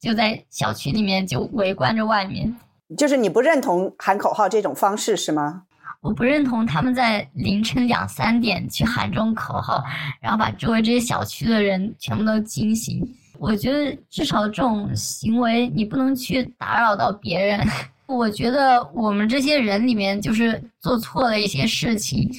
[0.00, 2.56] 就在小区里面就围观着外面。
[2.96, 5.64] 就是你不认同喊口号这种方式是吗？
[6.00, 9.84] 我不认同他们在凌晨两三点去喊这种口号，
[10.22, 13.06] 然后把周围这些小区的人全部都惊醒。
[13.38, 17.60] 我觉得至少这种行为你不能去打扰到别人。
[18.06, 22.30] 我觉得我们这些人里面就是做错了一些事情，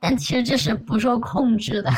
[0.00, 1.90] 但其实这是不受控制的。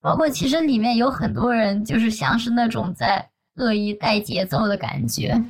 [0.00, 3.26] 包括其实里面有很多人就是像是那种在
[3.56, 5.40] 恶意带节奏的感觉。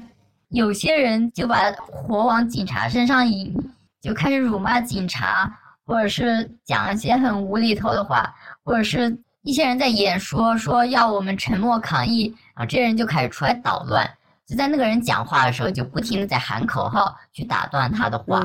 [0.48, 3.56] 有些人就把火往警察身上引，
[4.00, 5.50] 就开始辱骂警察，
[5.86, 14.08] 或者是讲一些很无厘头的话，或者是一些人在演说，说要我们沉默抗议，然后这些人就开始出来捣乱，
[14.46, 18.42] 就在那个人讲话的时候，就不停的在喊口号去打断他的话。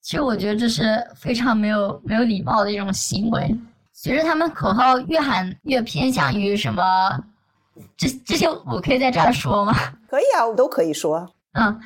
[0.00, 3.54] 其实我觉得这是非常没有没有礼貌的一种行为。
[3.92, 6.82] 随着他们口号越喊越偏向于什么，
[7.98, 9.74] 这这些我可以在这儿说吗？
[10.08, 11.30] 可以啊，我都可以说。
[11.52, 11.78] 嗯，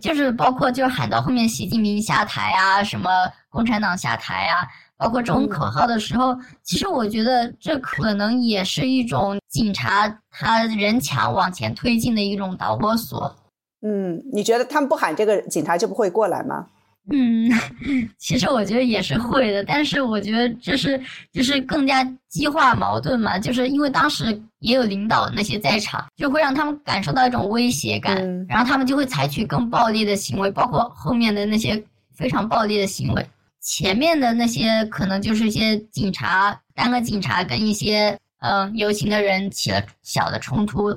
[0.00, 3.08] 就是包括就是喊到后面习近平下台啊，什么
[3.48, 4.68] 共产党下台啊，
[5.02, 13.34] 包括这种口号的时候，其实我觉得这可能也是一种警察他人墙往前推进的一种导火索。
[13.84, 16.66] 嗯，你觉得他们不喊这个，警察就不会过来吗？
[17.10, 17.50] 嗯，
[18.16, 21.00] 其实我觉得也是会的，但是我觉得就是
[21.32, 31.82] 就是更加激化矛盾嘛，就是因为当时也有领导那些在场，就会让他们感受到一种威胁感，然后他们就会采取更暴力的行为，包括后面的那些
[32.14, 33.26] 非常暴力的行为。
[33.62, 40.90] 前面的那些可能就是一些警察，单个警察跟一些嗯游行的人起了小的冲突。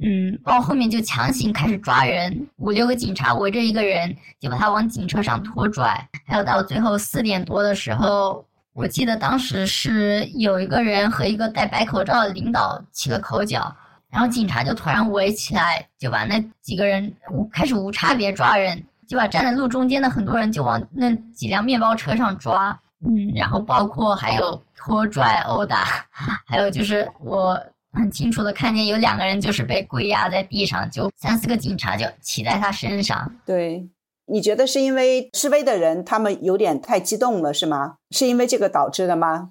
[0.00, 6.08] 嗯，到后面就强行开始抓人，五六个警察围着一个人，就把他往警车上拖拽。
[6.26, 13.74] 还有到最后四点多的时候，我记得当时是有一个人和一个戴白口罩的领导起了口角，
[14.08, 22.78] 然后警察就突然围起来，就把那几个人无开始无差别抓人，就把站在路中间的很多人就往那几辆面包车上抓。
[23.00, 26.06] 嗯，然后包括还有拖拽、殴打，
[26.46, 27.58] 还有就是我。
[27.90, 33.32] 很清楚的看见有两个人就是被跪压在地上，就三四个警察就骑在他身上。
[33.46, 33.88] 对，
[34.26, 37.96] 你觉得是因为示威的人他们有点太激动了，是吗？
[38.10, 39.50] 是因为这个导致的吗？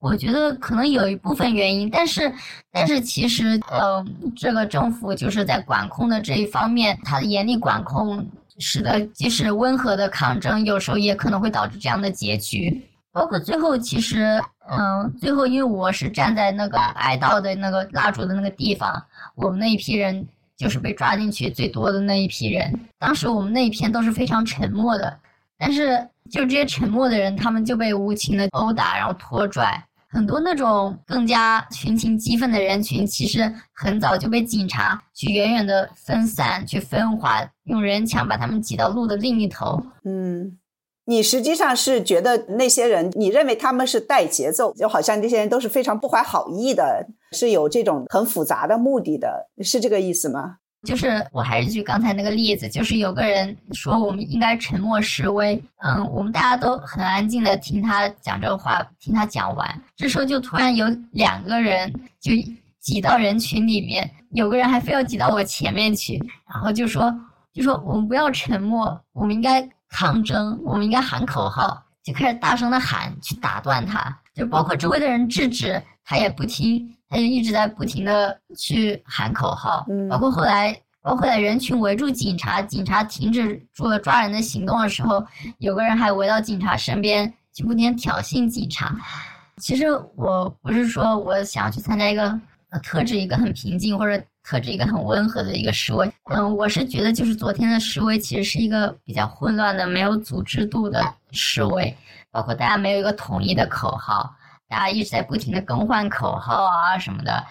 [0.00, 2.32] 我觉得可能有一部分原因，但是
[2.72, 8.26] 但是其实，呃，这个政府就是在管控的这一方面，他的严厉管控，
[8.58, 12.84] 使得即使温和的抗争，有时候也可能会导致这样的结局。
[13.10, 14.40] 包括最后，其实，
[14.70, 19.02] 嗯，最后因为我是站在那个哀悼的那个蜡烛的那个地方，
[19.34, 20.24] 我们那一批人
[20.56, 22.72] 就是被抓进去最多的那一批人。
[22.98, 25.18] 当时我们那一片都是非常沉默的，
[25.58, 29.82] 但是就这些沉默的人，他们就被无情的殴打，然后拖拽。
[30.10, 39.82] 很多那种更加群情激愤的人群，其实很早就被警察去远远的分散、去分化，用人墙把他们挤到路的另一头。
[40.04, 40.58] 嗯。
[41.04, 50.56] 你实际上是觉得那些人，你认为他们是带节奏，就好像这些人都是非常不怀好意的，是有这种很复杂的目的的，是这个意思吗？
[50.86, 61.90] 就是我还是举刚才那个例子，就是有个人说我们应该沉默示威，嗯，我们大家都很安静的听他讲这个话，听他讲完，这时候就突然有两个人
[62.20, 62.32] 就
[62.80, 67.12] 挤到人群里面，有个人还非要挤到我前面去，然后就说
[67.58, 69.68] 就说我们不要沉默，我们应该。
[69.90, 74.14] 抗争，我们应该喊口号，就开始大声的喊，去打断他。
[74.34, 79.86] 就包括周围的人制止，他也不听，他就一直在不停的去喊口号。
[80.10, 88.94] 包括后来，包括在人群围住警察，警察停止住了抓人的行动的时候，有个人还围到警察身边，就不停挑衅警察。
[89.56, 89.86] 其实
[90.16, 92.24] 我不是说我想去参加一个
[92.68, 94.22] 呃特指一个很平静或者。
[94.48, 101.94] 特指一个很温和的一个示威，嗯，我是觉得就是昨天的示威其实是一个比较混乱的、没有组织度的示威，
[102.30, 104.34] 包括大家没有一个统一的口号，
[104.66, 107.44] 大家一直在不停的更换口号啊什么的。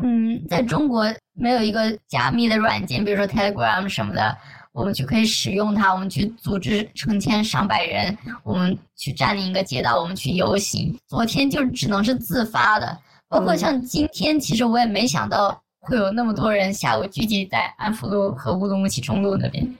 [0.00, 1.04] 嗯，在中国
[1.34, 4.34] 没有一个加密的软件，比如说 Telegram 什么的，
[4.72, 10.98] 我们就可以使用它，我们去组织成千上百人，我们去占领一个街道，我们去游行。
[11.06, 12.98] 昨天就只能是自发的，
[13.28, 15.62] 包括像今天，其实我也没想到。
[15.80, 19.76] 会有那么多人下午聚集在安福路和乌鲁木齐中路那边。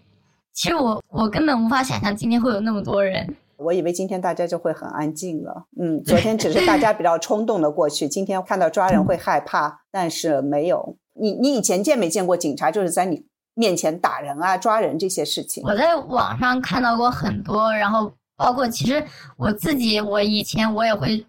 [0.52, 3.36] 其实我我根本无法想象今天会有那么多人。
[3.56, 5.66] 我以为今天大家就会很安静了。
[5.80, 10.96] 嗯，昨天只是大家比较冲动的过去，今天看到抓人会害怕，但是没有。
[11.20, 15.64] 你你以前见没见过警察就是在你面前打人啊、抓人这些事情？
[15.64, 19.04] 我在网上看到过很多，然后包括其实
[19.36, 21.26] 我自己，我以前我也会。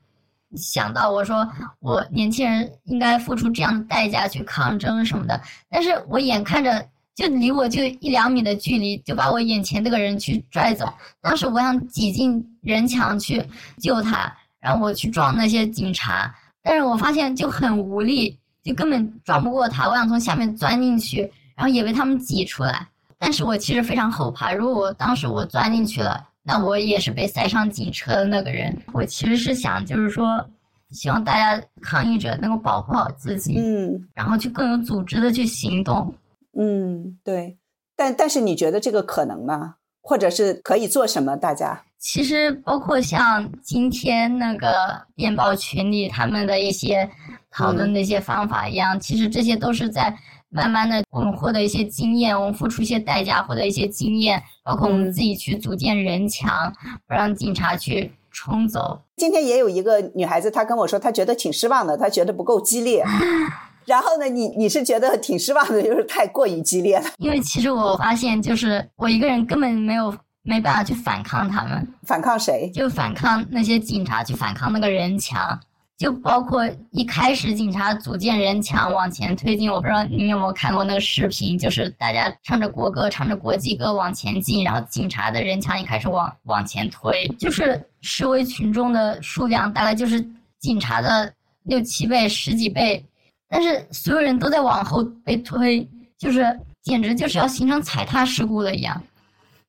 [0.56, 1.47] 想到我说
[1.80, 5.39] 我年轻人应该付出这样的代价去抗争什么的，
[5.70, 10.91] 但是我眼看着就离我就一两米的距离就把我眼前这个人去拽走，
[11.22, 13.45] 当时我想挤进人墙去
[13.80, 16.34] 救他，然后我去撞那些警察，
[16.64, 22.88] 但是我发现就很无力，就根本撞不过他，我想从下面钻进去，然后也被他们挤出来，
[23.20, 26.26] 但是我其实非常后怕，如果我当时我钻进去了。
[26.52, 28.76] 那我也是被塞上警车的那个人。
[28.91, 30.43] 我其实是想，就是说，
[30.89, 36.12] 希望大家抗议者能够保护好自己，嗯，然后去更有组织的去行动。
[36.58, 37.60] 嗯，对。
[37.95, 39.76] 但但是你觉得这个可能吗？
[40.02, 41.38] 或者是可以做什么？
[41.38, 47.08] 大家其实包括像今天那个电报群里他们的一些
[47.52, 50.18] 讨论的一些方法一样，其实这些都是在。
[50.50, 56.74] 慢慢的，我们获得一些经验，我们付出一些代价获得一些经验，包括我们自己去组建人墙，
[57.08, 59.02] 不让警察去冲走。
[59.18, 63.04] 今天也有一个女孩子，她跟我说，她觉得挺失望的，她觉得不够激烈。
[63.86, 67.06] 然后呢，你你是觉得挺失望的，就是太过于激烈了。
[67.18, 70.16] 因为其实我发现，就是我一个人根本没有。
[70.41, 72.72] 没办法去反抗他们，反抗谁？
[72.74, 75.60] 就反抗那些警察，去反抗那个人墙。
[76.00, 90.26] 就包括一开始警察组建人墙往前推进，我不知道你有没有看过那个视频，就是大家唱着国歌、唱着国际歌往前进，然后警察的人墙也开始往往前推，就是示威群众的数量大概就是
[90.58, 91.34] 警察的
[91.64, 93.06] 六七倍、十几倍，
[93.50, 95.86] 但是所有人都在往后被推，
[96.18, 99.04] 就是简直就是要形成踩踏事故了一样，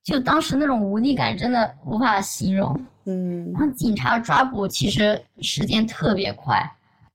[0.01, 2.85] 就当时那种无力感真的无法形容。
[3.05, 6.71] 嗯，然后警察抓捕其实时间特别快，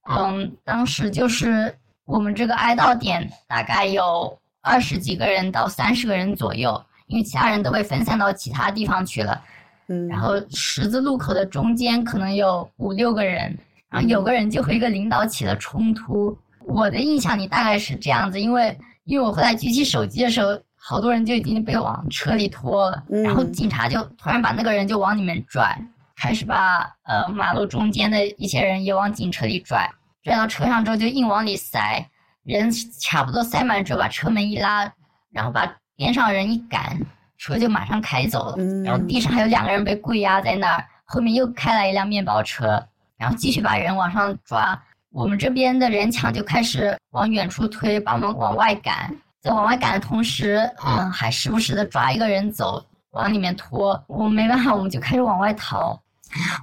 [0.09, 1.73] 嗯，当时就是
[2.03, 9.41] 我们这个哀悼点大概有二十几个人到三十个人左右，因为其他人都被分散到其他地方去了。
[9.87, 13.57] 嗯，然后十字路口的中间可能有五六个人，
[13.89, 16.37] 然后有个人就和一个领导起了冲突。
[16.65, 20.59] 我的印象里大概是这样子，因为因为我后来举起手机的时候。
[20.89, 25.77] 好多人就已经被往车里拖了，然后警察就突然把那个人就往里面拽，
[26.15, 29.85] 开始把呃马路中间的一些人也往警车里拽，
[30.23, 32.09] 拽到车上之后就硬往里塞，
[32.43, 32.71] 人
[33.01, 34.89] 差不多塞满之后把车门一拉，
[35.29, 36.97] 然后把边上人一赶，
[37.37, 42.81] 车就马上开走了，然后地上还有两个人被跪压在那儿，后面又开来一辆面包车，
[43.17, 44.81] 然后继续把人往上抓，
[45.11, 49.13] 我们这边的人墙就开始往远处推，把我们往外赶。
[49.49, 54.01] 往外赶的同时，嗯，还时不时的抓一个人走，往里面拖。
[54.07, 55.99] 我们没办法，我们就开始往外逃。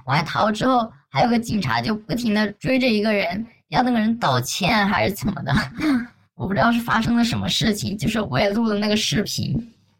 [0.05, 5.53] 往外逃之后，还有个警察就不停的追着一个人，要那个人道歉还是怎么的？
[6.35, 7.97] 我不知道是发生了什么事情。
[7.97, 9.55] 就是我也录了那个视频，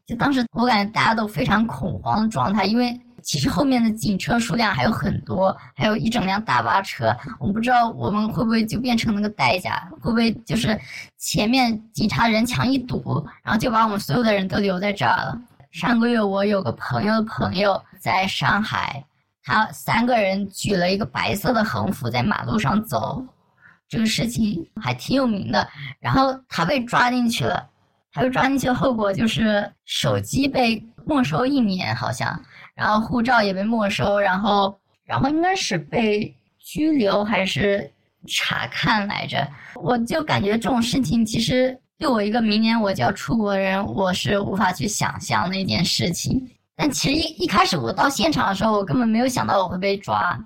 [0.06, 3.00] 就当时我感觉大家都非常恐慌的状态，因为。
[3.26, 7.14] 其实后面的警车数量还有很多，还有一整辆大巴车。
[7.40, 10.80] 我们不知道我们会不会就变成那个代价，会不会就是
[11.18, 15.42] 前面警察人墙一堵，然后就把我们所有的人都留在这儿了。
[15.72, 19.04] 上个月我有个朋友的朋友在上海，
[19.44, 23.26] 他三个人举了一个白色的横幅在马路上走，
[23.90, 25.68] 这个事情还挺有名的。
[26.00, 27.68] 然后他被抓进去了，
[28.14, 32.40] 他被抓进去的后果就是手机被没收一年，好像。
[32.76, 37.90] 然后护照也被没收，然后然后应该是被拘留还是
[38.28, 39.48] 查看来着？
[39.76, 46.46] 我就感觉这种事情其实对我一个明年我就要出国的人，我是无法去想象的一件事情。
[46.76, 50.38] 但其实一一开始我到现场的时候，我根本没有想到我会被抓。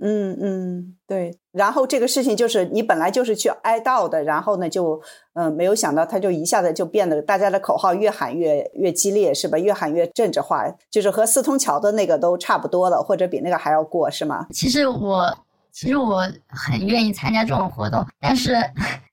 [0.00, 1.36] 嗯嗯，对。
[1.50, 5.02] 然后这个事情就是你本来就是去哀悼的，然后呢就
[5.34, 9.58] 嗯没有想到他就一下子就变得大家的口号越喊越越激烈是吧？
[9.58, 14.46] 越喊越政治化，就是和四通桥的那个都差不多了，或者比那个还要过是吗？
[14.52, 15.36] 其实我
[15.72, 18.54] 其实我很愿意参加这种活动，但是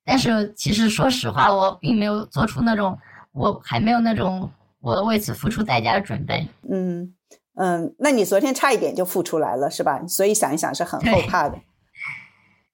[0.05, 2.95] 但是其实说实话，我并没有做出那种
[3.31, 4.47] 我还没有那种
[4.81, 6.47] 我为此付出代价的准备。
[6.69, 7.14] 嗯。
[7.55, 10.01] 嗯，那你昨天差一点就付出来了，是吧？
[10.07, 11.57] 所以想一想是很后怕的。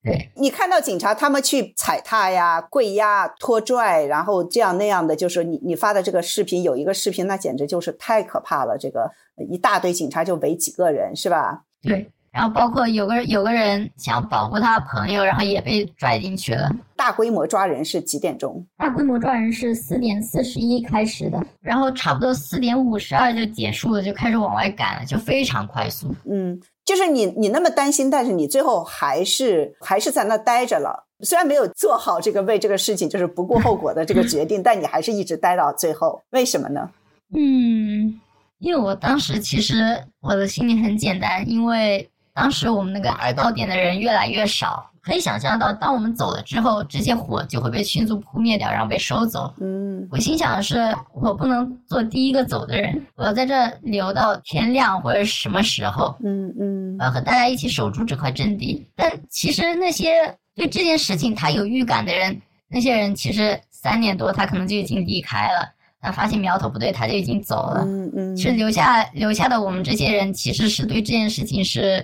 [0.03, 8.77] 对，你看到警察他们去踩踏呀、跪压、拖拽，然后这样那样的，就是你你发的这个视频有一个视频，那简直就是太可怕了。
[8.77, 9.11] 这个
[9.49, 11.63] 一大堆警察就围几个人，是吧？
[11.83, 12.09] 对。
[12.31, 16.71] 然后包括有个有个人想保护他的朋友，然后也被拽进去了。
[16.95, 18.65] 大规模抓人是几点钟？
[18.77, 26.15] 大规模抓人是四点四十一开始的，然后差不多四点五十二就结束了，就开始往外赶了，就非常快速。
[26.23, 31.07] 嗯，就是你你那么担心，但是你最后还是还是在那待着了。
[31.23, 36.21] 虽然没有做好这个为这个事情就是不顾后果的这个决定， 但你还是一直待到最后。
[36.29, 36.89] 为什么呢？
[37.35, 38.21] 嗯，
[38.59, 42.07] 因为我当时其实我的心里很简单，因为。
[42.41, 49.53] 当时我们那个哀悼点的人越来越少，可以想象到，当我们走了之后，这些火就会被迅速扑灭掉，然后被收走。
[49.59, 56.15] 嗯，我心想的是，我不能做第一个走的人，我要在这留到天亮或者什么时候。
[56.23, 58.87] 嗯嗯，呃，和大家一起守住这块阵地。
[58.95, 65.71] 但其实那些对这件事情他有预感的人，那些人其实三年多他可能就已经离开了，
[66.01, 67.83] 他发现苗头不对，他就已经走了。
[67.85, 72.03] 嗯嗯，是留下留下的我们这些人，其实是对这件事情是。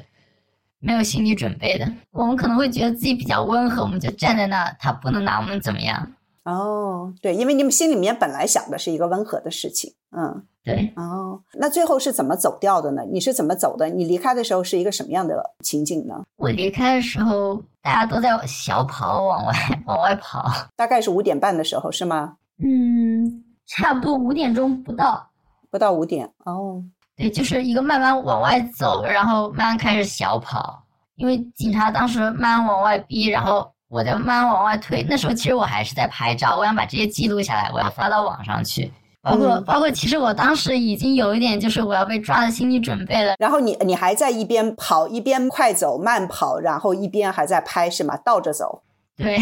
[0.79, 6.11] 没有心理准备的，我们可能会觉得自己比较温和，我们就站在那，他不能拿我们怎么样。
[6.43, 10.93] 哦，对，因为你们心里面本来想的是一个温和的事情，嗯，对。
[10.95, 13.01] 哦，那最后是怎么走掉的呢？
[13.11, 13.89] 你是怎么走的？
[13.89, 16.23] 你离开的时候是一个什么样的情景呢？
[16.37, 19.53] 我离开的时候，大家都在小跑，往外
[19.87, 20.49] 往外跑。
[20.75, 22.37] 大概是五点半的时候，是吗？
[22.63, 25.31] 嗯，差不多五点钟不到，
[25.69, 26.31] 不到五点。
[26.45, 26.83] 哦。
[27.17, 30.83] 对，就是一个慢慢往外走，然后慢慢开始小跑，
[31.15, 35.03] 因为警察当时慢慢往外逼，然后我在慢慢往外推。
[35.09, 38.91] 那时候其实我还是在拍照，我想把这些记录下来，我要发到网上去。
[39.23, 43.33] 包括包括，其实我当时已经有一点就是我要被抓的心理准备了。
[43.39, 48.15] 然后你你还在一边跑一边快走慢跑，然后一边还在拍是吗？
[48.15, 48.83] 倒着走。
[49.17, 49.37] 对，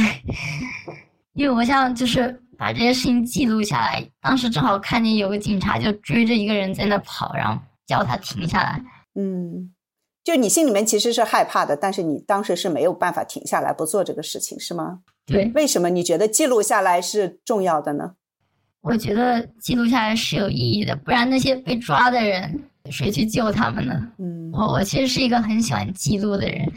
[1.35, 4.07] 因为我想就是把这些事情记录下来。
[4.22, 8.82] 当时正好看见有个警察就追着一个人在那跑，然后叫他停下来。
[9.15, 9.72] 嗯，
[10.23, 14.99] 就你心里面其实是害怕的，但是你当时是没有办法停下来不做这个事情，是吗？
[15.26, 15.52] 对。
[15.56, 18.15] 为什么你觉得记录下来是重要的呢？
[18.82, 24.11] 我觉得记录下来是有意义的，不然那些被抓的人谁去救他们呢？
[24.19, 26.72] 嗯，我我其实是一个很喜欢记录的人，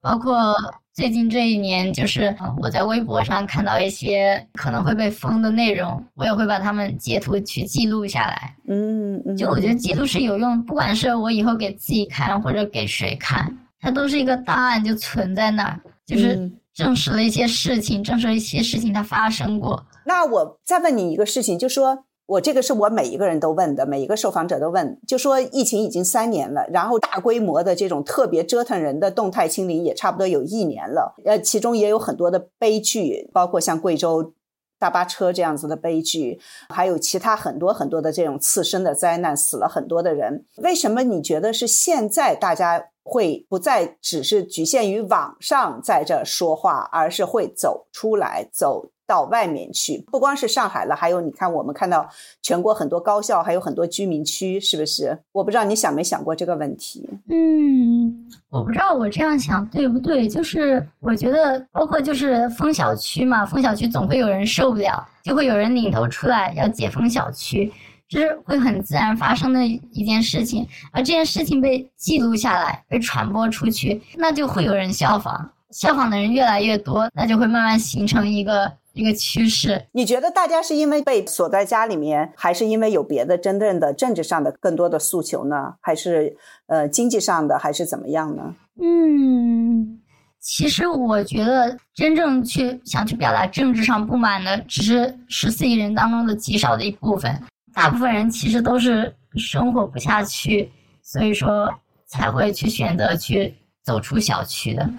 [0.00, 0.54] 包括
[0.92, 8.54] 最近这一年，就是我在微博上看到一些可能会被封的内容，我也会把他们截图去记录下来。
[8.68, 19.86] 嗯，就我觉得记录是有用，不管是我以后给自己看或者给谁看，它都是一个档案，就存在那儿，就是证实了一些事情，证实了一些事情它发生过。
[20.06, 34.32] 那我再问你一个事情，就说我这个是我每一个人都问的，每一个受访者都问，就说疫情已经三年了，然后大规模的这种特别折腾人的动态清零也差不多有一年了，呃，其中也有很多的悲剧，包括像贵州
[34.78, 36.38] 大巴车这样子的悲剧，
[36.68, 40.44] 还有其他很多很多的这种次生的灾难，死了很多的人。
[40.58, 48.92] 为什么你觉得是现在大家会不再只是局限于网上在这说话，而是会走出来走？
[49.10, 52.08] 到外面去，不光是上海了，还有你看，我们看到
[52.40, 55.18] 全国很多高校，还有很多居民区，是不是？
[55.32, 57.10] 我不知道你想没想过这个问题。
[57.28, 60.28] 嗯，我不知道我这样想对不对。
[60.28, 67.72] 就是我觉得，包括就是封小区嘛，封小区总会有人受不了，就会有人领头出来要解封小区，
[68.08, 70.64] 这是会很自然发生的一件事情。
[70.92, 78.70] 而这件事情被记录下来，被传播出去，那就会有人效仿，效仿的人越来越多，那就会慢慢形成一个。
[78.92, 85.74] 一个趋势，你觉得大家是因为被锁在家里面，还是因为有别的真正的政治上的更多的诉求呢？
[85.80, 86.36] 还是
[86.66, 88.54] 呃经济上的，还是怎么样呢？
[88.82, 90.00] 嗯，
[90.40, 97.40] 其实我觉得真正去想去表达政治上不满的，只是十四亿人当中的极少的一部分，
[97.72, 100.70] 大部分人其实都是生活不下去，
[101.02, 101.72] 所以说
[102.06, 103.54] 才会去选择去
[103.84, 104.90] 走出小区的。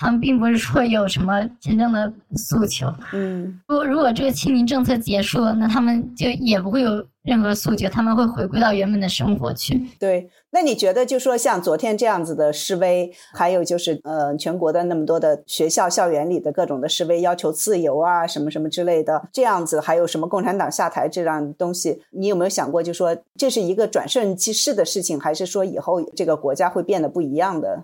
[0.00, 9.88] 他们并不是说有什么真正的诉求，嗯，如果如果这个清零政策结束了，那他们就也不会有任何诉求，他们会回归到原本的生活去。
[9.98, 27.82] 对，那你觉得，就说像昨天这样子的示威，还有就是呃，全国的那么多的学校校园里的各种的示威，要求自由啊，什么什么之类的，这样子，还有什么共产党下台这样东西，你有没有想过，就说这是一个转瞬即逝的事情，还是说以后这个国家会变得不一样的？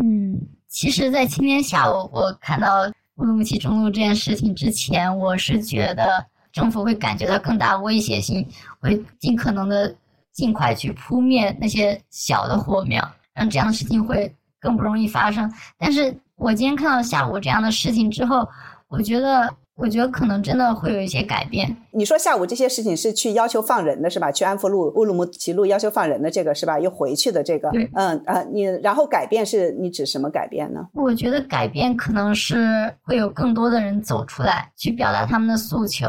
[0.00, 0.42] 嗯。
[0.76, 2.82] 其实，在今天下午我看到
[3.14, 6.22] 乌鲁木齐中路这件事情之前，我是觉得
[6.52, 8.46] 政府会感觉到更大威胁性，
[8.78, 9.96] 会尽可能的
[10.32, 14.30] 尽快去扑灭那些小的火苗，让这样的事情会
[14.60, 15.50] 更不容易发生。
[15.78, 18.46] 但是我今天看到下午这样的事情之后，
[18.88, 19.50] 我觉得。
[19.76, 21.76] 我觉得可能真的会有一些改变。
[21.90, 24.32] 你说下午这些事情是去要求放人的是吧？
[24.32, 26.80] 去安福路、乌鲁木齐路要求放人的这个是吧？
[26.80, 30.80] 又回去的这个，嗯啊，你然后改变是你指什么改变呢？
[30.94, 36.08] 我觉得改变可能是会有更多的人走出来去表达他们的诉求，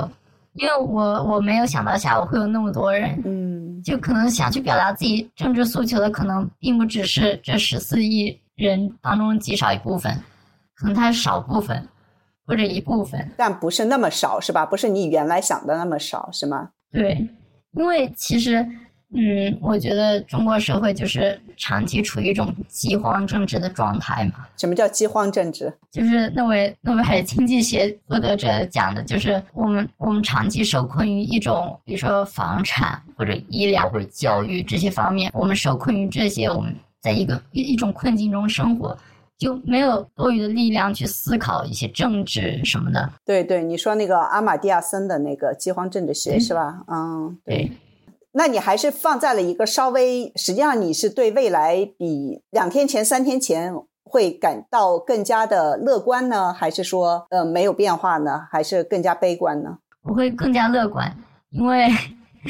[0.54, 10.18] 因为我我没有想到下午会有那么多人，嗯，就可能想去表达自己政治诉求的可能并不只是这十四亿人当中极少一部分，
[10.74, 11.86] 可能它是少部分。
[12.48, 14.66] 或者一部分，但不是那么少，是吧？
[14.66, 16.70] 不是你原来想的那么少，是吗？
[16.90, 17.28] 对，
[17.74, 18.66] 因为其实，
[19.14, 24.48] 嗯，我觉得中国社会就是长期处于一种饥荒政治的状态嘛。
[24.56, 25.72] 什么叫饥荒政治？
[25.92, 38.98] 就是那位诺贝尔经济学获得者讲的，就是我们我们长期受困于一种，比如说房产或者医疗或者教育这些方面，我们受困于这些，我们在一个一一种困境中生活。
[39.38, 43.10] 就没有多余的力量去思考一些政治什么的。
[43.26, 46.84] 对对，你说那个阿马蒂亚森的那个饥荒政治学是吧？
[46.88, 47.72] 嗯，对。
[48.34, 53.74] 那你还是放在了一个稍微，实际上你是对未来比两天前、三天前
[54.04, 59.80] 会感到更加的乐观呢，还是说呃没有变化呢，还是更加悲观呢？
[60.04, 61.16] 我会更加乐观，
[61.50, 61.90] 因为，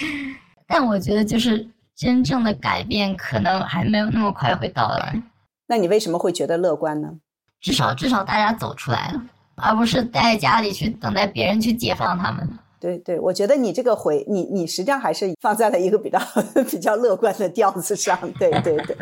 [0.67, 1.65] 但我觉得就是
[1.95, 5.21] 真正的改变可能还没有那么快会到来。
[5.67, 7.19] 那你为什么会觉得乐观呢？
[7.59, 9.21] 至少至少大家走出来了，
[9.55, 12.47] 而不是待在家里去等待别人去解放他们。
[12.79, 16.19] 对对，我觉得你这个回你你实际上还是放在了一个比较
[16.69, 18.17] 比较乐观的调子上。
[18.33, 18.95] 对对对。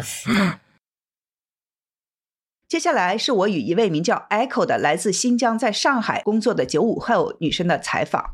[2.67, 8.31] 接下来是我与一位名叫 Echo 的来自新疆在上海工作的九五后女生的采访。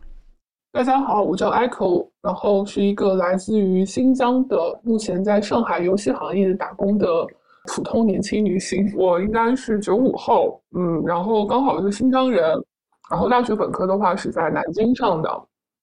[0.71, 7.07] 大家好，我叫 Echo，然后是一个来自于新疆的，目前在上海游戏行业打工的
[7.67, 8.91] 普通年轻女性。
[8.95, 12.43] 我应该是九五后，嗯，然后刚好是新疆人，
[13.09, 15.29] 然后大学本科的话是在南京上的。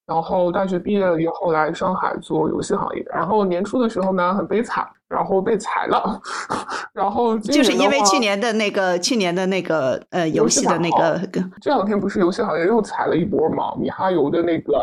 [0.07, 6.19] 然后大学毕业了以后来上海做游戏行业，然后年初的时候呢很悲惨，然后被裁了，
[6.95, 11.21] 然后就是因为去年的那个去年的那个呃游戏的那个，
[11.61, 13.75] 这两天不是游戏行业又裁了一波嘛？
[13.79, 14.75] 米哈游的那个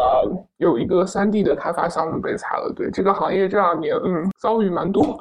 [0.58, 5.20] 有一个三 D 的开发项目被裁了，对这个行业这两年嗯遭遇蛮多。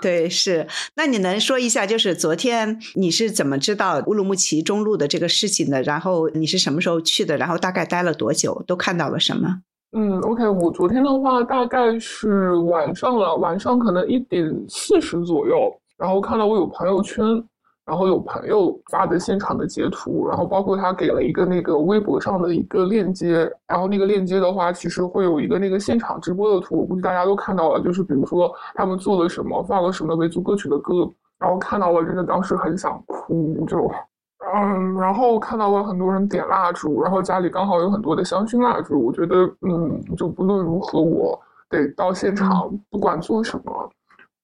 [0.00, 0.66] 对，是。
[0.94, 5.82] 那你能说一下，就是昨天你是怎么知道乌鲁木齐中路的这个事情的？
[5.82, 7.36] 然后你是什么时候去的？
[7.36, 8.62] 然后大概待了多久？
[8.66, 9.62] 都看到了什么？
[9.96, 17.24] 嗯，OK，我昨天的话大概是晚上了，晚上可能一点四十左右，然后看到我有朋友圈。
[17.86, 31.08] 然后有朋友发的现场的截图，然后包括他给了一个那个微博上的一个链接，然后那个链接的话，其实会有一个那个现场直播的图，我估计大家都看到了，就是比如说他们做了什么，放了什么维族歌曲的歌，
[31.38, 33.88] 然后看到了，真的当时很想哭，就，
[34.52, 41.40] 嗯，然后看到了很多人点蜡烛，然后家里刚好有很多的香薰蜡烛，我觉得，嗯，就不论如何，我
[41.70, 43.90] 得到现场，不管做什么。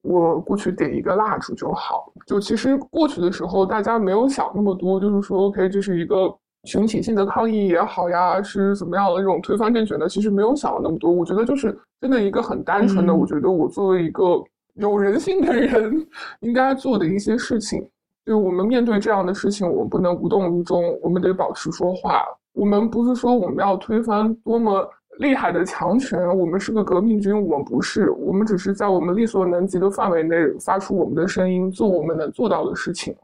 [0.03, 2.13] 我过去点一个蜡烛就好。
[2.27, 6.33] 就其实过去的时候，大家没有想那么多，就是说，OK，这是一个
[6.65, 11.11] 群体性的抗议也好呀，是怎么样的这种推翻政权的，其实没有想那么多。
[11.11, 14.43] 我觉得就是真的一个很单纯的，我觉得我作为一个
[14.75, 16.07] 有人性的人
[16.41, 17.89] 应该做的一些事情。
[18.25, 22.23] 就我们面对这样的事情，我们不能无动于衷，我们得保持说话。
[22.53, 24.89] 我们不是说我们要推翻多么。
[25.23, 33.15] 厉害的强权，我们是个革命军，我们不是，我们只是在我们力所能及的范围内发出我们的声音，做我们能做到的事情，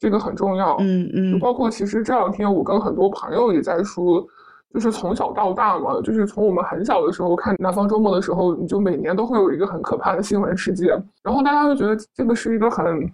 [0.00, 0.76] 这个很重要。
[0.80, 4.26] 嗯嗯，就包括其实这两天我跟很多朋友也在说，
[4.72, 10.88] 就是从小到大嘛，就是从我们很小的时候看《南方周末》的时候，你就每年都会有一个很可怕的新闻事件，
[11.22, 13.08] 然后大家就觉得这个是一个很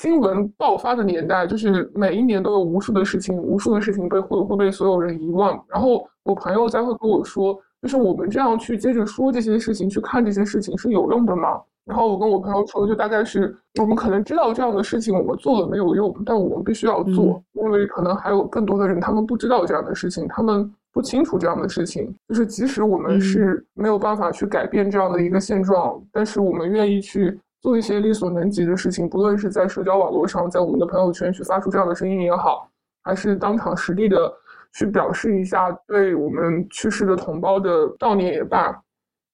[0.00, 6.08] 新闻爆发的年代，就是每一年都有无数的事情，无数的事情被会会被所有人遗忘，然后。
[6.24, 11.58] 我朋友在会跟我说，就是我们这样去接着说这些事情，去看这些事情是有用的吗？
[11.86, 22.14] 然后我跟我朋友说，就大概是我们可能知道这样的事情我们做了没有用，但我们必须要做，因为可能还有更多的人他们不知道这样的事情，他们不清楚这样的事情。
[22.28, 32.70] 就是即使我们是没有办法去改变这样的一个现状，但是我们愿意去做一些力所能及的事情，不论是在社交网络上，在我们的朋友圈去发出这样的声音也好，
[33.02, 34.32] 还是当场实地的。
[34.74, 38.70] 去表示一下对我们去世的同胞的悼念也罢，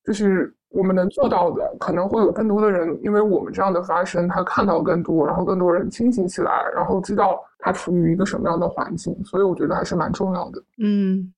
[0.05, 10.63] 就是我们能做到的，可能会有更多的人因为我们这样的发声，他看到更多，然后更多人清醒起来，然后知道他处于一个什么样的环境，所以我觉得还是蛮重要的。
[10.79, 11.35] 嗯，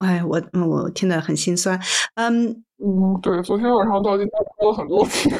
[0.00, 1.80] 哎，我我听得很心酸。
[2.16, 2.50] 嗯
[2.84, 5.30] 嗯，对，昨天晚上到今天哭了很多次，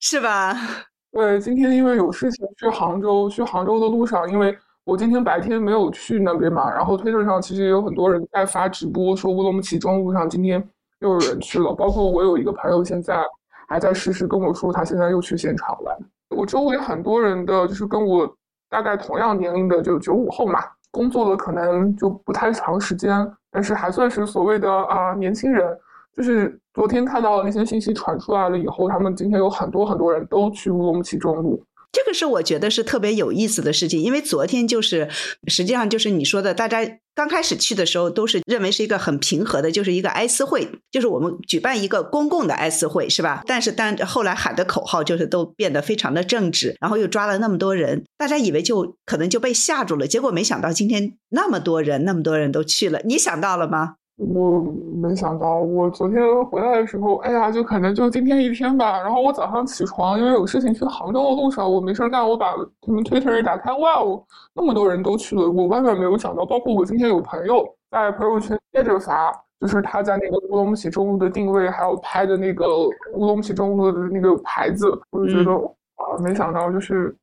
[0.00, 0.54] 是吧？
[1.12, 4.56] 对，今天因为有事情去杭州，去杭州的路上，因为。
[4.86, 10.62] 我今天白天没有去那边嘛，然后推特上其实也有很多人在发直播，说乌鲁木齐中路上今天
[11.00, 13.20] 又有人去了，包括我有一个朋友现在
[13.66, 15.98] 还在实时跟我说，他现在又去现场了。
[16.28, 18.32] 我周围很多人的就是跟我
[18.70, 20.60] 大概同样年龄的，就九五后嘛，
[20.92, 25.76] 工作了可能就不太长时间，但是还算是所谓的啊年轻人。
[26.16, 31.64] 就是昨天看到那些信息传出来了以后，他们今天有很多很多人都去乌鲁木齐中路。
[31.90, 35.08] 这个是我觉得是特别有意思的事情，因为昨天就是
[35.46, 43.42] 实际上就是你说的，大家刚开始去的时候都是认为是一个很平和的，就是一个哀思会，就是我们举办一个公共的哀思会，是吧？
[43.46, 53.94] 但是但后来喊的口号就是都变得非常的正直，然后又抓了那么多人，大家以为就可能就被吓住了，结果没想到今天那么多人，那么多人都去了，你想到了吗？
[54.16, 54.60] 我
[54.94, 58.98] 没想到，我昨天回来的时候，哎呀，就可能就今天一天吧。
[59.02, 64.24] 然后我早上起床，因为有事情去杭州的路上，我没事干，我把他们推特一打开，哇哦，
[64.54, 66.46] 那么多人都去了，我万万没有想到。
[66.46, 69.30] 包括我今天有朋友在朋友圈接着发，
[69.60, 72.66] 就是他在那个乌鲁木齐中路的定位，还有拍的那个
[73.14, 77.14] 乌鲁木齐中路的那个牌子，我就觉得啊，没想到，就是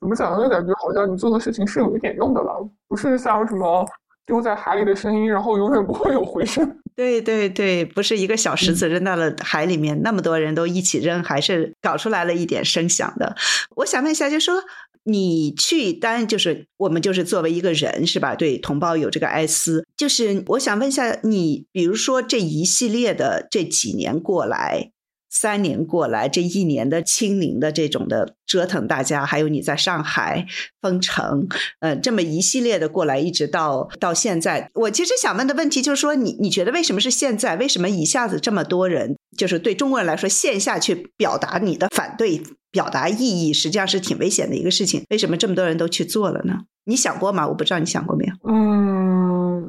[0.00, 0.42] 怎么讲呢？
[0.42, 3.86] 就感觉好像你做的事情是有一点用的了，不是像什么。
[4.30, 6.78] 丢在海里的声音，然后永远不会有回声。
[6.94, 13.34] 对对对，不是一个小石子扔到了海里面，那么多人都一起扔，还是搞出来了一点声响的。
[13.74, 14.62] 我想问一下，就说
[15.02, 18.36] 你去，当然就是我们就是作为一个人是吧？
[18.36, 24.92] 对同胞有这个哀思，就是我想问一下你，比如说这一系列的这几年过来，
[25.30, 30.44] 三年过来，这一年的清零的这种的折腾，大家还有你在上海
[30.82, 31.46] 封城，
[31.78, 37.54] 呃，这么一系列的过来，一直到到现在，我其实想问的问题就是说，你你觉得为什么是现在？
[37.56, 42.42] 为什么一下子这么多人，就是对中国人来说，线下去表达你的反对，
[42.72, 45.04] 表达异议，实际上是挺危险的一个事情。
[45.10, 46.58] 为什么这么多人都去做了呢？
[46.84, 47.46] 你想过吗？
[47.46, 48.34] 我不知道你想过没有。
[48.52, 49.62] 嗯，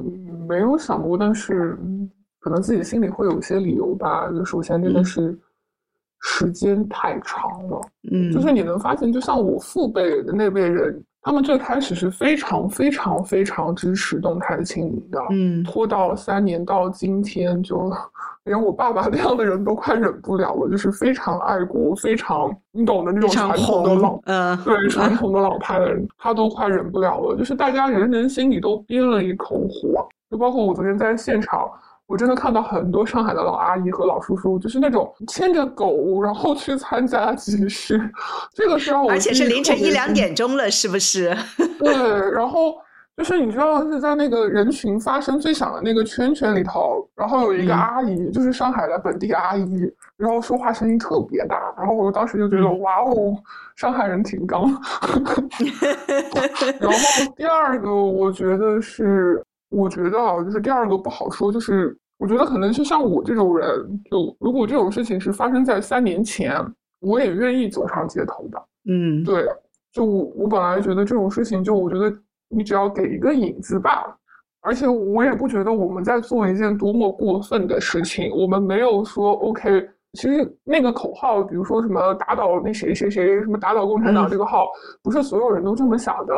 [0.48, 1.78] 没有想过，但是。
[2.44, 4.28] 可能自己心里会有一些理由吧。
[4.32, 5.38] 就首先，真的是
[6.22, 7.80] 时间太长了。
[8.10, 15.20] 嗯，就是你能发现，就像我父辈的那辈人，他们最开始是非常非常非常支持动态清零的。
[15.30, 17.92] 嗯，拖到三年到今天，就
[18.44, 20.68] 连我爸爸那样的人都快忍不了了。
[20.70, 27.36] 就是非常爱国、非常你懂的那种传统的老，嗯，对传统的老派的人， 他都快忍不了了。
[27.36, 30.08] 就是大家人人心里都憋了一口火。
[30.30, 31.68] 就包括我昨天在现场。
[32.12, 37.98] 我真的看到很多上海的老阿姨和老叔叔，就是那种牵着狗，然后去参加集市，
[38.52, 41.34] 这个是让我而且是凌晨一两点钟了，是不是？
[41.80, 41.90] 对，
[42.32, 42.74] 然后
[43.16, 53.34] 就是你知道是在那个人群发声最响的那个圈圈里头，然后有一个阿姨，就是上海的本地阿姨，然后说话声音特别大，然后我当时就觉得哇哦，
[53.74, 54.64] 上海人挺刚。
[56.78, 56.98] 然后
[57.38, 59.42] 第二个，我觉得是。
[59.74, 63.66] 我觉得啊，就是第二个不好说，就是我觉得可能是像我这种人，
[64.08, 66.56] 就如果这种事情是发生在三年前，
[67.00, 68.62] 我也愿意走上街头的。
[68.88, 69.44] 嗯，对，
[69.92, 72.16] 就我我本来觉得这种事情，就我觉得
[72.48, 74.16] 你只要给一个影子吧，
[74.60, 79.84] 而且我也不觉得我们在做一件多么过分的事情，我们没有说 OK。
[80.12, 84.68] 其实那个口号，比如说什么打倒那谁谁谁，什么打倒共产党这个号，
[85.02, 86.32] 不是所有人都这么想的。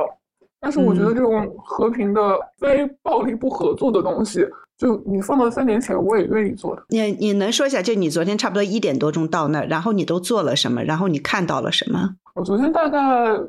[0.60, 6.82] 但是我觉得这种和平的、非暴力不合作的东西，就你放到三年前，我也愿意做的。
[6.88, 10.82] 你你能说一下，就你昨天差不多一点多钟到那，然后你都做了什么？
[10.82, 12.10] 然后你看到了什么？
[12.34, 12.98] 我昨天大概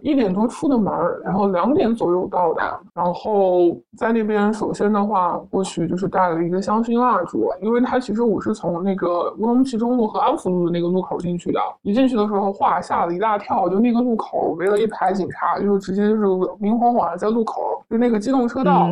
[0.03, 0.93] 一点多出的门，
[1.23, 2.61] 然后两点左右到的。
[2.93, 11.59] 然后在那边，首先的话，过去就是带了一个香薰蜡烛，因为它其实我是从那个乌鲁木齐中路和安福路的那个路口进去的。
[11.81, 13.67] 一进去的时候，哇，吓了一大跳！
[13.67, 16.23] 就那个路口围了一排警察，就直接就是
[16.59, 18.87] 明晃晃的在路口，就那个机动车道。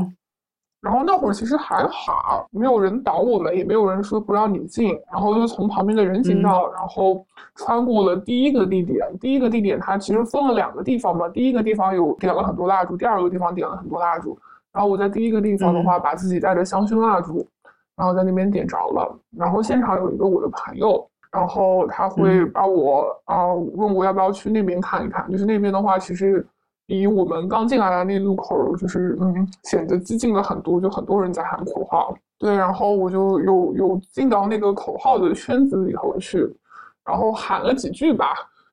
[0.84, 5.00] 然后那会儿其实还好，没有人挡我们，也没有人说不让你进。
[5.10, 9.00] 然后就从旁边的人行道，然后穿过了第一个地点。
[9.18, 14.38] 第一个地点它其实分了两个地方嘛，第一个地方有点了很多蜡烛，第二个地方点了很多蜡烛。
[14.74, 17.48] 然后我在第一个地方的话，把自己带着香薰蜡烛，
[17.96, 19.18] 然后在那边点着了。
[19.38, 25.32] 然后现场有一个我的朋友，然后他会把我啊问我要不要去那边看一看。
[25.32, 26.46] 就是那边的话，其实。
[26.86, 32.14] 比我们刚进来的那路口，就是嗯，显得激进了很多，就很多人在喊口号。
[32.38, 36.40] 对，然后我就有有进到那个口号的圈子里头去，
[37.06, 38.28] 然后喊了几句吧。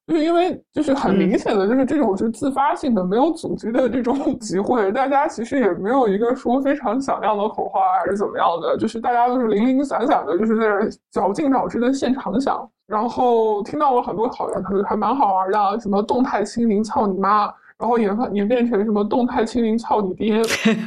[0.07, 12.69] 就是因为就是很明显的，就是这种是自发性的、没有组织的这种 集会，大家其实也没有一个说非常响亮的口号还是怎么样的，就是大家都是零零散散的，就是在绞尽脑汁的现场想。
[12.89, 17.49] 然后听到了很多好玩，还蛮好玩的，什么动态清零，操你妈！
[17.81, 20.35] 然后演演变成什么动态清零操你爹，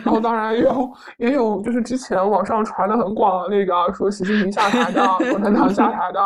[0.06, 5.02] 然后当然也有也有就是之前网上传的很广的那个说习近平下台的，
[5.32, 6.20] 共产党下台的，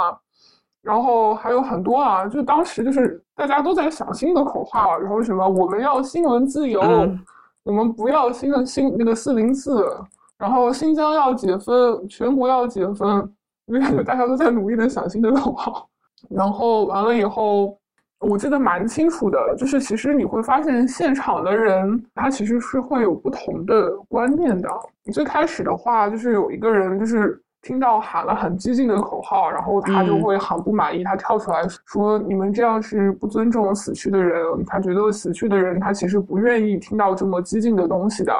[0.82, 6.82] 然后还有很多啊，就当时就是大家都在想新的口号，然后什么我们要新闻自由，
[7.64, 9.86] 我们不要新的新那个四零四，
[10.38, 13.34] 然后新疆要解封，全国要解封，
[13.68, 15.88] 因 为大家都在努力的想新的口号，
[16.30, 17.80] 然后完了以后。
[18.20, 24.70] 我记得蛮清楚的，就是其实你会发现现场的人，他其实是会有不同的观念的。
[25.14, 38.34] 最开始的话，就是有一个人，就是听到喊了很激进的口号，然后他就会很不满意，他跳出来说：“你们这样是不尊重死去的人。”他觉得死去的人，他其实不愿意听到这么激进的东西的。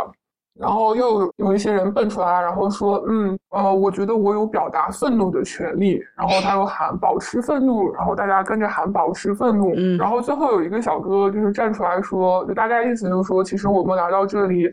[0.60, 9.74] 然后又有一些人蹦出来，然后说：“嗯，呃，我觉得我有表达愤怒的权利。”然后他又喊“保持愤怒”，然后大家跟着喊“保持愤怒”。
[9.78, 14.66] 嗯，然后最后有一个小哥就是站出来说，就大概意思就是说，其实我们来到这里，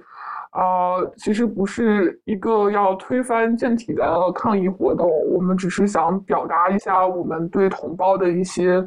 [0.52, 8.82] 呃，其实不是一个要推翻政体的抗议活动，我们只是想表达一下我们对同胞的一些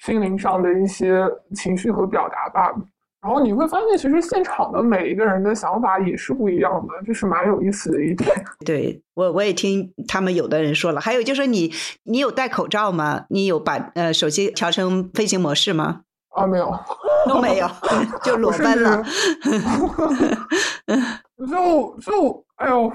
[0.00, 2.74] 心灵上的一些情绪和表达吧。
[3.22, 8.28] 然后你会发现，其实现场的每一个人的想法也是不一样的，这是蛮有意思的一点。
[8.66, 11.72] 对我，我也听他们有的人说了，还有就是你，
[12.02, 13.26] 你有戴口罩吗？
[13.30, 16.00] 你有把呃手机调成飞行模式吗？
[16.34, 16.76] 啊，没有，
[17.28, 17.70] 都没有，
[18.24, 19.02] 就裸奔了。
[21.48, 22.92] 就就哎呦。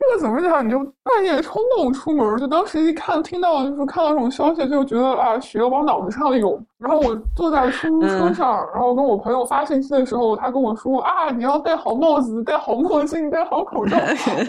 [0.00, 0.66] 这个怎么讲？
[0.66, 6.58] 你就半夜冲动出门，就当时一看听到就是看到这种消息，就觉得啊血往脑子上涌。
[6.78, 13.98] 然后我坐在出租车上，然后跟我朋友发信息的时候，他跟我说啊你要戴好帽子，戴好墨镜，戴好口罩。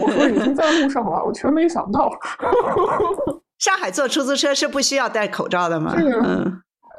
[0.00, 2.10] 我说已经在路上了，我全没想到。
[3.60, 5.94] 上海坐出租车是不需要戴口罩的吗？
[5.94, 6.52] 这个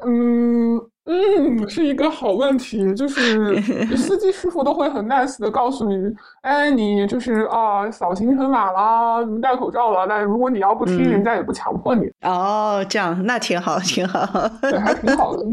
[0.06, 0.80] 嗯。
[1.06, 3.60] 嗯，是一个好问题，就是
[3.98, 5.96] 司机师傅都会很 nice 的告诉你，
[6.44, 10.08] 哎，你就是啊，扫行程码啦，你戴口罩了。
[10.08, 12.10] 但如果你要不听，人家也不强迫你。
[12.22, 14.26] 哦，这样那挺好，挺好，
[14.62, 15.44] 对，还挺好的。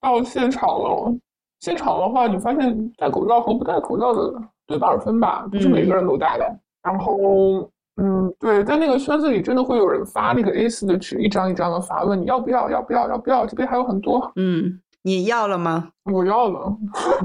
[0.00, 1.12] 到现场了，
[1.58, 4.32] 现场的话，你发现戴口罩和不戴口罩的
[4.66, 6.44] 对半分吧，不是每个人都戴的。
[6.84, 13.44] 然后，嗯，对，在那个圈子里，真的会有人发那个 A 四的纸，一张一张的发，问你要不要，要不要，要不要？
[13.44, 14.80] 这边还有很多，嗯。
[15.02, 15.88] 你要了吗？
[16.12, 16.76] 我要了，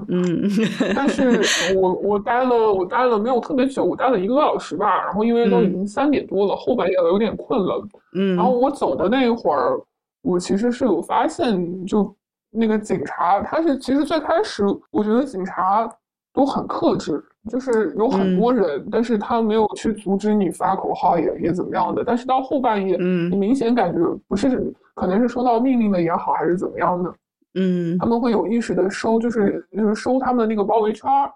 [0.07, 0.47] 嗯，
[0.95, 1.41] 但是
[1.75, 5.03] 我我待了我待了没有特别久，我待了一个多小时吧。
[5.05, 7.87] 然后因为都已经三点多了，后半夜了，有点困了。
[8.13, 9.79] 嗯，然后我走的那一会儿，
[10.21, 12.15] 我其实是有发现，就
[12.51, 15.89] 那个警察，他是其实最开始我觉得警察
[16.31, 22.03] 都很克制，就是有很多人，但是他没有去阻止你发口号也也怎么样的。
[22.05, 27.11] 但是到后半夜，嗯，你明显感觉不是，可能是收到命令了也好，还是怎么样的。
[27.55, 31.31] 嗯，他们会有意识的收，就是就是收他们的那个包围圈儿，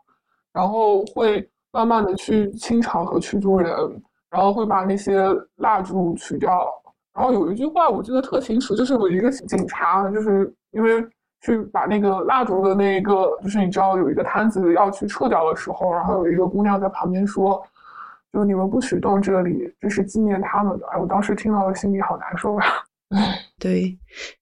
[0.54, 3.74] 然后会慢慢的去清场和驱逐人，
[4.30, 6.68] 然后会把那些蜡烛取掉。
[7.14, 11.04] 然后有一句话我记得特清楚，就是有一个警察，就是因为
[11.42, 17.62] 去把那个蜡烛的那个，就是你知道有一个摊子要去撤掉的时候，然后有一个姑娘在旁边说，
[18.34, 20.88] 就你们不许动这里，这是纪念他们的。
[20.88, 22.66] 哎，我当时听到了，心里好难受啊。
[23.58, 23.98] 对。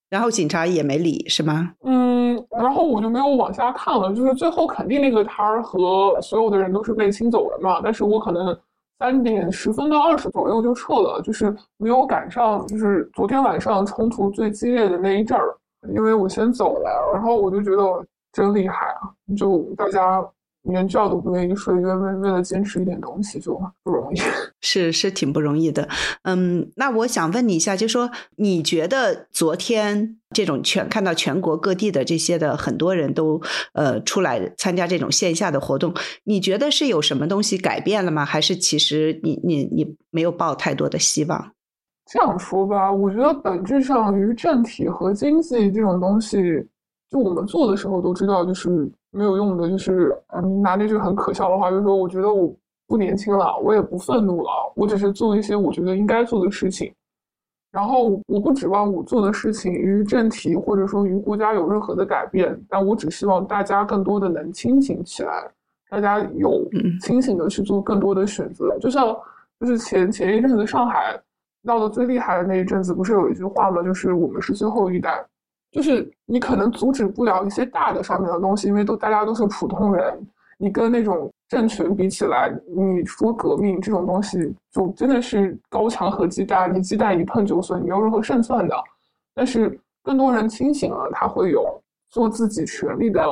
[0.09, 1.73] 然后警察也没理，是吗？
[1.83, 4.13] 嗯，然后我就没有往下看了。
[4.13, 7.81] 就是最后肯定那个摊儿和所有的人都是被清走了嘛。
[7.83, 8.57] 但是我可能
[8.99, 15.55] 三点十分到二十左右就撤了，就是没有赶上，就是昨天晚上冲突最激烈的那一阵儿，
[15.93, 17.11] 因为我先走了。
[17.13, 20.25] 然后我就觉得真厉害啊，就大家。
[20.69, 24.19] 连觉都不愿意睡，为为为了坚持一点东西就不容易，
[24.61, 25.87] 是是挺不容易的。
[26.23, 33.41] 嗯，那我想问你一下，就说你觉得昨天这种全看到全国各地的这些的很多人都
[33.73, 38.25] 呃出来参加这种线下的活动，你觉得是有什么东西改变了吗？
[38.25, 41.51] 还是其实你你你没有抱太多的希望？
[42.11, 46.37] 这样说吧，我觉得本质上于政体和经济这种东西，
[47.09, 48.89] 就我们做的时候都知道，就是。
[49.11, 52.53] 没有用的，就是嗯，拿那句很可笑的话，就是说，我觉得我
[52.87, 56.93] 不年轻了，我也不愤怒了，我只是做一些我觉得应该做的事情。
[57.69, 65.51] 然后我不指望我做的事情与政体或者说与国家有任何的改变，但我只希望大家更多的能清醒起来，
[65.89, 66.65] 大家有
[67.01, 68.77] 清醒的去做更多的选择。
[68.79, 69.15] 就像
[69.59, 71.19] 就是前前一阵子上海
[71.61, 73.83] 闹得最厉害的那一阵子，不是有一句话吗？
[73.83, 75.23] 就是我们是最后一代。
[75.71, 80.17] 就是你可能阻止不了一些大的上面的东西，因为都大家都是普通人。
[80.59, 88.75] 你跟那种政权比起来，你说革命这种东西，就真的是高墙和鸡蛋，你鸡蛋一碰就碎，你没有任何胜算的。
[89.35, 91.79] 但是更多人清醒了，他会有
[92.09, 93.23] 做自己权利的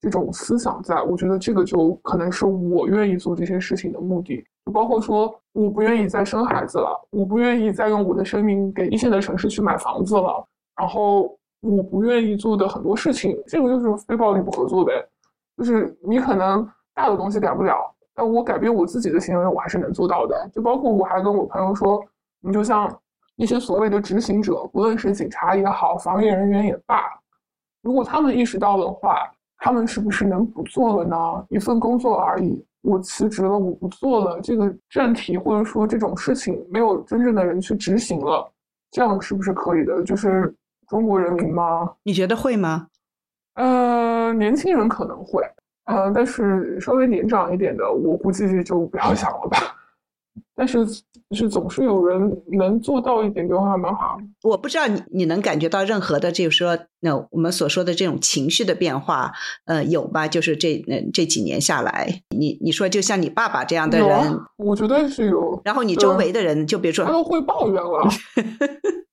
[0.00, 4.44] 这种思想，在我觉得这个就可能是我愿意做这些事情的目的。
[4.66, 10.44] 就包括说，我不愿意再生孩子了，我不愿意再用我的生命给一线的城市去买房子了，
[10.76, 11.38] 然后。
[11.62, 14.92] 我不愿意做的很多事情，这个就是非暴力不合作呗。
[15.56, 17.74] 就是你可能大的东西改不了，
[18.14, 20.50] 但我改变我自己的行为，我还是能做到的。
[20.52, 22.02] 就包括我还跟我朋友说，
[22.40, 22.92] 你就像
[23.36, 27.04] 一些所谓的执行者，无论是警察也好，防疫人员也罢，
[27.80, 31.46] 如果他们意识到的话，他们是不是能不做了呢？
[31.48, 38.50] 一份工作而已，我辞职了，我不做了，这个政体或者说这种事情没有真正的人去执行了，
[38.90, 40.02] 这样是不是可以的？
[40.02, 40.52] 就是。
[40.92, 41.90] 中国人民吗？
[42.02, 42.88] 你觉得会吗？
[43.54, 45.42] 呃，年轻人可能会，
[45.86, 49.56] 呃，但是稍微年长一点的，我估计就不要想了吧。
[50.54, 50.86] 但是，
[51.30, 54.18] 是总是有人能做到一点就还，蛮好。
[54.42, 59.32] 我不知道你你能感觉到任何的，就是说，那我们所说的这种情绪的变化，
[59.64, 60.28] 呃，有吧？
[60.28, 65.58] 就是这呃这几年下来，你你说就像你爸爸这样的人，我觉得是有。
[65.64, 68.08] 然后你周围的人，就比如说，他都会抱怨了。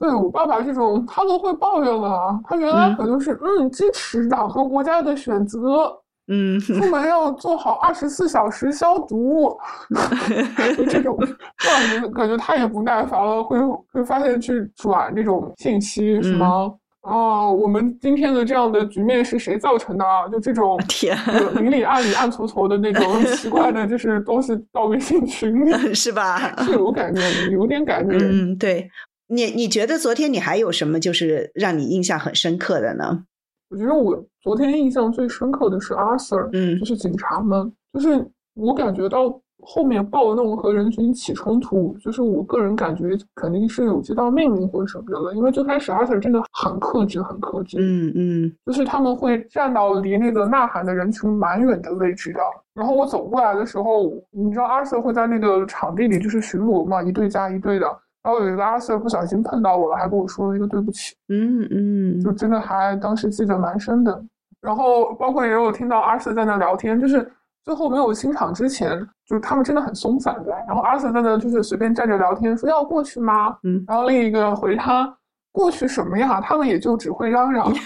[0.00, 2.40] 对我爸爸这种，他都会抱怨了。
[2.48, 5.92] 他原来可能是嗯支持党和国家的选择，
[6.28, 9.54] 嗯，出门要做好二十四小时消毒，
[10.88, 11.18] 这种，
[11.58, 13.58] 感觉感觉他也不耐烦了，会
[13.92, 20.28] 会发现去转这种信息，什么哦，我们今天的这样的局面是谁造成的啊？
[20.28, 21.16] 就这种 天，
[21.56, 26.54] 明里暗里暗搓搓的那种 奇怪的，就是东西到微信群里，是吧？
[26.64, 27.20] 是有感觉，
[27.52, 28.16] 有点感觉。
[28.18, 28.86] 嗯，对
[29.30, 33.24] 你，你觉得昨天你还有什么就是让你印象很深刻的呢？
[33.70, 39.40] 我觉得我昨天印象最深刻的是阿 Sir，嗯，就是警察们，就是我感觉到。
[39.62, 45.34] 后面暴动和人群起冲突，就是我个人感觉肯定是有接到命令或者什么的了。
[45.34, 47.76] 因为最开始阿 Sir 真的很克制，很克制。
[47.78, 52.40] 嗯嗯，就是他们会站到离那个呐喊的人群蛮远的位置的。
[52.72, 57.86] 然后我走过来的时候，你知道阿 Sir 会在那个场地里就是巡逻嘛，一队加一队的。
[58.22, 61.14] 然后有一个阿 Sir 不小心碰到我了，还跟我说了一个对不起。
[61.28, 64.22] 嗯嗯，就真的还当时记得蛮深的。
[64.60, 67.30] 然后包括也有听到阿 Sir 在那聊天，就是。
[67.62, 70.50] 最后没有清场之前，就是他们真的很松散的。
[70.66, 73.54] 然后阿 Sir 在那就是随便站着聊天，说要过去吗？
[73.64, 73.84] 嗯。
[73.86, 75.14] 然后另一个回他
[75.52, 76.40] 过去什么呀？
[76.40, 77.70] 他们也就只会嚷嚷。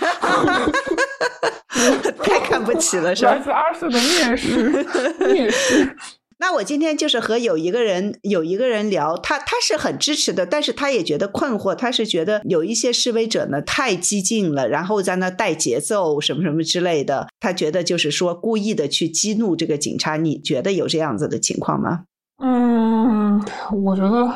[2.22, 3.32] 太看不起了，是吧？
[3.32, 4.70] 来自阿 Sir 的蔑视，
[5.26, 5.96] 蔑视。
[6.44, 22.02] 那我今天就是和有一个人有一个人聊，他他是很支持的，但是他也觉得困惑，他是觉得有一些示威者呢太激进了，然后在那带节奏什么什么之类的，他觉得就是说故意的去激怒这个警察，你觉得有这样子的情况吗？
[22.42, 23.42] 嗯，
[23.82, 24.30] 我觉得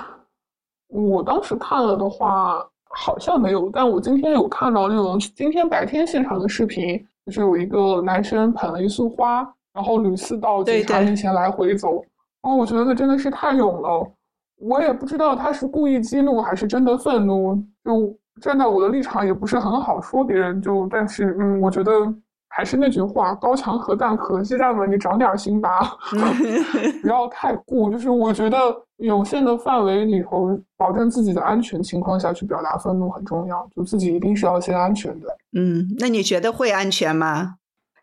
[0.89, 9.47] 我当时看了的话好像没有，但我今天有看到那种今天白天现场的视频，就是有一个男生捧了一束花。
[9.79, 12.03] 然后屡次到警察面前来回走，
[12.43, 14.11] 哦，我觉得真的是太勇了。
[14.57, 17.55] 我也不知道他是故意激怒还是真的愤怒。
[17.85, 20.61] 就站在我的立场也不是很好说别人。
[20.61, 21.93] 就但是嗯，我觉得
[22.49, 25.97] 还是那句话，高墙何蛋壳，鸡蛋们你长点心吧，
[27.01, 27.89] 不要太固。
[27.89, 28.59] 就是我觉得
[28.97, 33.65] 有限的范围里头，保证自己的安全情况下去表达愤怒很重要。
[33.77, 35.29] 就自己一定是要先安全的。
[35.57, 37.55] 嗯，那你觉得会安全吗？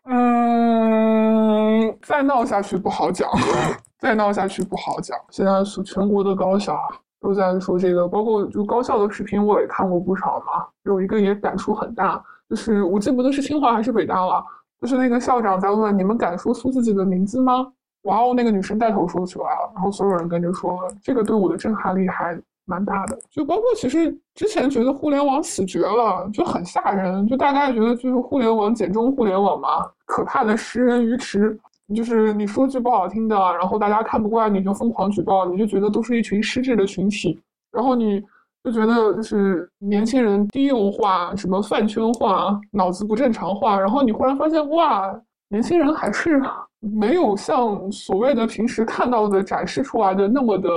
[0.08, 1.25] 嗯，
[1.56, 3.28] 嗯再闹下去不好讲，
[3.98, 5.18] 再闹下去不好讲。
[5.30, 6.78] 现在是全国的高校
[7.20, 10.66] 都在说这个，包括就高校的视频我也看过不少嘛。
[10.84, 14.44] 有一个也感触很大，就是我记不得是清华还是北大了，
[14.80, 17.72] 就是那个校长在问你们敢说出自己的名字吗？
[18.02, 22.38] 哇哦那个女生带头说出来了，然后所有人跟着说，这个对我的震撼力还。
[22.66, 31.56] 蛮大的，就包括其实之前觉得互联网死绝了，就很吓人，就大家觉得就是互联网简中互联网嘛，可怕的食人鱼池，
[31.94, 37.40] 就是你说句不好听的，然后大家看不惯你就疯狂举报，你就觉得都是一群失智的群体，
[37.70, 38.20] 然后你
[38.64, 45.16] 就觉得就是年轻人低幼化，什么饭圈化，脑子不正常化，然后你忽然发现哇，
[45.50, 46.42] 年轻人还是
[46.80, 50.68] 没有像所谓的平时看到的展示出来的那么的。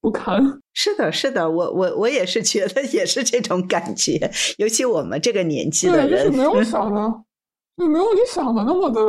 [0.00, 7.00] 不堪 是的，是的，我我我也是觉得也是这种感觉，尤其我们这个年纪的人，就是没有 想的，
[7.76, 9.00] 就没有你想的那么的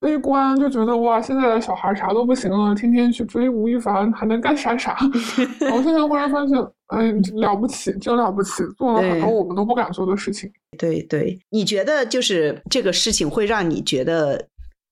[0.00, 4.96] 悲观，就觉得哇，现在的小孩啥都不行了，天天去追吴亦凡，还能干啥啥。
[5.72, 10.50] 我现在忽然发现，哎，了不起，真了不起，做了很多我们都不敢做的事情。
[10.78, 14.48] 对对，你觉得就是这个事情会让你觉得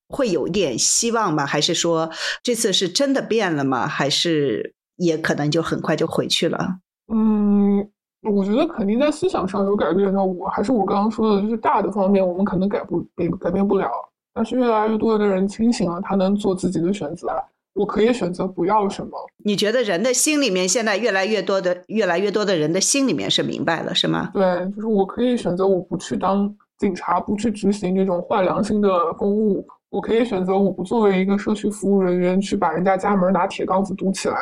[0.09, 1.47] 会有一点希望吗？
[1.47, 2.11] 还是说
[2.43, 3.87] 这次是真的变了吗？
[3.87, 4.75] 还是？
[5.01, 6.77] 也可能就很快就回去了。
[7.13, 7.79] 嗯，
[8.23, 10.13] 我觉得肯定在思想上有改变。
[10.13, 13.91] 那我还是我刚刚说的，就是大的方面我们可能改不改改变不了。
[14.35, 17.29] 但是越来越多的人清醒了，他能做自己的选择。
[17.73, 19.11] 我可以选择不要什么。
[19.45, 24.31] 你觉得人的心里面现在越来越多的越来越多的人的心里面是明白了，是吗？
[24.35, 29.67] 对，就是我可以选择我不去当警察，不去执行这种坏良心的公务。
[29.89, 34.37] 我可以选择我不作为一个社区服务人员去把人家家门拿铁杠子堵起来。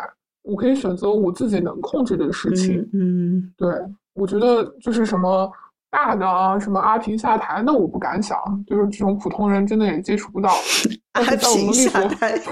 [0.49, 2.89] 我可以选择我自己能控制的事情。
[2.95, 3.71] 嗯，对，
[4.15, 5.53] 我觉得就是什么
[5.91, 10.51] 大的啊，什么阿平下台，那我不敢想，就是这种普通人真的也接触不到。
[11.13, 12.39] 阿平下台，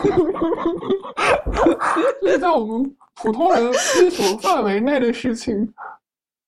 [2.21, 5.73] 就是在我们普通人力所范围内的事情，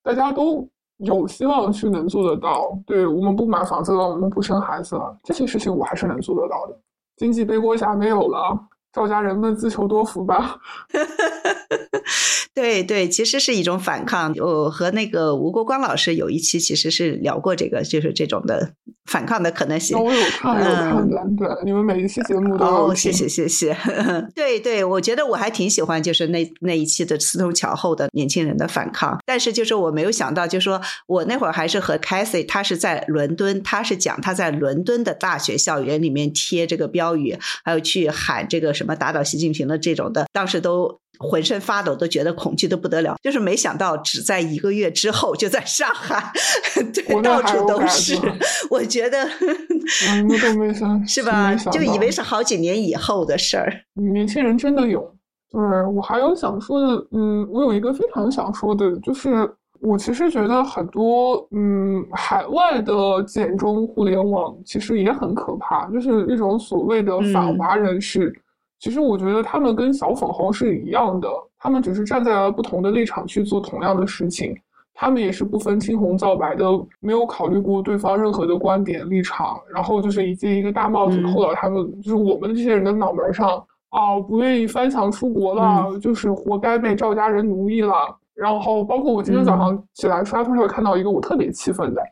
[0.02, 0.68] 大家都
[0.98, 2.78] 有希望去能做得到。
[2.86, 6.76] 对我们不买房子了，我们不生孩子了，这些事情我还是能做得到的。
[7.16, 8.68] 经济背锅侠没有了。
[8.98, 10.56] 赵家人们自求多福吧。
[12.52, 14.34] 对对，其实是一种反抗。
[14.36, 18.72] 我和那个吴国光老师有一期其实是聊过这个，就是这种的
[19.04, 19.96] 反抗的可能性。
[19.96, 21.16] 我有看，有看的。
[21.38, 23.76] 对，你们每一期节目都谢谢谢谢。
[24.34, 29.16] 对对，我觉得我还挺喜欢，就是那那一期的四通桥后的年轻人的反抗。
[29.24, 41.00] 但是就是我没有想到，就是说我那会儿还是和 Cathy，他是在伦敦，他是讲他在伦敦的大学校园里面贴这个标语，还有去喊这个什么打倒习近平的这种的，当时都。
[41.20, 43.16] 浑身发抖，都觉得恐惧的不得了。
[43.20, 46.32] 就是没想到，只在一个月之后，就在上海，
[46.94, 48.16] 对，到处都是。
[48.70, 49.28] 我觉得，
[50.28, 51.52] 我都没想，是吧？
[51.72, 53.82] 就以为是好几年以后的事儿。
[54.12, 55.12] 年轻人真的有。
[55.50, 55.60] 对
[55.92, 59.28] 我还有想说的，嗯，我有一个非常想说的，就是。
[59.80, 68.32] 我其实觉得很多，嗯，海外的简中互联网其实也很可怕，就是一种所谓的反华人士。
[68.78, 71.28] 其实我觉得他们跟小粉红是一样的，
[71.58, 74.54] 他们只是站在了不同的立场去做同样的事情，
[74.94, 76.64] 他们也是不分青红皂白的，
[77.00, 83.64] 没有考虑过对方任何的观点立场，然后就是一接一个大帽子扣到他们，就是我们这些人的脑门上。
[83.90, 87.94] 哦，不愿意翻墙出国了，就是活该被赵家人奴役了。
[88.34, 92.02] 然后，包括我今天早上起来刷推特看到一个我特别气愤的，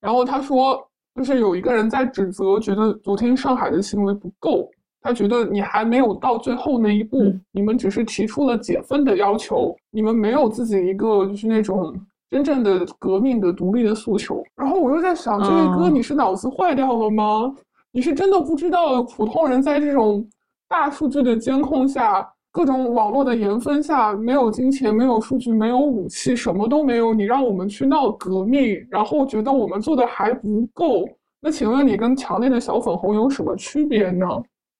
[0.00, 0.82] 然后他说，
[1.14, 4.66] 就是有一个人在指责，觉得昨天上海的行为不够，
[5.06, 11.94] 他觉得你还没有到最后那一步，你们只是提出了解封的要求，你们没有自己一个就是那种
[12.28, 14.42] 真正的革命的独立的诉求。
[14.56, 17.54] 然后我又在想，这位哥，你是脑子坏掉了吗？
[17.92, 20.26] 你是真的不知道普通人在这种
[20.68, 22.28] 大数据的监控下？
[22.50, 27.14] 各种网络的盐分下，没有金钱，没有数据，没有武器，什么都没有。
[27.14, 31.06] 你让我们去闹革命，然后觉得我们做的还不够，
[31.40, 34.26] 那请问你跟墙内的小粉红有什么区别呢？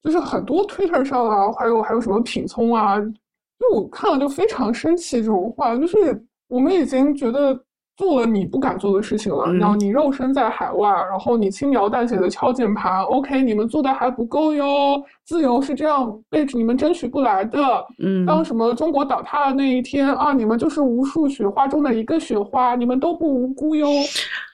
[0.06, 5.18] 就是很多推特上啊，还有还有什么品聪啊，就我看了就非常生气。
[5.20, 7.65] 这种话就是我们已经觉得。
[7.96, 15.02] 做了你不敢做的事情了，然后你肉身在海外，然后你轻描淡写的敲键盘，OK，你们做的还不够哟。
[15.24, 17.58] 自由是这样被你们争取不来的。
[17.98, 23.88] 嗯，当什么中国倒塌的那一天啊，你们就是无数雪花中的一个雪花，你们都不无辜哟。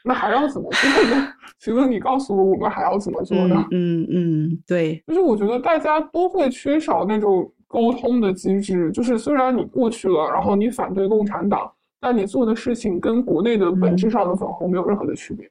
[0.05, 1.29] 那还要怎么做呢？
[1.59, 3.65] 请问你告诉我，我们还要怎么做呢？
[3.73, 8.93] 嗯嗯，对，就是我觉得大家都会缺少那种沟通的机制。
[8.93, 11.69] 就是虽然你过去了，然后你反对共产党。
[12.05, 15.49] 但你做的事情跟国内的本质上的粉红没有任何的区别，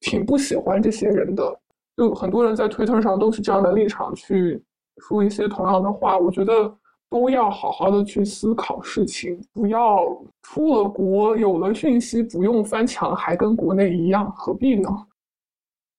[0.00, 1.60] 挺不喜欢这些人的。
[1.94, 4.58] 就很多人在推特上都是这样的立场去
[4.96, 6.74] 说一些同样的话，我觉得
[7.10, 9.98] 都要好好的去思考事情，不要
[10.40, 14.88] 出了国有了讯息不用翻墙，还跟国内一样，何必呢？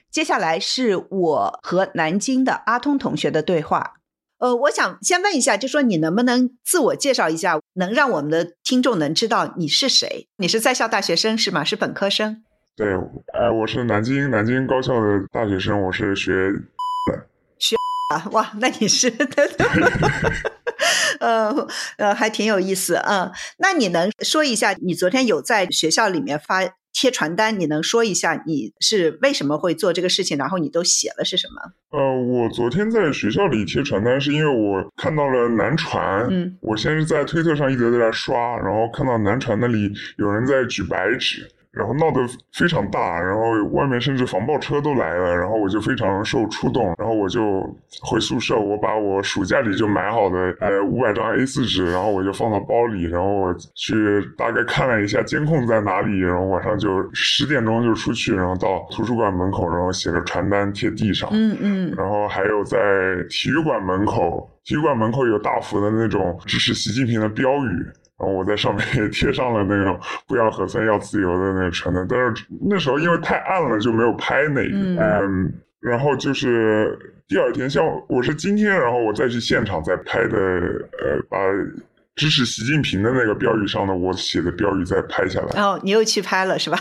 [0.09, 4.00] 接下来是我和南京的阿通同学的对话。
[4.41, 10.27] 呃，我想先问一下，就说你能不能自我介绍一下，能让我们的听众能知道你是谁？
[10.37, 11.63] 你是在校大学生是吗？
[11.63, 12.43] 是本科生？
[12.75, 12.87] 对，
[13.33, 17.27] 呃，我是南京南京高校的大学生，我是学的。
[17.59, 17.75] 学
[18.15, 19.13] 啊，哇，那你是，
[21.21, 26.63] 呃呃，还挺有意思嗯，那你能说一下，你昨天有在学校里面发？
[26.93, 30.37] 贴传单，你能说一下你是为什么会做这个事情？
[30.37, 31.97] 然后你都写了是什么？
[31.97, 36.27] 呃，我昨天在学校里贴传单，是因为我看到了南传。
[36.29, 41.49] 嗯，我先是在推特上一直在那刷，然后看到南传那里有人在举白纸。
[41.71, 42.19] 然后闹得
[42.53, 47.61] 非常大，然后外面甚至防爆车都来了，然后我就非常受触动，然后我就
[48.01, 62.77] 回宿舍，我把我暑假里就买好的呃五百张 A 四纸，然后我就放到包里，然后我去大概看了一下监控在哪里，然后晚上就十点钟就出去，然后到图书馆门口，然后写着传单贴地上，嗯嗯，然后还有在
[63.29, 67.87] 体育馆门口，体育馆门口有大幅的那种支持习近平的标语。
[68.21, 74.77] 然后我在上面也贴上了那种不要核酸要自由的那个传单，但是那时候因为太暗了就没有拍那个。
[74.77, 76.95] 嗯，然后就是
[77.27, 81.37] 第二天，像我是今天，然后我再去现场再拍的，呃，把
[82.15, 85.59] 支持习近平的那个标语上的我写的标语再拍下来。
[85.59, 86.77] 哦，你又去拍了是吧？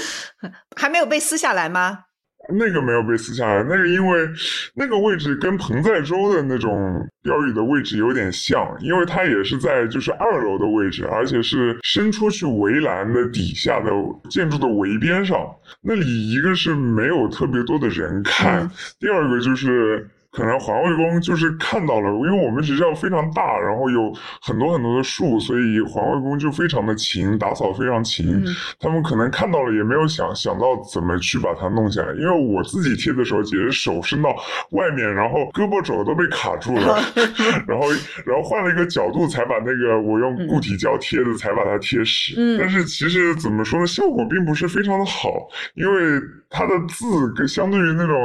[0.76, 2.00] 还没有被撕下来吗？
[2.48, 4.28] 那个没有被撕下来，那个因为
[4.74, 13.90] 那个位置跟彭在洲的那种标语的位置有点像，因为它也是在就是二楼的位置，而且是伸出去围栏的底下的
[14.30, 15.38] 建筑的围边上，
[15.82, 20.08] 那里一个是没有特别多的人看，第二个就是。
[20.30, 28.44] 可能环卫工就是看到了，因为我们学校非常大，然后有很多很多的树，所以环卫工就非常的勤，打扫非常勤。
[28.78, 32.12] 他们可能看到了，也没有想想到怎么去把它弄下来。
[32.14, 34.30] 因为我自己贴的时候，也是手伸到
[34.72, 36.98] 外面，然后胳膊肘都被卡住了，
[37.66, 37.86] 然后
[38.26, 42.34] 然后换了一个角度才把那个我用固体胶贴的才把它贴实。
[42.58, 47.04] 但是其实怎么说呢，效果并不是非常的好，因为它的字
[47.36, 48.16] 跟相对于那种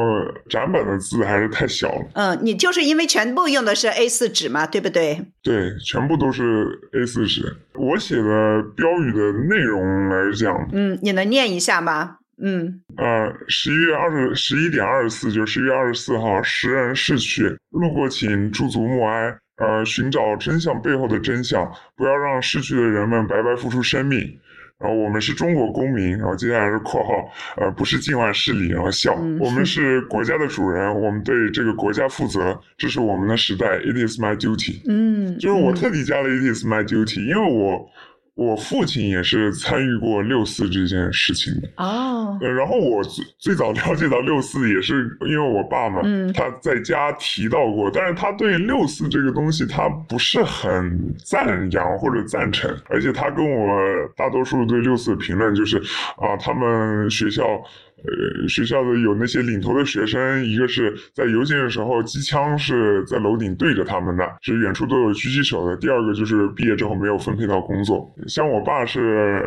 [0.50, 2.06] 展板的字还是太小了。
[2.14, 5.26] 嗯，你就是因为全部用的是 A 四纸嘛，对不对？
[5.41, 7.56] 对，全部都是 A 四纸。
[7.74, 12.18] 我写的标语的内容来讲，嗯，你能念一下吗？
[12.41, 19.38] 嗯，呃，十一月二十十一点二十四，就十一月二十四号，十人逝去，路过请驻足默哀。
[19.58, 24.20] 呃，寻找真相背后的真相，不要让逝去的人们白白付出生命。
[24.84, 27.14] 然后我们是中国公民，然后接下来是括号，
[27.55, 34.81] 呃，不是境外势力，然后笑，我们 是国家的主人，我们对这个国家负责，这是我们的时代，It is my duty。
[34.85, 37.89] 嗯，就是我特地加了 It is my duty，因为我。
[38.35, 53.77] 我父亲也是参与过六四这件事情的哦，呃，然后我最最早了解到六四也是因为我爸嘛，嗯他在家提到过，但是他对六四这个东西他不是很赞扬或者赞成，而且他跟我
[54.15, 55.77] 大多数对六四的评论就是
[56.18, 57.43] 啊，他们学校。
[58.06, 65.76] 呃，学校的有那些领头的学生，一个是在游行的时候机枪是在楼顶对着他们的，是远处都有狙击手的。
[65.78, 69.42] 第二个就是毕业之后没有分配到工作，像我爸是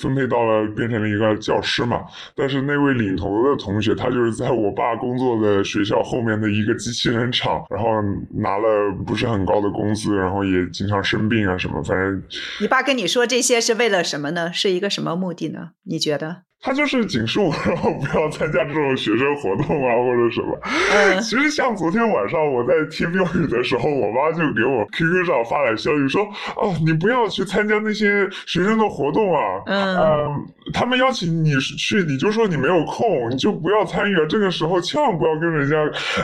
[0.00, 2.02] 分配到了变成了一个教师嘛，
[2.34, 7.88] 但是那位领头的同学，他就是在我爸工作的学校后面的一个机器人厂，然后
[8.34, 12.22] 拿了不是很高的工资，然后也经常生病啊什么，反正。
[12.60, 14.52] 你爸跟你说这些是为了什么呢？
[14.52, 15.70] 是一个什么目的呢？
[15.84, 16.47] 你觉得？
[16.60, 20.58] 他就是警示我， 然后不要参加这种学生活动啊，或者什么。
[20.92, 26.22] 嗯， 其实像昨天晚上我在听标语的时候，我妈就给我 QQ 上发来消息说
[26.56, 29.40] ：“哦，你不要去参加那些学生的活动啊。
[29.66, 30.28] 嗯，呃，
[30.72, 34.26] 他们邀请你去，你就说你没有空，你就不要参与啊。
[34.28, 35.76] 这个时候千万不要跟人家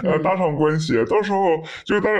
[0.02, 1.38] 呃搭上关系，到时候
[1.86, 2.10] 就在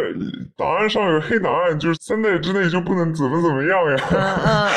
[0.57, 3.97] 档案上有黑档案，就是三代之内就不能怎么怎么样呀。
[4.13, 4.71] 嗯嗯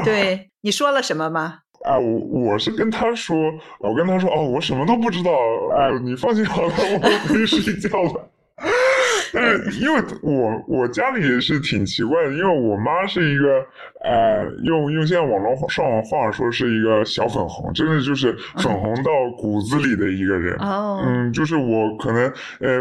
[0.00, 1.58] 嗯， 对，你说了什么吗？
[1.86, 2.18] 啊，我
[2.52, 3.36] 我是跟他说，
[3.78, 5.30] 我跟他说，哦，我什么都不知道，
[5.74, 8.28] 啊，你放心好了，我可以睡觉了。
[9.36, 13.64] 但是因为我我家里也是挺奇怪的，因为我妈是一个
[14.02, 20.56] 呃，用用现在网络上网话说是一个小粉红，真的就是粉红到骨子里的一个人。
[20.58, 22.24] 哦，嗯，就是我可能
[22.60, 22.80] 呃，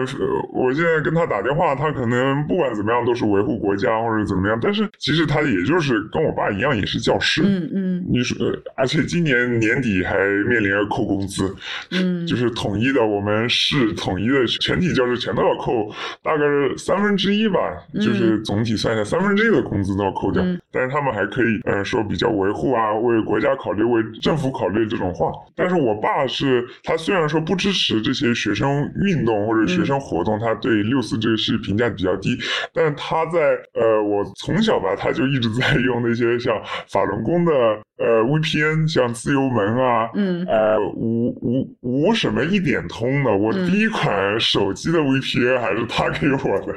[0.54, 7.42] 我现在跟她打电话，她可能不管怎么样都是维护国家或者怎么样，但是其实她也就是跟我爸一样，也是教师。
[7.44, 8.38] 嗯嗯，你说，
[8.76, 10.18] 而且今年年底还
[10.48, 11.54] 面临着扣工资，
[11.92, 15.90] 嗯，就是统一的，我们市统一的全体教师全都要扣，
[16.22, 17.60] 大概是三分之一吧，
[17.96, 20.42] 就是总体算下三分之一的工资都要扣掉。
[20.44, 25.32] 嗯但是他们还可以，呃，说比较维护啊，为国家考虑，为政府考虑这种话。
[25.56, 32.38] 但是我爸是，他虽然说不支持这些学生运动或者学生活动，他对六四这个事评价比较低，
[32.74, 33.40] 但是他在，
[33.74, 36.54] 呃，我从小吧，他就一直 在用那些像
[36.90, 37.54] 法轮功的。
[37.98, 46.74] 呃，VPN 像自由门啊，嗯，呃，无无无什么一点通的，我第一款手机的 VPN 还是他给我的。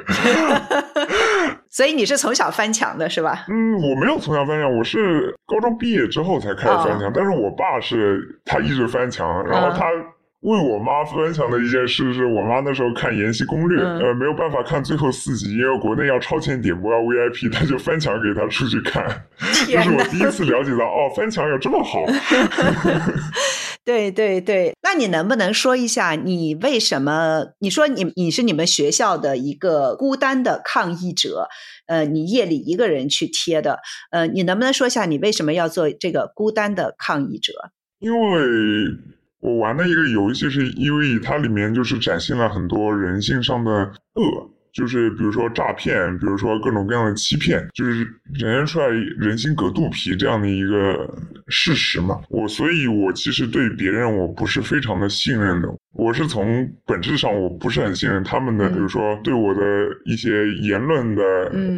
[1.69, 3.45] 所以你是从小翻墙的是吧？
[3.47, 9.85] 嗯，我没有从小翻墙，我是高中毕业之后才开始翻墙，但是我爸是他一直翻墙，然后他。
[10.41, 19.03] 为我妈分享的一件事是我妈那时候看《延禧攻略》，呃，没有办法看最后四集，因为国内要超前点播要 VIP，她就翻墙给她出去看。
[19.67, 22.05] 这是我第一次了解到，哦，翻墙有这么好。
[23.83, 27.47] 对对对，那你能不能说一下，你为什么？
[27.59, 31.49] 你说你你是你们学校的一个孤单的抗议者，
[31.87, 33.79] 呃，你夜里一个人去贴的，
[34.11, 37.71] 呃，你能不能说一下你为什么要做这个孤单的抗议者？
[37.99, 39.18] 因为。
[39.41, 43.71] 我玩的一个游戏是 EVE，它里面就是展现了很多人性上的
[44.15, 48.03] 恶，就是比如说诈骗，比如说各种各样的欺骗，就是
[48.37, 51.09] 展现出来人心隔肚皮这样的一个
[51.47, 52.19] 事实嘛。
[52.29, 59.61] 我所以，我其实对别人我不是非常的信任的，我是从本质上我不是很信任他们的，比如说对我的
[60.03, 61.23] 一些言论的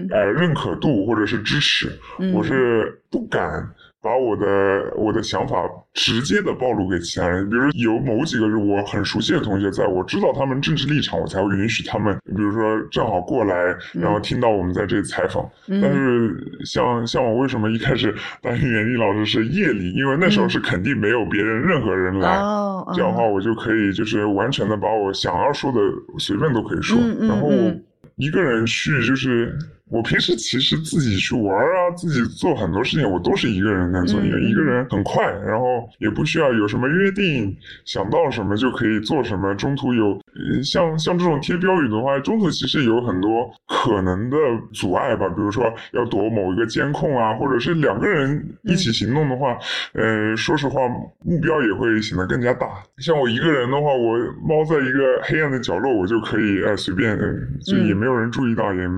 [0.10, 1.92] 呃认可度或者是支持，
[2.34, 3.70] 我是不敢。
[4.02, 13.56] 把我的我的想法直接的暴露给其他人，比如有某几个是我很熟悉的同学，在我知道他们政治立场，我才会允许他们，比如说正好过来，
[13.94, 15.48] 然后听到我们在这里采访。
[15.68, 22.36] 但是像像我为什么一开始担心袁立老师是夜里，因为那时候是肯定没有别人任何人来，
[22.96, 25.80] 这样的话我就可以就是完全的把我想要说的
[26.18, 27.52] 随便都可以说，然后
[28.16, 29.56] 一个人去就是。
[29.92, 37.54] 我平时其实自己去玩啊，自己做很多事情，我都是一个人在做，因为一个人很快，然后也不需要有什么约定，
[37.84, 39.54] 想到什么就可以做什么。
[39.56, 40.18] 中途有
[40.64, 44.38] 像像这种贴标语的话，中途其实有很多可能的
[44.74, 49.58] 阻碍吧，比如说要躲某一个监控啊，或者是两个人一起行动的话，
[49.94, 50.88] 呃，说实话
[51.24, 52.66] 目标也会显得更加大。
[53.00, 57.20] 像我一个人的话，我猫在一个黑暗的角落，我就可以呃随便，
[57.66, 58.90] 就也没有人注意到也。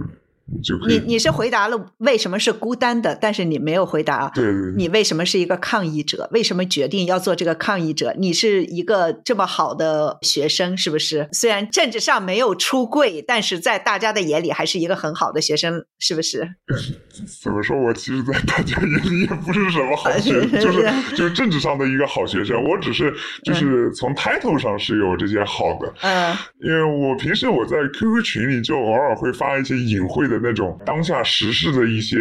[0.88, 8.14] 你你是回答了为什么是孤单的，但是你没有回答对对你为什么是一个抗议者，为什么决定要做这个抗议者？
[8.18, 11.30] 你是一个这么好的学生，是不是？
[11.32, 16.56] 虽然政治上没有出柜，但是在大家的眼里还是一个很好的学生，是不是？
[17.42, 17.78] 怎么说？
[17.78, 22.62] 我其实，在大家眼里也不是什么好学生，就是 就是政治上的一个好学生。
[22.64, 23.14] 我只是
[23.44, 32.18] 就是从 title 上是有这些好的，嗯，因为我平时我在 QQ 群里就偶尔会发一些隐晦的那种当下时事的一些。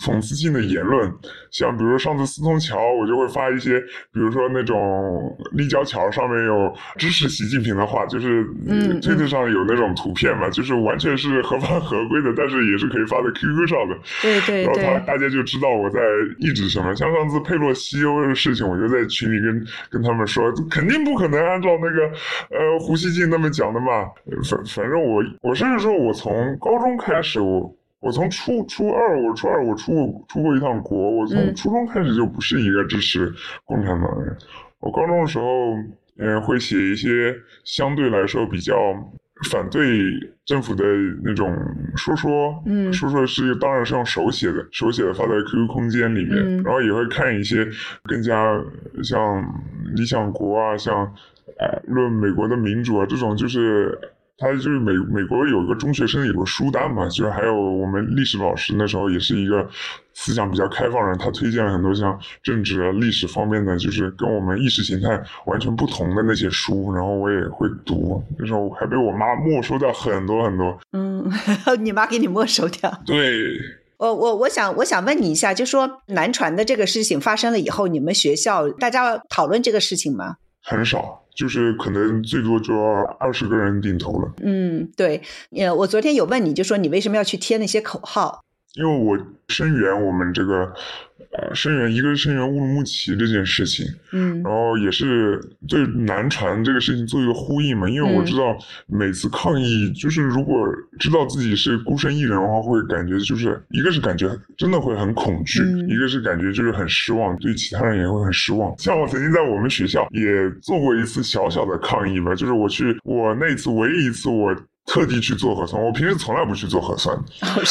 [0.00, 1.12] 讽刺性的言论，
[1.50, 3.78] 像比如上次四通桥，我就会发一些，
[4.12, 8.44] 比如说那种立交桥上面有支持习近平的话，就是
[9.02, 13.98] 推特上有那种图片嘛，就是完全是合法合规的，但是也是可以发在 QQ 上的。
[14.22, 14.82] 对对对。
[14.82, 16.00] 然后他大家就知道我在
[16.38, 16.94] 抑制什么。
[16.96, 22.06] 像上次佩洛西的事情，我就在群里跟跟他们说，肯定不可能按照那个
[22.48, 24.08] 呃胡锡进那么讲的嘛。
[24.48, 27.76] 反反正我我甚至说我从高中开始我。
[28.00, 31.10] 我从初初二，我初二我出过出过一趟国。
[31.10, 33.30] 我从初中开始就不是一个支持
[33.64, 34.36] 共产党的人。
[34.78, 35.74] 我高中的时候，
[36.18, 38.74] 嗯，会写一些相对来说比较
[39.50, 40.00] 反对
[40.46, 40.82] 政府的
[41.22, 41.54] 那种
[41.94, 46.62] 说说，嗯，说说是当然是用手写的，手写的发在 QQ 空间里面。
[46.62, 47.68] 然后也会看一些
[48.04, 48.58] 更加
[49.02, 49.44] 像
[49.94, 51.04] 理想国啊，像
[51.58, 53.98] 呃论美国的民主啊这种，就是。
[54.40, 59.68] 他就是美美国有一个中学生有个书单嘛，就是还有我们历史老师那时候也是一个
[60.14, 70.78] 思想比较开放人，他推荐了很多像政治啊、历史方面的，就是跟我们意识形态完全不同的那些书，然后我也会读，那时候还被我妈没收掉很多很多。
[70.92, 71.30] 嗯，
[71.84, 72.90] 你妈给你没收掉？
[73.04, 73.16] 对。
[73.98, 80.36] 我我我想我想问你一下，就说南传的这个事情发生了以后，你们学校大家讨论这个事情吗？
[80.62, 81.22] 很少。
[81.40, 82.74] 就是可能最多就
[83.18, 84.30] 二十个人顶头了。
[84.42, 85.22] 嗯，对，
[85.56, 88.44] 呃，我昨天有问你，就说你为什么要去贴那些口号？
[88.74, 89.18] 因为我
[89.48, 90.72] 声援我们这个。
[91.32, 100.66] 呃，声援一个是声援乌鲁木齐这件事情，嗯，然后也是对南传这个事情做一个呼应嘛，因为我知道每次抗议，就是如果
[100.98, 108.76] 知道自己是孤身一人的话，会感觉就是一个是感觉真的会很恐惧，一个是感觉就是很失望，对其他人也会很失望。
[108.76, 114.52] 像我曾经在我们学校也做过一次小小的抗议吧，就是我去我那次唯一一次我。
[114.90, 117.16] 特地去做核酸，我平时从来不去做核酸，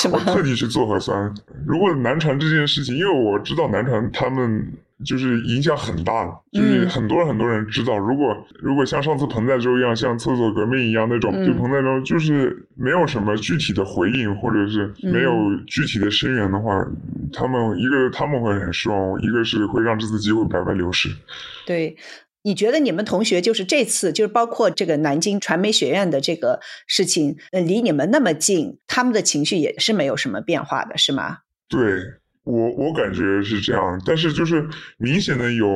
[0.09, 1.33] 我特地去做核酸。
[1.67, 4.71] 如果南传这件事情，因为我知道南传他们
[5.03, 7.97] 就是影响很大的，就是很多很多人知道。
[7.97, 15.33] 如果如果像上次彭在州一样，像厕所革命一样那种，对彭在州就是没有什么具体的回应，或者是没有
[15.67, 16.81] 具体的声援的话，
[17.33, 21.09] 他们一个他们会很失望，一个是会让这次机会白白流失。
[21.65, 21.97] 对。
[22.43, 31.39] 你觉得你们同学就是这次，就是包括这个南京传媒学院的这个事情，呃，离你们那么近，他们的情绪也是没有什么变化的，是吗？
[31.67, 31.79] 对。
[32.49, 34.67] 我我感觉是这样，但是就是
[34.97, 35.67] 明显的有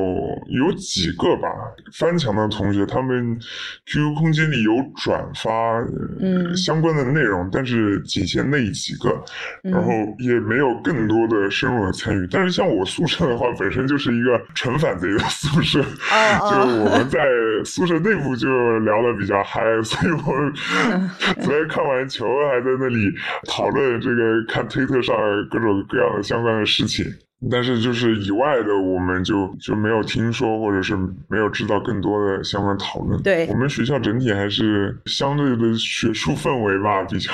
[0.48, 1.48] 有几个吧，
[1.92, 3.38] 翻墙的同学，他们
[3.86, 5.78] QQ 空间里有转发
[6.20, 9.24] 嗯相关的内容，但是仅限那几个，
[9.62, 12.26] 然后也没有更多的深入的参与。
[12.28, 17.20] 但是像我宿舍的话，本身就是一个纯反贼的宿舍，就我们 在
[17.64, 18.48] 宿舍内部就
[18.80, 20.34] 聊的比较嗨，所以我
[21.40, 23.12] 昨天看完球还在那里
[23.46, 25.14] 讨论这个，看推特上
[25.48, 26.63] 各种各样的相关的。
[26.64, 27.04] 事情，
[27.50, 30.96] 但是就是以外的，我们就就没有听说，或者是
[31.28, 33.22] 没有知道更多的相关讨论。
[33.22, 37.32] 对我们学校整体还是相对的学术氛围吧比较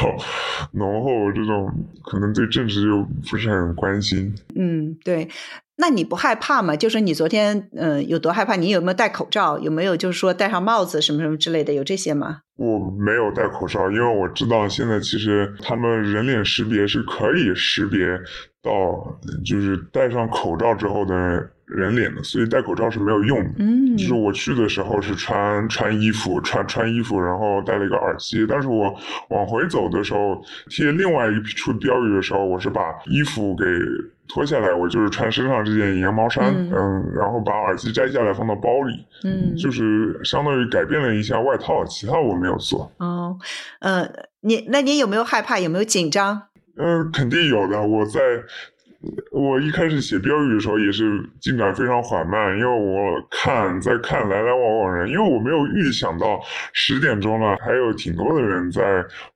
[0.73, 4.35] 浓厚，这种可能对政治又不是很关心。
[4.55, 5.29] 嗯，对。
[5.81, 6.77] 那你不害怕吗？
[6.77, 8.55] 就是你昨天嗯有多害怕？
[8.55, 9.59] 你有没有戴口罩？
[9.59, 11.73] 有没有就是说戴上帽子什么什么之类的？
[11.73, 12.43] 有这些吗？
[12.57, 18.07] 我没有戴口罩，因为我知道现在其实他们人脸识别是可以识别
[18.63, 21.15] 到，就是戴上口罩之后的
[21.65, 23.51] 人脸的，所以戴口罩是没有用的。
[23.61, 28.95] 嗯，就是我去的时候是穿穿衣服，穿穿衣服，然后戴了一个耳机，但是我
[29.31, 33.65] 往回走的时候贴另外一处标语的时候，我是把衣服给。
[34.33, 42.91] 脱下来，我就是穿身上这件羊毛衫，嗯，然后把耳机摘下来放到包里，嗯，就是相当于改变了一下外套，其他我没有做。
[42.99, 43.37] 哦，
[43.81, 44.09] 呃，
[44.41, 45.59] 你那你有没有害怕？
[45.59, 46.43] 有没有紧张？
[46.79, 47.83] 嗯，肯定有的。
[47.83, 48.21] 我在。
[49.33, 56.39] 我一开始写标语的时候也是进展非常缓慢，因为我看在看来来往往人，因为我没有预想到
[56.75, 58.83] 十点钟了还有挺多的人在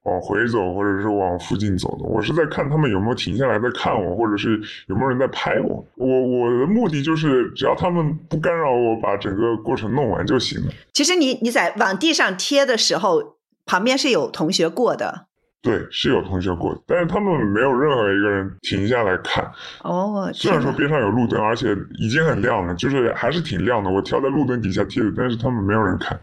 [0.02, 2.04] 往回走或者是往附近走的。
[2.04, 5.82] 我是在看他们有没有停下来在看我，或者是有没有人在拍我。
[5.96, 10.72] 我我的目的就是只要他们不干扰我把整个过程弄完就行了。
[10.92, 15.28] 其实你你在往地上贴的时候，旁边是有同学过的。
[15.64, 19.50] 对，是有同学过，但是他们没有任何一个人停下来看。
[19.82, 23.90] 哦，虽然说边上有路灯，而且已经很亮了，就是还是挺亮的。
[23.90, 26.20] 我跳在路灯底下贴的，但是他们没有人看。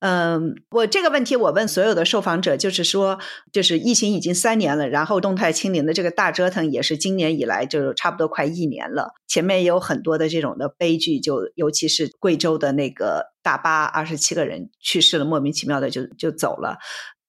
[0.00, 3.18] 嗯，我这个问题我问所有的受访者，就是说，
[3.52, 9.14] 就是疫情已经三年了，然后动态清零的这个大折腾也是今年以来就差不多快一年了。
[9.26, 16.78] 前面也有很多的这种的悲剧，就尤其是贵州的那个大巴，二十七个人去世了，莫名其妙的就就走了。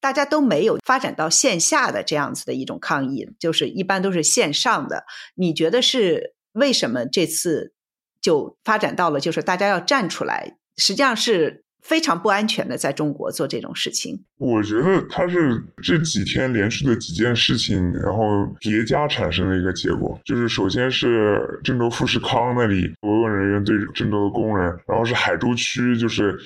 [0.02, 5.06] 大家都没有发展到线下的这样子的一种抗议，就是一般都是线上的。
[5.36, 7.73] 你觉得是为什么这次
[8.22, 11.64] 就发展到了，就是大家要站出来，实际上是？
[11.81, 14.23] 非常不安全的，在中国做这种事情。
[14.37, 20.19] 我觉得它是这几天连续的几件事情，然后叠加产生的一个结果。
[20.25, 26.37] 就是首先是郑州富士康那里维稳人员对郑州的工人，然后是海珠区，就是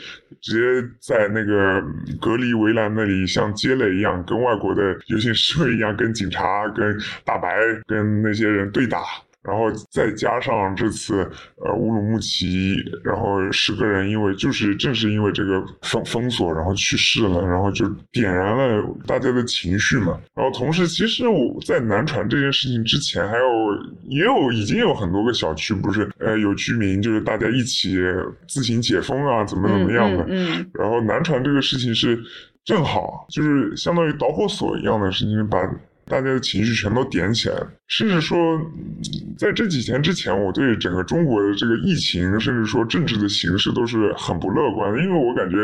[0.42, 1.82] 直接在那个
[2.20, 7.56] 隔离围栏那里像街垒一样，跟外国的游行示威一样，跟警察、跟大白、
[7.86, 9.04] 跟那些人对打。
[9.46, 20.20] 然后再加上这次，呃，乌鲁木齐，然后十个人因为就是正是因为这个封封锁，然后去世了，然后就点燃了大家的情绪嘛。
[20.34, 23.46] 然后同时，其实我在南传这件事情之前，还有
[24.08, 27.98] 也有已经有很多个小区，不是呃有居民就是大家一起
[28.48, 30.26] 自行解封啊，怎么怎么样的。
[30.28, 30.66] 嗯。
[30.74, 32.20] 然后南传这个事情是
[32.64, 35.60] 正好就是相当于导火索一样的事情，把。
[36.08, 37.56] 大家的情绪全都点起来，
[37.88, 38.38] 甚至说，
[39.38, 45.58] 在这几天之前，我对整个中国的这个疫情，甚至说政治的形势都是很不乐观的，因为我感觉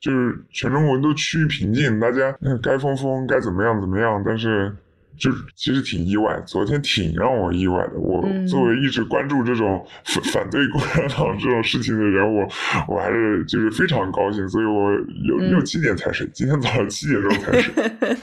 [0.00, 4.74] 就是全中国都趋于平静，大家该疯疯，该怎么样怎么样，但是。
[5.20, 7.98] 就是其实挺意外，昨天挺让我意外的。
[7.98, 12.48] 我作为一直关注这种反 反对共产党这种事情的人，我
[12.88, 14.90] 我还是就是非常高兴，所以我
[15.22, 17.74] 六六七点才睡，今天早上七点钟才睡。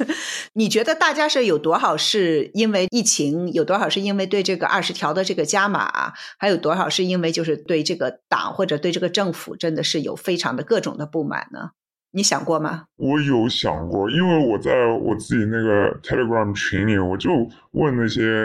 [0.53, 11.69] 你觉得大家是有多少是因为疫情，有多少是因为对这个二十条的这个加码，还有多少是因为就是对这个党或者对这个政府真的是有非常的各种的不满呢？
[12.17, 12.85] 你想过吗？
[12.95, 18.43] 我有想过，因为我在我自己那个 Telegram 群里，我就问那些，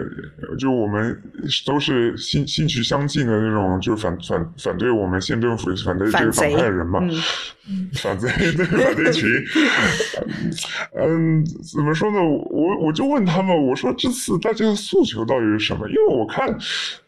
[0.59, 1.19] 就我们
[1.67, 7.01] 都是兴兴趣相近的那种，就反反反对我们县政府、反对这个反派的人嘛，
[7.97, 9.27] 反贼对反对群。
[10.99, 11.43] 嗯，
[11.73, 12.23] 怎么说呢？
[12.23, 15.89] 我我就问他们，我说这次大家的诉求到底是什么？
[15.89, 16.47] 因为我看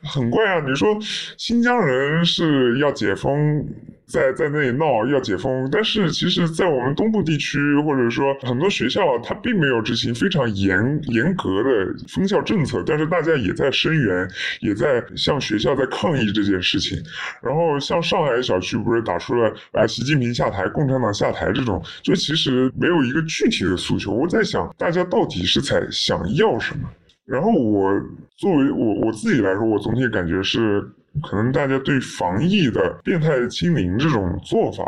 [0.03, 0.97] 很怪啊，你说
[1.37, 3.69] 新疆人是要解封。
[4.07, 14.29] 在在那里闹要解封，但是其实，在我们东部地区，或者说很多学校，它并没有执行非常严严格的封校政策，但是大家也在声援，
[14.61, 16.99] 也在向学校在抗议这件事情。
[17.43, 24.13] 然后像上海小区不是打出了啊习近平下台、共产党下台这种，就其实没有一个具体的诉求。
[24.13, 26.89] 我在想，大家到底是在想要什么？
[27.25, 27.91] 然后我
[28.37, 30.87] 作为我我自己来说，我总体感觉是。
[31.23, 34.85] 可能大家对防疫的变态清零这种做法。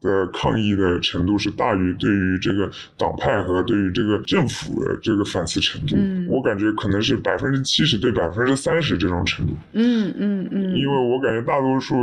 [0.00, 5.94] 的抗议的程度是大于对于这个党派和对于这个政府的这个反思程度。
[5.98, 9.54] 嗯，我感觉可能是百分之七十对百分之三十这种程度。
[9.72, 10.74] 嗯嗯嗯。
[10.74, 11.94] 因为我感觉大多数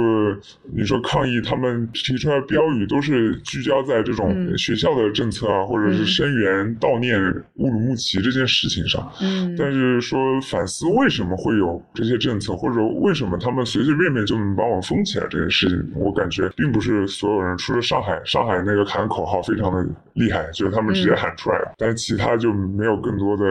[0.72, 7.20] 你说抗议，他们提出来标语都是聚焦在这种学校的政策啊，或者是声援悼念
[7.56, 9.12] 乌鲁木齐这件事情上。
[9.22, 9.56] 嗯。
[9.58, 17.82] 但是说反思为什么会有这些政策，或者为什么他们随随便便就能把我封起来这件事情，我感觉并不是所有人出了。
[17.88, 23.46] 上海，上海那个喊口号非常的厉害，就是他们直接喊出来了，但是其他就没有更多的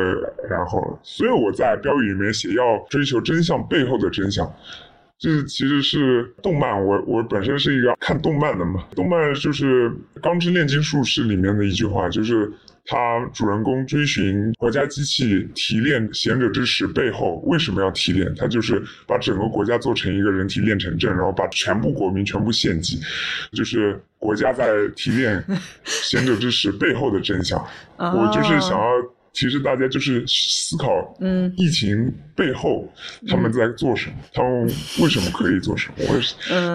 [0.48, 0.98] 然后了。
[1.02, 4.46] 所以我在标语里面写要追求真相背后的真相，
[5.18, 6.84] 这其实是动漫。
[6.84, 9.90] 我我本身是一个看动漫的嘛，动漫就是
[10.22, 12.52] 《钢之炼金术士》里面的一句话，就是。
[12.86, 18.32] 他主人公追寻国家机器提炼贤者之石背后为什么要提炼？
[18.36, 23.00] 他就是把整个国家做成一个人体炼成阵，然后把全部国民全部献祭，
[23.52, 25.44] 就是国家在提炼
[25.84, 27.58] 贤者之石背后的真相。
[27.98, 29.15] 我就是想要。
[29.36, 32.88] 其实大家就是思考，嗯，疫情背后
[33.28, 34.62] 他们在做什么，他们
[34.98, 36.04] 为什么可以做什么？
[36.08, 36.20] 我，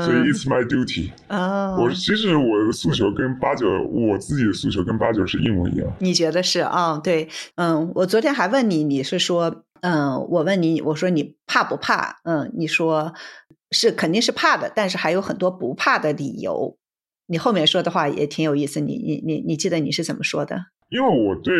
[0.05, 1.09] 所以 it's my duty。
[1.27, 5.91] 啊，我其实我的诉求跟八九，我自己的诉求跟八九是一模一样。
[5.99, 6.99] 你觉得是啊？
[7.03, 12.19] 对，嗯，我昨天还问你，你是说，嗯，我问你，我说你怕不怕？
[12.25, 13.15] 嗯，你说
[13.71, 16.77] 是肯定是怕的，但是还有很多不怕的理由。
[17.25, 20.65] 你后面说的话也挺有意思，你你你你记得你是怎么说的？
[20.91, 21.55] 因为我对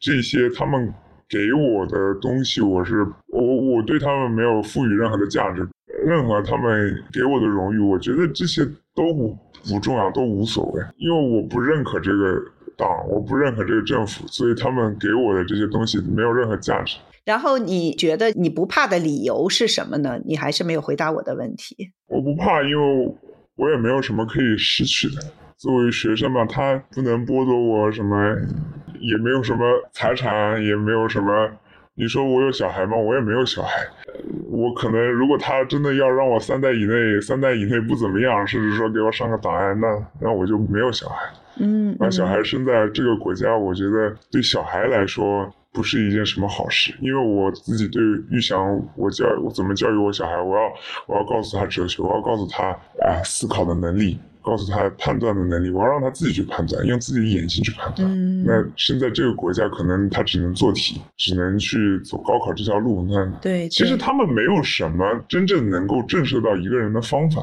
[0.00, 0.92] 这些他们
[1.28, 5.68] 给我的东西，我是我我对他们没有赋予任何的价值，
[6.06, 8.64] 任何他们给我的荣誉，我觉得这些
[8.94, 9.36] 都不
[9.68, 12.40] 不重要，都无所谓，因为我不认可这个
[12.78, 16.96] 党，我不认可这个政府，所以他们给我的这些东西没有任何价值。
[17.26, 20.18] 然后你觉得你不怕的理由是什么呢？
[20.24, 21.92] 你还是没有回答我的问题。
[22.06, 23.14] 我不怕，因为
[23.56, 25.20] 我也没有什么可以失去的。
[25.56, 28.36] 作为学生嘛，他不能剥夺我什么，
[29.00, 31.50] 也没有什么财产，也没有什么。
[31.94, 32.94] 你说我有小孩吗？
[32.94, 33.78] 我也没有小孩。
[34.50, 39.88] 我可能如果他真的要让我三代以内，三代以内不怎么样，甚至说给我上个档案，那
[40.20, 41.26] 那我就没有小孩。
[41.58, 46.94] 嗯，把小孩生在这个国家，我觉得对小孩来说不是一件什么好事。
[47.00, 50.70] 因为我自己对预想，我教我怎么教育我小孩，我要
[51.06, 52.68] 我要告诉他哲学，我要告诉他
[53.00, 54.18] 啊思考的能力。
[54.46, 58.08] 告诉他判断的能力，我要让他自己去判断，用自己的眼睛去判断。
[58.08, 63.04] 嗯，那生在这个国家，可能他只能做题，只能去走高考这条路。
[63.10, 67.42] 那对，其实他们没有什么真正能够震慑到一个人的方法。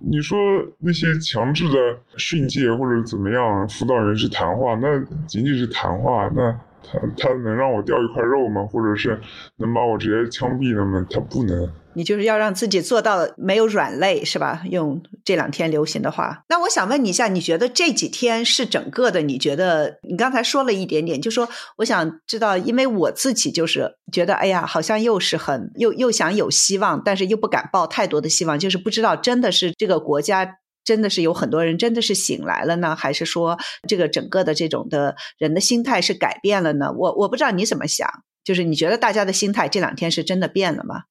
[0.00, 0.38] 你说
[0.78, 1.74] 那些强制的
[2.16, 6.30] 训诫或者怎么样，辅导员去谈话，那仅仅是谈话。
[6.32, 6.52] 那
[6.84, 8.62] 他他能让我掉一块肉吗？
[8.70, 9.18] 或者是
[9.56, 11.04] 能把我直接枪毙了吗？
[11.10, 11.68] 他不能。
[11.94, 14.62] 你就是要让自己做到没有软肋，是吧？
[14.70, 19.22] 用这两天流行的话，那我想问你一下，你觉得这几天是整个的？
[19.22, 21.48] 你觉得你刚才说了一点点，就说
[21.78, 33.56] 我想知道，因为我自己就是觉得，哎呀，好像又是很又又想有希望，但是又不敢抱太多的希望，就是不知道真的是这个国家真的是有很多人真的是醒来了呢，还是说
[33.88, 36.92] 这个整个的这种的人的心态是改变了呢？
[36.92, 38.06] 我我不知道你怎么想，
[38.44, 41.04] 就是你觉得大家的心态这两天是真的变了吗？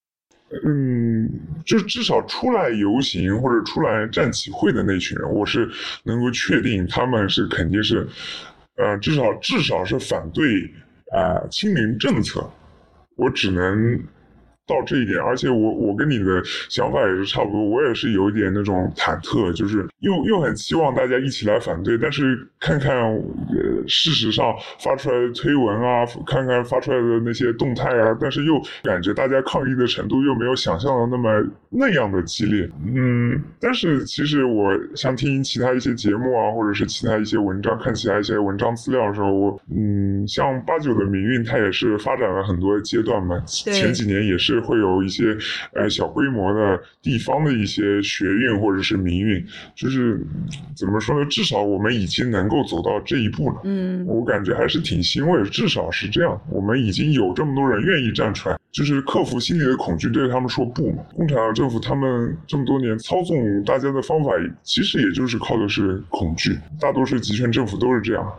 [0.65, 1.29] 嗯，
[1.65, 5.69] 就至少出来游行或者出来站起会的那群人，我是
[6.03, 8.07] 能够确定他们是肯定是，
[8.77, 10.63] 呃，至少至少是反对
[11.11, 12.49] 啊清零政策，
[13.15, 13.99] 我只能。
[14.65, 28.53] 到这一点，而且我我跟你的想法也是差不多，我也是有一点那种忐忑，就是又又很期望大家一起来反对，但是看看呃事实上发出来的推文啊，看看发出来的那些动态啊，但是又
[28.83, 44.52] 感觉大家抗议的程度又没有想象的那么那样的激烈，嗯，但是其实我像听其他一些节目啊，或者是其他一些文章，看其他一些文章资料的时候，我嗯，像八九的民运，它也是发展了很多阶段嘛，前几年也是。
[44.53, 45.35] 是会有一些
[45.73, 49.43] 呃小规模的地方的一些学运或者是民运，
[49.75, 50.21] 就是
[50.75, 51.25] 怎么说呢？
[51.29, 53.61] 至少我们已经能够走到这一步了。
[53.63, 56.39] 嗯，我感觉还是挺欣慰，至少是这样。
[56.49, 61.03] 我们已经有这么多人愿意站出来，就是克服心里的恐惧，对他们说不嘛。
[61.15, 64.31] 共产党政府他们这么多年操纵大家的方法，
[64.61, 66.57] 其实也就是靠的是恐惧。
[66.79, 68.33] 大多数集权政府都是这样，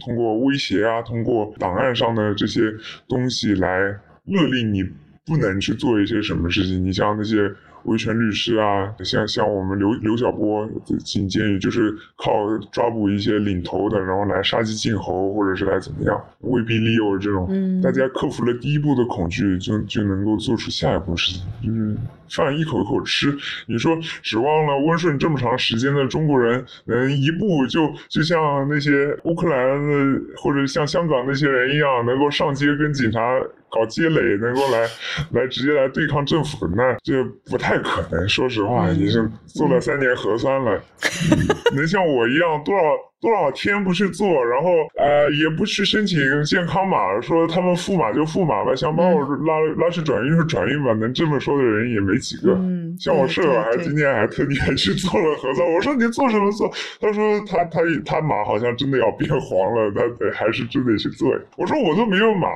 [0.00, 2.72] 通过威胁啊，通过档案上的这些
[3.08, 3.78] 东西来
[4.24, 4.84] 勒令你。
[5.26, 7.52] 不能去做一些什么事情，你像那些
[7.86, 10.68] 维权律师啊，像像我们刘刘晓波
[11.04, 12.30] 进监狱，就是靠
[12.70, 17.46] 抓捕一些领头的，然后来杀鸡儆猴，或者是来怎么样威逼利诱这种。
[17.50, 21.96] 嗯，大家克服了第一步的恐惧，就就能够做出下一步事情，就是
[22.28, 23.34] 饭一口一口吃。
[23.66, 33.20] 你说指望了温顺这么长时间的中国人，能一步就就像那些乌克兰的或者像香港那些人一样，能够上街跟警察。
[33.68, 34.86] 搞积累能够来
[35.32, 38.28] 来直接来对抗政府，那这不太可能。
[38.28, 40.80] 说实话，已经做了三年核酸了，
[41.74, 42.82] 能像我一样多少？
[43.20, 52.52] 多少天不去做，然后呃也不去申请健康码，说他们付码就付码吧，想把我拉拉去转运就转运吧，能这么说的人也没几个。
[52.52, 56.70] 嗯，像我舍友还今天还特地还去做了核酸，我说你做什么做？
[57.00, 61.34] 他说他他他码好像真的要变黄了，他得还是真得去做。
[61.56, 62.48] 我说我都没有码，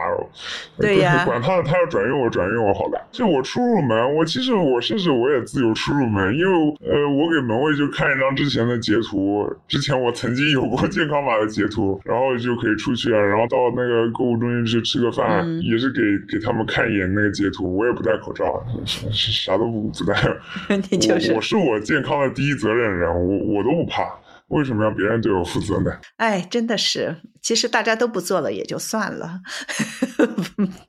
[0.79, 3.09] 对呀，管他呢他要转运我转运我好了。
[3.11, 6.53] 就我出入门，我其实我甚至我也自由出入门，因为
[6.85, 10.50] 呃我给门卫就看一张之前的截图，之前我曾经。
[10.53, 17.77] 有过健康码的截图， 然后就可以出去啊，然后到那个购物中心去吃个饭，也是给给他们看一眼那个截图。
[17.77, 18.65] 我也不戴口罩，
[19.13, 20.15] 啥都不不戴。
[21.31, 24.05] 我我是我健康的第一责任人，我我都不怕。
[24.51, 25.91] 为什么要别人对我负责呢？
[26.19, 29.41] 哎，真的是，其实大家都不做了也就算了。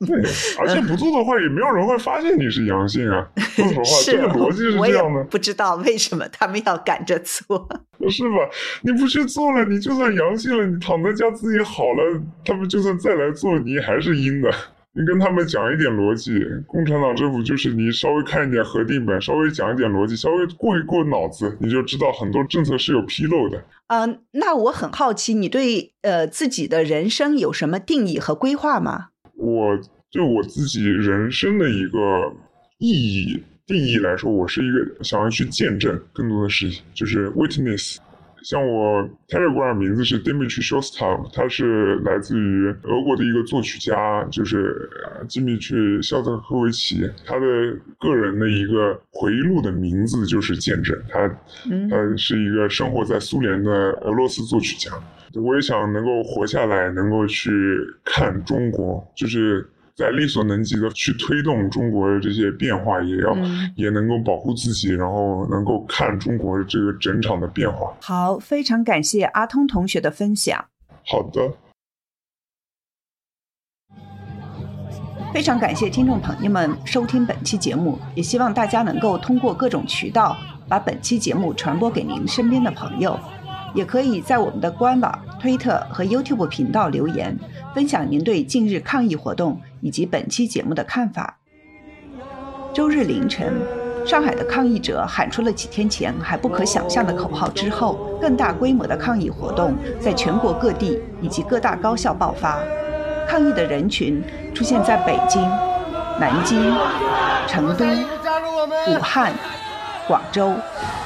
[0.06, 0.20] 对，
[0.58, 3.26] 而且不做的话，也没有人会发现你是阳性啊。
[3.36, 5.24] 说实话，这个逻辑是这样的。
[5.24, 7.68] 不知道为什么他们要赶着做，
[8.10, 8.36] 是吧？
[8.82, 14.52] 你不去做了，你就算阳性了，你躺在家自己好了，他们就算再来做，你还是阴的。
[14.94, 23.64] 你跟他们讲一点逻辑，共产党政府就是你稍微看一点核定本，稍微讲一点逻辑，稍微过一过脑子，你就知道很多政策是有纰漏的。
[23.86, 29.08] 嗯，那我很好奇，你对呃自己的人生有什么定义和规划吗？
[29.34, 32.30] 我对我自己人生的一个
[32.78, 37.96] 意义定义来说，我是一个想要去见证更多的事情，就是 witness。
[38.44, 44.88] 像我 Telegram 名字是 Dimitri Shostov，他是来自于俄国的一个作曲家，就是
[45.28, 47.08] 基米去肖泽科维奇。
[47.24, 47.46] 他的
[47.98, 51.28] 个人的一个回忆录的名字就是《见证》，他
[51.88, 53.70] 他是一个生活在苏联的
[54.02, 54.90] 俄罗斯作曲家。
[55.34, 57.50] 我也想能够活下来，能够去
[58.04, 59.66] 看中国，就是
[60.02, 63.36] 在力所能及的去推动中国的这些变化，也要
[63.76, 67.94] 也能够保护自己，然后能够看中国这个整场的变化。
[68.00, 70.64] 好，非常感谢阿通同学的分享。
[71.06, 71.52] 好的，
[75.32, 80.36] 非常感谢听众朋友们收听本期节目，也希望大家能够通过各种渠道
[80.68, 83.16] 把本期节目传播给您身边的朋友。
[83.74, 87.34] 也可以在我们的官网、推特和 YouTube 频道留言，
[87.74, 91.36] 分享您对近日抗议活动以及本期节目的看法。
[92.72, 93.52] 周日凌晨，
[94.06, 102.58] 上海的抗议者喊出了几天前还不可想象的口号之后，更大规模的抗议活动在全国各地以及各大高校爆发。
[103.28, 104.22] 抗议的人群
[104.54, 105.42] 出现在北京、
[106.18, 106.74] 南京、
[107.46, 109.32] 成都、武汉。
[110.08, 110.52] 广州，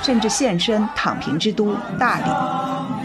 [0.03, 2.96] 甚至现身躺平之都大理。